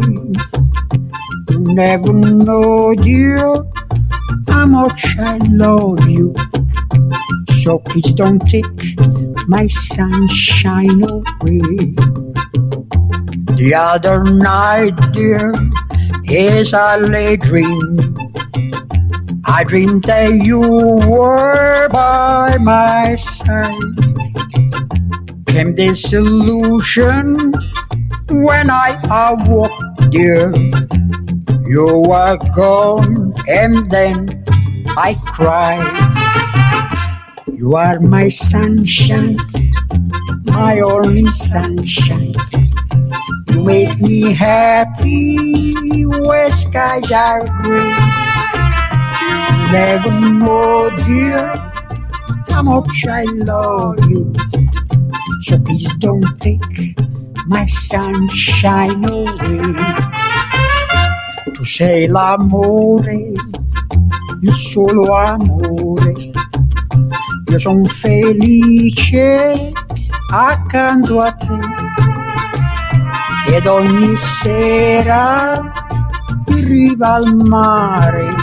You 1.49 1.59
never 1.75 2.13
know, 2.13 2.95
dear, 2.95 3.55
how 4.47 4.67
much 4.67 5.17
I 5.19 5.37
love 5.49 5.99
you. 6.07 6.33
So 7.49 7.79
please 7.79 8.13
don't 8.13 8.39
take 8.49 8.97
my 9.49 9.67
sunshine 9.67 11.03
away. 11.03 11.93
The 13.59 13.73
other 13.75 14.23
night, 14.23 14.95
dear, 15.11 15.53
as 16.29 16.73
I 16.73 16.95
lay 16.99 17.35
dreaming, 17.35 18.15
I 19.49 19.63
dreamed 19.63 20.03
that 20.03 20.43
you 20.43 20.59
were 20.59 21.87
by 21.89 22.57
my 22.59 23.15
side. 23.15 23.73
Came 25.47 25.73
this 25.73 26.11
illusion 26.11 27.53
when 28.29 28.69
I 28.69 28.99
awoke, 29.07 30.11
dear. 30.11 30.53
You 31.65 32.03
were 32.07 32.37
gone, 32.53 33.33
and 33.47 33.89
then 33.89 34.43
I 34.97 35.15
cried. 35.25 35.95
You 37.53 37.75
are 37.75 38.01
my 38.01 38.27
sunshine, 38.27 39.37
my 40.43 40.81
only 40.81 41.27
sunshine. 41.27 42.35
You 43.49 43.63
make 43.63 43.97
me 43.99 44.33
happy 44.33 46.05
where 46.05 46.51
skies 46.51 47.11
are 47.13 47.47
gray. 47.63 48.26
Never 49.71 50.19
know, 50.19 50.89
dear, 51.03 51.53
how 52.49 52.63
much 52.63 53.05
I 53.07 53.23
love 53.23 53.99
you. 54.09 54.33
So 55.41 55.59
please 55.59 55.95
don't 55.97 56.25
take 56.39 56.95
my 57.47 57.65
sunshine 57.65 59.03
away. 59.05 59.75
Tu 61.53 61.65
sei 61.65 62.07
l'amore, 62.07 63.33
il 64.41 64.55
solo 64.55 65.13
amore. 65.15 66.31
Io 67.49 67.59
sono 67.59 67.85
felice 67.85 69.71
accanto 70.31 71.21
a 71.21 71.31
te. 71.31 71.57
Ed 73.47 73.65
ogni 73.65 74.15
sera 74.17 75.85
in 76.97 77.03
al 77.03 77.35
mare, 77.35 78.33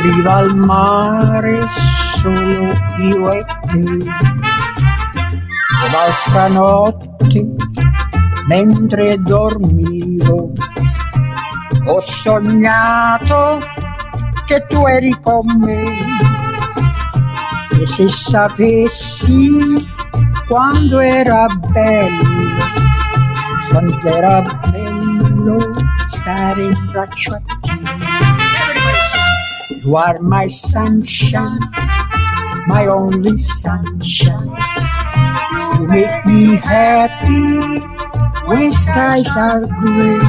riva 0.00 0.36
al 0.36 0.54
mare 0.56 1.66
solo 1.68 2.72
io 2.98 3.32
e 3.32 3.44
te. 3.68 3.84
L'altra 5.92 6.48
notte, 6.48 7.46
mentre 8.46 9.16
dormivo, 9.18 10.52
ho 11.86 12.00
sognato 12.00 13.60
che 14.46 14.64
tu 14.68 14.86
eri 14.86 15.16
con 15.20 15.46
me. 15.58 15.98
E 17.80 17.86
se 17.86 18.08
sapessi 18.08 19.88
quando 20.48 20.98
era 20.98 21.46
bello, 21.70 22.58
quanto 23.70 24.08
era 24.08 24.42
bello 24.70 25.72
stare 26.04 26.64
in 26.64 26.88
braccio 26.90 27.34
a 27.34 27.40
te. 27.46 27.59
You 29.82 29.96
are 29.96 30.20
my 30.20 30.46
sunshine, 30.46 31.58
my 32.66 32.86
only 32.86 33.38
sunshine. 33.38 34.54
You 35.78 35.86
make 35.88 36.26
me 36.26 36.56
happy 36.56 37.80
when 38.44 38.70
skies 38.70 39.34
are 39.36 39.64
gray. 39.64 40.20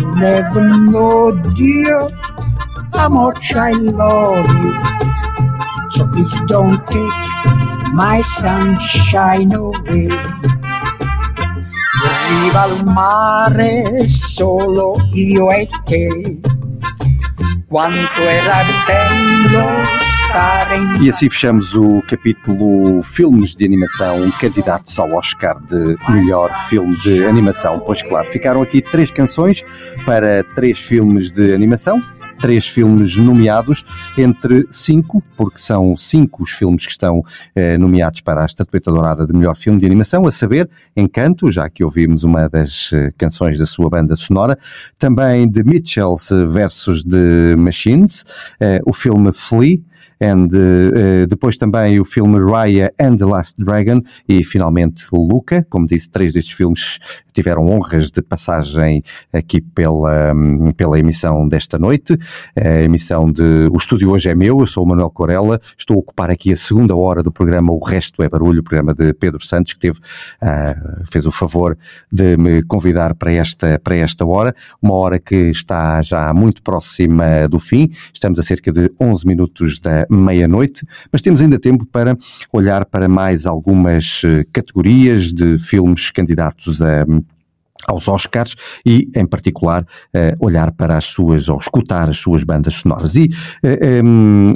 You 0.00 0.16
never 0.16 0.76
know, 0.76 1.34
dear, 1.56 2.10
how 2.92 3.08
much 3.08 3.54
I 3.54 3.72
love 3.72 4.48
you. 4.48 4.74
So 5.92 6.06
please 6.08 6.42
don't 6.42 6.86
take 6.88 7.22
my 7.94 8.20
sunshine 8.20 9.54
away. 9.54 10.08
Arriva 12.04 12.62
al 12.62 12.84
mare 12.84 14.06
solo 14.08 14.98
io 15.14 15.50
e 15.52 15.68
te. 15.84 16.53
Quanto 17.74 18.22
era 18.22 18.62
bello 18.86 19.84
stare 19.98 20.76
in 20.76 21.04
E 21.04 21.10
assim 21.10 21.28
fechamos 21.28 21.74
o 21.74 22.00
capítulo 22.02 23.02
Filmes 23.02 23.56
de 23.56 23.64
Animação 23.64 24.30
candidatos 24.38 24.96
ao 24.96 25.10
Oscar 25.10 25.60
de 25.60 25.96
melhor 26.08 26.52
filme 26.68 26.94
de 26.98 27.26
animação. 27.26 27.80
Pois 27.80 28.00
claro, 28.00 28.28
ficaram 28.28 28.62
aqui 28.62 28.80
três 28.80 29.10
canções 29.10 29.64
para 30.06 30.44
três 30.54 30.78
filmes 30.78 31.32
de 31.32 31.52
animação. 31.52 32.00
Três 32.44 32.68
filmes 32.68 33.16
nomeados, 33.16 33.86
entre 34.18 34.68
cinco, 34.70 35.22
porque 35.34 35.58
são 35.58 35.96
cinco 35.96 36.42
os 36.42 36.50
filmes 36.50 36.84
que 36.84 36.92
estão 36.92 37.22
eh, 37.56 37.78
nomeados 37.78 38.20
para 38.20 38.42
a 38.42 38.44
estatueta 38.44 38.90
dourada 38.90 39.26
de 39.26 39.32
melhor 39.32 39.56
filme 39.56 39.80
de 39.80 39.86
animação, 39.86 40.26
a 40.26 40.30
saber, 40.30 40.68
Encanto, 40.94 41.50
já 41.50 41.70
que 41.70 41.82
ouvimos 41.82 42.22
uma 42.22 42.46
das 42.46 42.90
eh, 42.92 43.10
canções 43.16 43.58
da 43.58 43.64
sua 43.64 43.88
banda 43.88 44.14
sonora, 44.14 44.58
também 44.98 45.50
The 45.50 45.62
Mitchells 45.62 46.28
versus 46.50 47.02
The 47.02 47.56
Machines, 47.56 48.26
eh, 48.60 48.82
o 48.84 48.92
filme 48.92 49.32
Flea, 49.32 49.78
and, 50.20 50.48
eh, 50.52 51.26
depois 51.26 51.56
também 51.56 52.00
o 52.00 52.04
filme 52.04 52.38
Raya 52.40 52.92
and 53.00 53.16
the 53.16 53.24
Last 53.24 53.62
Dragon 53.62 54.00
e 54.28 54.42
finalmente 54.44 55.04
Luca, 55.12 55.66
como 55.68 55.86
disse, 55.86 56.10
três 56.10 56.32
destes 56.32 56.54
filmes 56.54 56.98
tiveram 57.32 57.66
honras 57.66 58.10
de 58.10 58.22
passagem 58.22 59.02
aqui 59.32 59.60
pela, 59.60 60.32
pela 60.76 60.98
emissão 60.98 61.48
desta 61.48 61.78
noite, 61.78 62.16
a 62.56 62.82
emissão 62.82 63.30
de 63.30 63.68
O 63.72 63.76
Estúdio 63.76 64.10
Hoje 64.10 64.30
é 64.30 64.34
Meu, 64.34 64.60
eu 64.60 64.66
sou 64.66 64.84
o 64.84 64.86
Manuel 64.86 65.10
Corella, 65.10 65.60
estou 65.76 65.96
a 65.96 65.98
ocupar 65.98 66.30
aqui 66.30 66.52
a 66.52 66.56
segunda 66.56 66.94
hora 66.94 67.22
do 67.22 67.32
programa 67.32 67.72
O 67.72 67.84
Resto 67.84 68.22
é 68.22 68.28
Barulho, 68.28 68.60
o 68.60 68.62
programa 68.62 68.94
de 68.94 69.12
Pedro 69.14 69.44
Santos, 69.44 69.72
que 69.72 69.80
teve, 69.80 69.98
ah, 70.40 70.76
fez 71.10 71.26
o 71.26 71.32
favor 71.32 71.76
de 72.10 72.36
me 72.36 72.62
convidar 72.62 73.14
para 73.14 73.32
esta, 73.32 73.80
para 73.82 73.96
esta 73.96 74.24
hora, 74.24 74.54
uma 74.80 74.94
hora 74.94 75.18
que 75.18 75.34
está 75.50 76.00
já 76.02 76.32
muito 76.32 76.62
próxima 76.62 77.48
do 77.48 77.58
fim, 77.58 77.90
estamos 78.12 78.38
a 78.38 78.42
cerca 78.42 78.70
de 78.70 78.92
11 79.00 79.26
minutos 79.26 79.80
da 79.80 79.93
meia-noite, 80.10 80.86
mas 81.12 81.22
temos 81.22 81.40
ainda 81.40 81.58
tempo 81.58 81.86
para 81.86 82.16
olhar 82.52 82.84
para 82.84 83.08
mais 83.08 83.46
algumas 83.46 84.22
eh, 84.24 84.44
categorias 84.52 85.32
de 85.32 85.58
filmes 85.58 86.10
candidatos 86.10 86.80
a 86.82 87.04
aos 87.86 88.08
Oscars 88.08 88.54
e, 88.86 89.10
em 89.14 89.26
particular, 89.26 89.86
eh, 90.14 90.34
olhar 90.40 90.72
para 90.72 90.96
as 90.96 91.04
suas, 91.04 91.48
ou 91.48 91.58
escutar 91.58 92.08
as 92.08 92.18
suas 92.18 92.42
bandas 92.42 92.74
sonoras. 92.76 93.14
E 93.14 93.28
eh, 93.62 94.00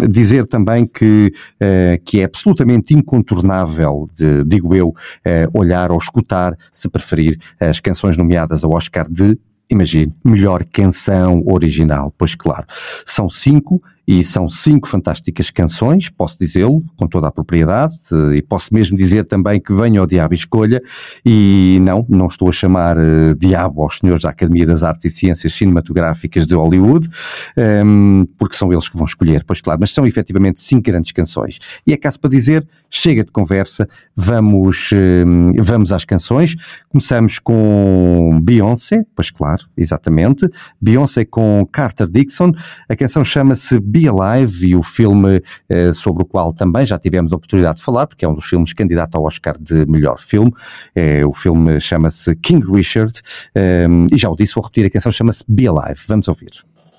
dizer 0.08 0.46
também 0.46 0.86
que, 0.86 1.32
eh, 1.60 2.00
que 2.04 2.20
é 2.20 2.24
absolutamente 2.24 2.94
incontornável, 2.94 4.08
de- 4.16 4.44
digo 4.44 4.74
eu, 4.74 4.94
eh, 5.24 5.46
olhar 5.52 5.90
ou 5.92 5.98
escutar, 5.98 6.56
se 6.72 6.88
preferir, 6.88 7.38
as 7.60 7.80
canções 7.80 8.16
nomeadas 8.16 8.64
ao 8.64 8.72
Oscar 8.72 9.06
de 9.10 9.38
Imagine, 9.70 10.14
melhor 10.24 10.64
canção 10.64 11.42
original. 11.46 12.10
Pois 12.16 12.34
claro, 12.34 12.64
são 13.04 13.28
cinco 13.28 13.82
e 14.08 14.24
são 14.24 14.48
cinco 14.48 14.88
fantásticas 14.88 15.50
canções, 15.50 16.08
posso 16.08 16.38
dizê-lo 16.40 16.82
com 16.96 17.06
toda 17.06 17.28
a 17.28 17.30
propriedade, 17.30 17.92
e 18.34 18.40
posso 18.40 18.72
mesmo 18.72 18.96
dizer 18.96 19.24
também 19.24 19.60
que 19.60 19.70
venha 19.74 20.00
ao 20.00 20.06
Diabo 20.06 20.32
e 20.32 20.36
Escolha, 20.38 20.82
e 21.22 21.78
não, 21.82 22.06
não 22.08 22.26
estou 22.26 22.48
a 22.48 22.52
chamar 22.52 22.96
eh, 22.96 23.34
Diabo 23.36 23.82
aos 23.82 23.98
senhores 23.98 24.22
da 24.22 24.30
Academia 24.30 24.64
das 24.64 24.82
Artes 24.82 25.12
e 25.12 25.14
Ciências 25.14 25.52
Cinematográficas 25.52 26.46
de 26.46 26.54
Hollywood, 26.54 27.06
ehm, 27.54 28.24
porque 28.38 28.56
são 28.56 28.72
eles 28.72 28.88
que 28.88 28.96
vão 28.96 29.04
escolher, 29.04 29.44
pois 29.44 29.60
claro, 29.60 29.78
mas 29.78 29.92
são 29.92 30.06
efetivamente 30.06 30.62
cinco 30.62 30.84
grandes 30.84 31.12
canções. 31.12 31.58
E 31.86 31.92
é 31.92 31.96
caso 31.98 32.18
para 32.18 32.30
dizer, 32.30 32.66
chega 32.88 33.22
de 33.22 33.30
conversa, 33.30 33.86
vamos, 34.16 34.88
ehm, 34.90 35.52
vamos 35.58 35.92
às 35.92 36.06
canções. 36.06 36.56
Começamos 36.88 37.38
com 37.38 38.40
Beyoncé, 38.42 39.04
pois 39.14 39.30
claro, 39.30 39.66
exatamente. 39.76 40.48
Beyoncé 40.80 41.26
com 41.26 41.68
Carter 41.70 42.08
Dixon. 42.08 42.52
A 42.88 42.96
canção 42.96 43.22
chama-se 43.22 43.78
Be 43.98 44.06
Alive 44.06 44.68
e 44.68 44.76
o 44.76 44.82
filme 44.82 45.42
eh, 45.68 45.92
sobre 45.92 46.22
o 46.22 46.26
qual 46.26 46.52
também 46.52 46.86
já 46.86 46.96
tivemos 46.96 47.32
a 47.32 47.36
oportunidade 47.36 47.78
de 47.78 47.84
falar, 47.84 48.06
porque 48.06 48.24
é 48.24 48.28
um 48.28 48.34
dos 48.34 48.44
filmes 48.44 48.72
candidato 48.72 49.16
ao 49.16 49.24
Oscar 49.24 49.56
de 49.58 49.84
melhor 49.86 50.20
filme. 50.20 50.52
Eh, 50.94 51.26
o 51.26 51.32
filme 51.34 51.80
chama-se 51.80 52.36
King 52.36 52.64
Richard 52.70 53.20
ehm, 53.56 54.06
e 54.12 54.16
já 54.16 54.30
o 54.30 54.36
disse, 54.36 54.54
vou 54.54 54.62
repetir, 54.62 54.86
a 54.86 54.90
canção 54.90 55.10
chama-se 55.10 55.42
Be 55.48 55.66
Alive. 55.66 56.00
Vamos 56.06 56.28
ouvir. 56.28 56.52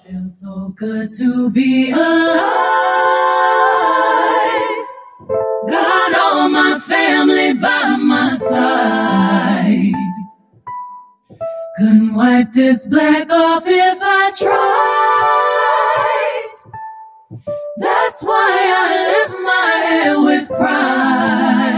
Feels 0.06 0.42
so 0.42 0.74
good 0.78 1.14
to 1.14 1.50
be 1.52 1.92
alive. 1.92 2.02
Got 5.68 6.16
all 6.18 6.50
my 6.50 6.78
family 6.80 7.54
by 7.54 7.96
my 7.96 8.36
side. 8.36 9.94
Couldn't 11.78 12.14
wipe 12.14 12.52
this 12.52 12.86
black 12.88 13.32
off 13.32 13.64
if 13.66 14.00
I 14.02 14.32
tried. 14.38 14.89
That's 17.32 18.24
why 18.24 18.58
I 18.76 19.08
lift 19.08 19.40
my 19.46 19.86
head 19.86 20.18
with 20.18 20.48
pride. 20.50 21.69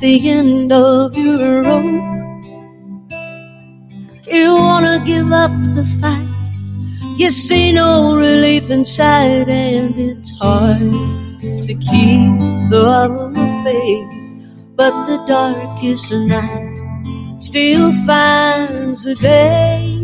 The 0.00 0.30
end 0.30 0.72
of 0.72 1.14
your 1.16 1.62
rope. 1.62 2.30
You 4.26 4.54
wanna 4.54 5.02
give 5.04 5.30
up 5.30 5.50
the 5.74 5.84
fight. 6.00 6.26
You 7.18 7.30
see 7.30 7.72
no 7.72 8.16
relief 8.16 8.70
inside, 8.70 9.48
and 9.50 9.94
it's 9.98 10.32
hard 10.38 10.92
to 11.66 11.74
keep 11.74 12.32
the 12.70 12.80
love 12.82 13.36
of 13.36 13.64
faith. 13.64 14.12
But 14.74 14.94
the 15.06 15.18
darkest 15.28 16.12
night 16.12 16.76
still 17.38 17.92
finds 18.06 19.04
a 19.04 19.14
day 19.16 20.00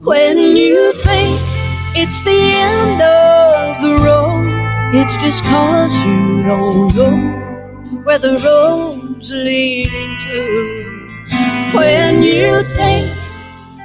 when 0.00 0.36
you 0.38 0.92
think 0.92 1.40
it's 1.96 2.20
the 2.20 2.40
end 2.76 3.00
of 3.00 3.80
the 3.80 4.04
road. 4.04 4.52
It's 4.94 5.16
just 5.16 5.42
cause 5.44 5.96
you 6.04 6.42
don't 6.42 6.94
know 6.94 7.51
where 8.04 8.18
the 8.18 8.36
road's 8.44 9.30
leading 9.30 10.18
to. 10.18 11.08
When 11.72 12.22
you 12.22 12.62
think 12.62 13.10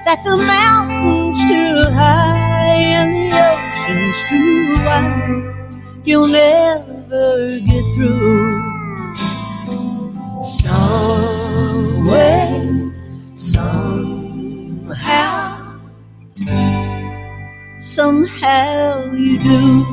that 0.06 0.24
the 0.24 0.36
mountain's 0.36 1.46
too 1.46 1.84
high 1.94 2.76
and 2.98 3.14
the 3.14 3.32
ocean's 3.46 4.24
too 4.30 4.74
wide, 4.86 6.02
you'll 6.04 6.28
never 6.28 7.60
get 7.60 7.84
through. 7.96 8.64
Some 10.44 12.08
way, 12.08 12.92
somehow, 13.36 14.78
somehow 17.78 19.12
you 19.14 19.38
do. 19.40 19.86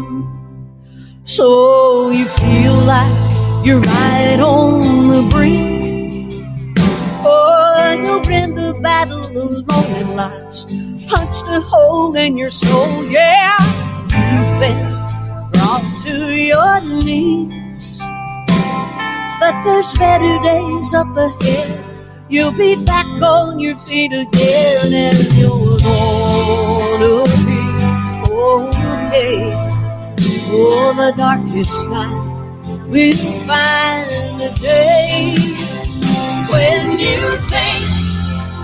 So 1.22 2.10
you 2.10 2.26
feel 2.26 2.74
like 2.74 3.23
you're 3.64 3.80
right 3.80 4.38
on 4.40 5.08
the 5.08 5.28
brink. 5.30 5.82
Oh, 7.26 7.98
you'll 7.98 8.20
win 8.20 8.54
the 8.54 8.78
battle 8.82 9.24
alone 9.26 9.96
in 9.96 10.16
life's 10.16 10.66
punched 11.08 11.44
a 11.48 11.60
hole 11.60 12.14
in 12.16 12.36
your 12.36 12.50
soul. 12.50 13.04
Yeah, 13.06 13.56
you've 14.02 14.60
been 14.60 14.90
brought 15.52 15.84
to 16.04 16.34
your 16.34 16.80
knees. 16.80 18.00
But 19.40 19.54
there's 19.64 19.92
better 19.94 20.38
days 20.42 20.94
up 20.94 21.16
ahead. 21.16 21.80
You'll 22.28 22.56
be 22.56 22.82
back 22.84 23.06
on 23.22 23.58
your 23.60 23.76
feet 23.76 24.12
again, 24.12 24.92
and 24.92 25.32
you're 25.38 25.78
gonna 25.78 27.24
be 27.48 27.60
oh, 28.28 28.68
okay. 28.68 29.52
Oh, 30.56 30.94
the 30.96 31.12
darkest 31.16 31.88
night 31.88 32.33
will 32.94 33.12
find 33.44 34.08
a 34.40 34.54
day 34.60 35.34
when 36.48 36.96
you 36.96 37.28
think 37.50 37.82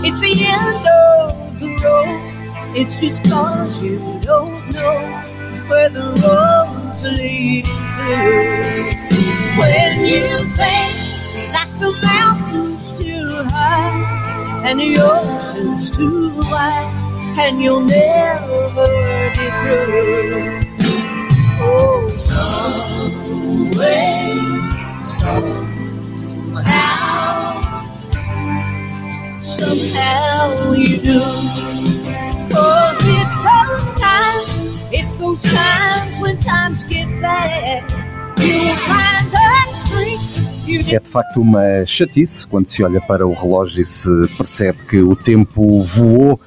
it's 0.06 0.20
the 0.20 0.34
end 0.46 0.86
of 0.86 1.58
the 1.58 1.70
road. 1.82 2.76
It's 2.76 2.94
just 2.94 3.24
cause 3.24 3.82
you 3.82 3.98
don't 4.22 4.70
know 4.70 5.00
where 5.66 5.88
the 5.88 6.14
road's 6.22 7.02
leading 7.02 7.64
to. 7.64 8.94
When 9.58 10.04
you 10.04 10.38
think 10.54 10.94
that 11.50 11.68
the 11.80 11.90
mountain's 12.00 12.92
too 12.92 13.42
high 13.50 14.62
and 14.64 14.78
the 14.78 14.96
ocean's 15.00 15.90
too 15.90 16.30
wide, 16.36 16.94
and 17.36 17.60
you'll 17.60 17.80
never 17.80 18.86
get 19.34 19.52
through. 19.64 20.69
É 40.92 40.98
de 40.98 41.08
facto 41.10 41.40
uma 41.40 41.84
chatice 41.86 42.46
quando 42.46 42.68
se 42.68 42.82
olha 42.82 43.00
para 43.00 43.26
o 43.26 43.32
relógio 43.32 43.82
e 43.82 43.84
se 43.84 44.08
percebe 44.36 44.78
que 44.88 44.98
o 44.98 45.14
tempo 45.14 45.82
voou 45.82 46.40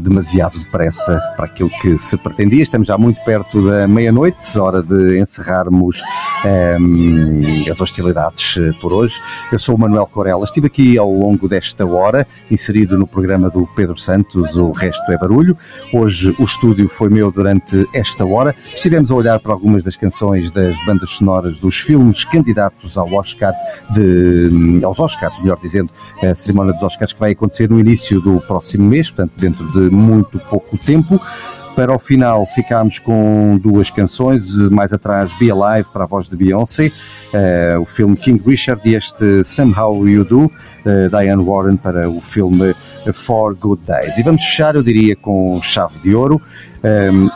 demasiado 0.00 0.58
depressa 0.58 1.20
para 1.36 1.46
aquilo 1.46 1.70
que 1.80 1.98
se 1.98 2.16
pretendia. 2.16 2.62
Estamos 2.62 2.88
já 2.88 2.96
muito 2.96 3.22
perto 3.24 3.66
da 3.68 3.86
meia-noite, 3.86 4.58
hora 4.58 4.82
de 4.82 5.18
encerrarmos 5.18 6.02
ehm, 6.44 7.70
as 7.70 7.80
hostilidades 7.80 8.56
eh, 8.56 8.70
por 8.80 8.92
hoje. 8.92 9.14
Eu 9.52 9.58
sou 9.58 9.74
o 9.74 9.78
Manuel 9.78 10.06
Corella, 10.06 10.44
estive 10.44 10.66
aqui 10.66 10.96
ao 10.96 11.10
longo 11.10 11.48
desta 11.48 11.86
hora, 11.86 12.26
inserido 12.50 12.96
no 12.96 13.06
programa 13.06 13.50
do 13.50 13.66
Pedro 13.74 13.96
Santos, 13.96 14.56
O 14.56 14.70
Resto 14.70 15.10
é 15.12 15.18
Barulho. 15.18 15.56
Hoje 15.92 16.34
o 16.38 16.44
estúdio 16.44 16.88
foi 16.88 17.08
meu 17.08 17.30
durante 17.30 17.86
esta 17.92 18.24
hora. 18.24 18.54
Estivemos 18.74 19.10
a 19.10 19.14
olhar 19.14 19.40
para 19.40 19.52
algumas 19.52 19.84
das 19.84 19.96
canções 19.96 20.50
das 20.50 20.74
bandas 20.86 21.10
sonoras 21.10 21.58
dos 21.58 21.78
filmes 21.78 22.24
candidatos 22.24 22.96
ao 22.96 23.12
Oscar, 23.12 23.52
de, 23.90 24.48
hum, 24.52 24.80
aos 24.84 24.98
Oscars, 24.98 25.38
melhor 25.40 25.58
dizendo, 25.60 25.90
a 26.22 26.34
cerimónia 26.34 26.72
dos 26.72 26.82
Oscars 26.82 27.12
que 27.12 27.20
vai 27.20 27.32
acontecer 27.32 27.68
no 27.68 27.78
início 27.78 28.20
do 28.20 28.40
próximo 28.40 28.88
mês, 28.88 29.10
portanto, 29.10 29.32
dentro 29.36 29.65
de 29.72 29.90
muito 29.90 30.38
pouco 30.38 30.76
tempo. 30.78 31.20
Para 31.76 31.94
o 31.94 31.98
final 31.98 32.46
ficámos 32.46 32.98
com 32.98 33.58
duas 33.62 33.90
canções, 33.90 34.50
mais 34.70 34.94
atrás 34.94 35.30
Be 35.38 35.50
Alive 35.50 35.86
para 35.92 36.04
a 36.04 36.06
voz 36.06 36.26
de 36.26 36.34
Beyoncé, 36.34 36.90
eh, 37.34 37.76
o 37.78 37.84
filme 37.84 38.16
King 38.16 38.42
Richard 38.46 38.80
e 38.88 38.94
este 38.94 39.44
Somehow 39.44 40.08
You 40.08 40.24
Do, 40.24 40.50
eh, 40.86 41.08
Diane 41.08 41.44
Warren 41.44 41.76
para 41.76 42.08
o 42.08 42.18
filme 42.22 42.72
Four 43.12 43.54
Good 43.56 43.82
Days. 43.86 44.16
E 44.16 44.22
vamos 44.22 44.42
fechar, 44.42 44.74
eu 44.74 44.82
diria, 44.82 45.14
com 45.14 45.60
chave 45.62 45.98
de 46.02 46.14
ouro. 46.14 46.40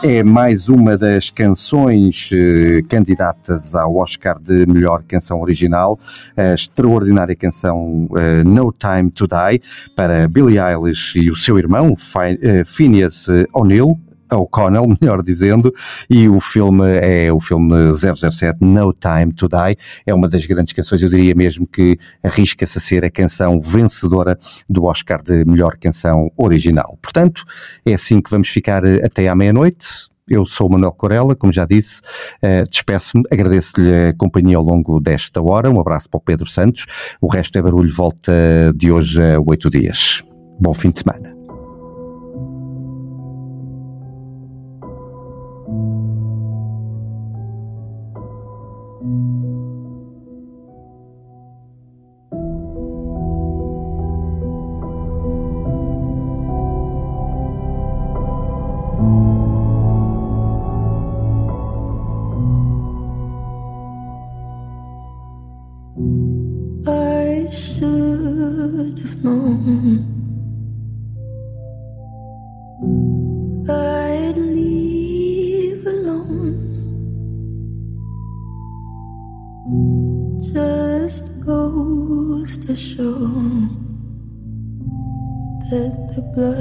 É 0.03 0.23
mais 0.23 0.69
uma 0.69 0.97
das 0.97 1.29
canções 1.29 2.29
eh, 2.31 2.81
candidatas 2.87 3.75
ao 3.75 3.97
Oscar 3.97 4.39
de 4.39 4.65
melhor 4.65 5.03
canção 5.03 5.41
original, 5.41 5.99
a 6.37 6.53
extraordinária 6.53 7.35
canção 7.35 8.07
eh, 8.15 8.43
No 8.43 8.71
Time 8.71 9.09
to 9.09 9.25
Die, 9.27 9.61
para 9.95 10.27
Billie 10.27 10.59
Eilish 10.59 11.17
e 11.19 11.29
o 11.29 11.35
seu 11.35 11.57
irmão, 11.57 11.95
eh, 12.41 12.63
Phineas 12.65 13.27
O'Neill, 13.53 13.99
O'Connell, 14.35 14.87
melhor 15.01 15.21
dizendo, 15.21 15.73
e 16.09 16.27
o 16.27 16.39
filme 16.39 16.85
é 17.01 17.31
o 17.31 17.39
filme 17.39 17.93
007 17.93 18.59
No 18.61 18.93
Time 18.93 19.33
to 19.33 19.47
Die, 19.47 19.77
é 20.05 20.13
uma 20.13 20.27
das 20.27 20.45
grandes 20.45 20.73
canções, 20.73 21.01
eu 21.01 21.09
diria 21.09 21.35
mesmo 21.35 21.67
que 21.67 21.97
arrisca-se 22.23 22.77
a 22.77 22.81
ser 22.81 23.05
a 23.05 23.09
canção 23.09 23.61
vencedora 23.61 24.37
do 24.69 24.85
Oscar 24.85 25.21
de 25.21 25.45
melhor 25.45 25.77
canção 25.77 26.31
original. 26.37 26.97
Portanto, 27.01 27.43
é 27.85 27.93
assim 27.93 28.21
que 28.21 28.29
vamos 28.29 28.49
ficar 28.49 28.83
eh, 28.83 29.05
até 29.05 29.27
à 29.27 29.35
meia-noite. 29.35 30.09
Eu 30.27 30.45
sou 30.45 30.67
o 30.67 30.71
Manuel 30.71 30.93
Corella, 30.93 31.35
como 31.35 31.51
já 31.51 31.65
disse, 31.65 32.01
eh, 32.41 32.63
despeço-me, 32.63 33.23
agradeço-lhe 33.29 34.09
a 34.09 34.13
companhia 34.13 34.55
ao 34.55 34.63
longo 34.63 34.99
desta 34.99 35.41
hora, 35.41 35.69
um 35.69 35.79
abraço 35.79 36.09
para 36.09 36.17
o 36.19 36.21
Pedro 36.21 36.47
Santos, 36.47 36.85
o 37.19 37.27
resto 37.27 37.57
é 37.57 37.61
barulho, 37.61 37.93
volta 37.93 38.31
de 38.73 38.91
hoje 38.91 39.21
a 39.21 39.39
oito 39.41 39.69
dias. 39.69 40.23
Bom 40.59 40.73
fim 40.73 40.91
de 40.91 40.99
semana. 40.99 41.40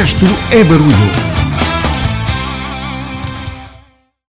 Resto 0.00 0.24
é 0.50 0.64
barulho. 0.64 1.19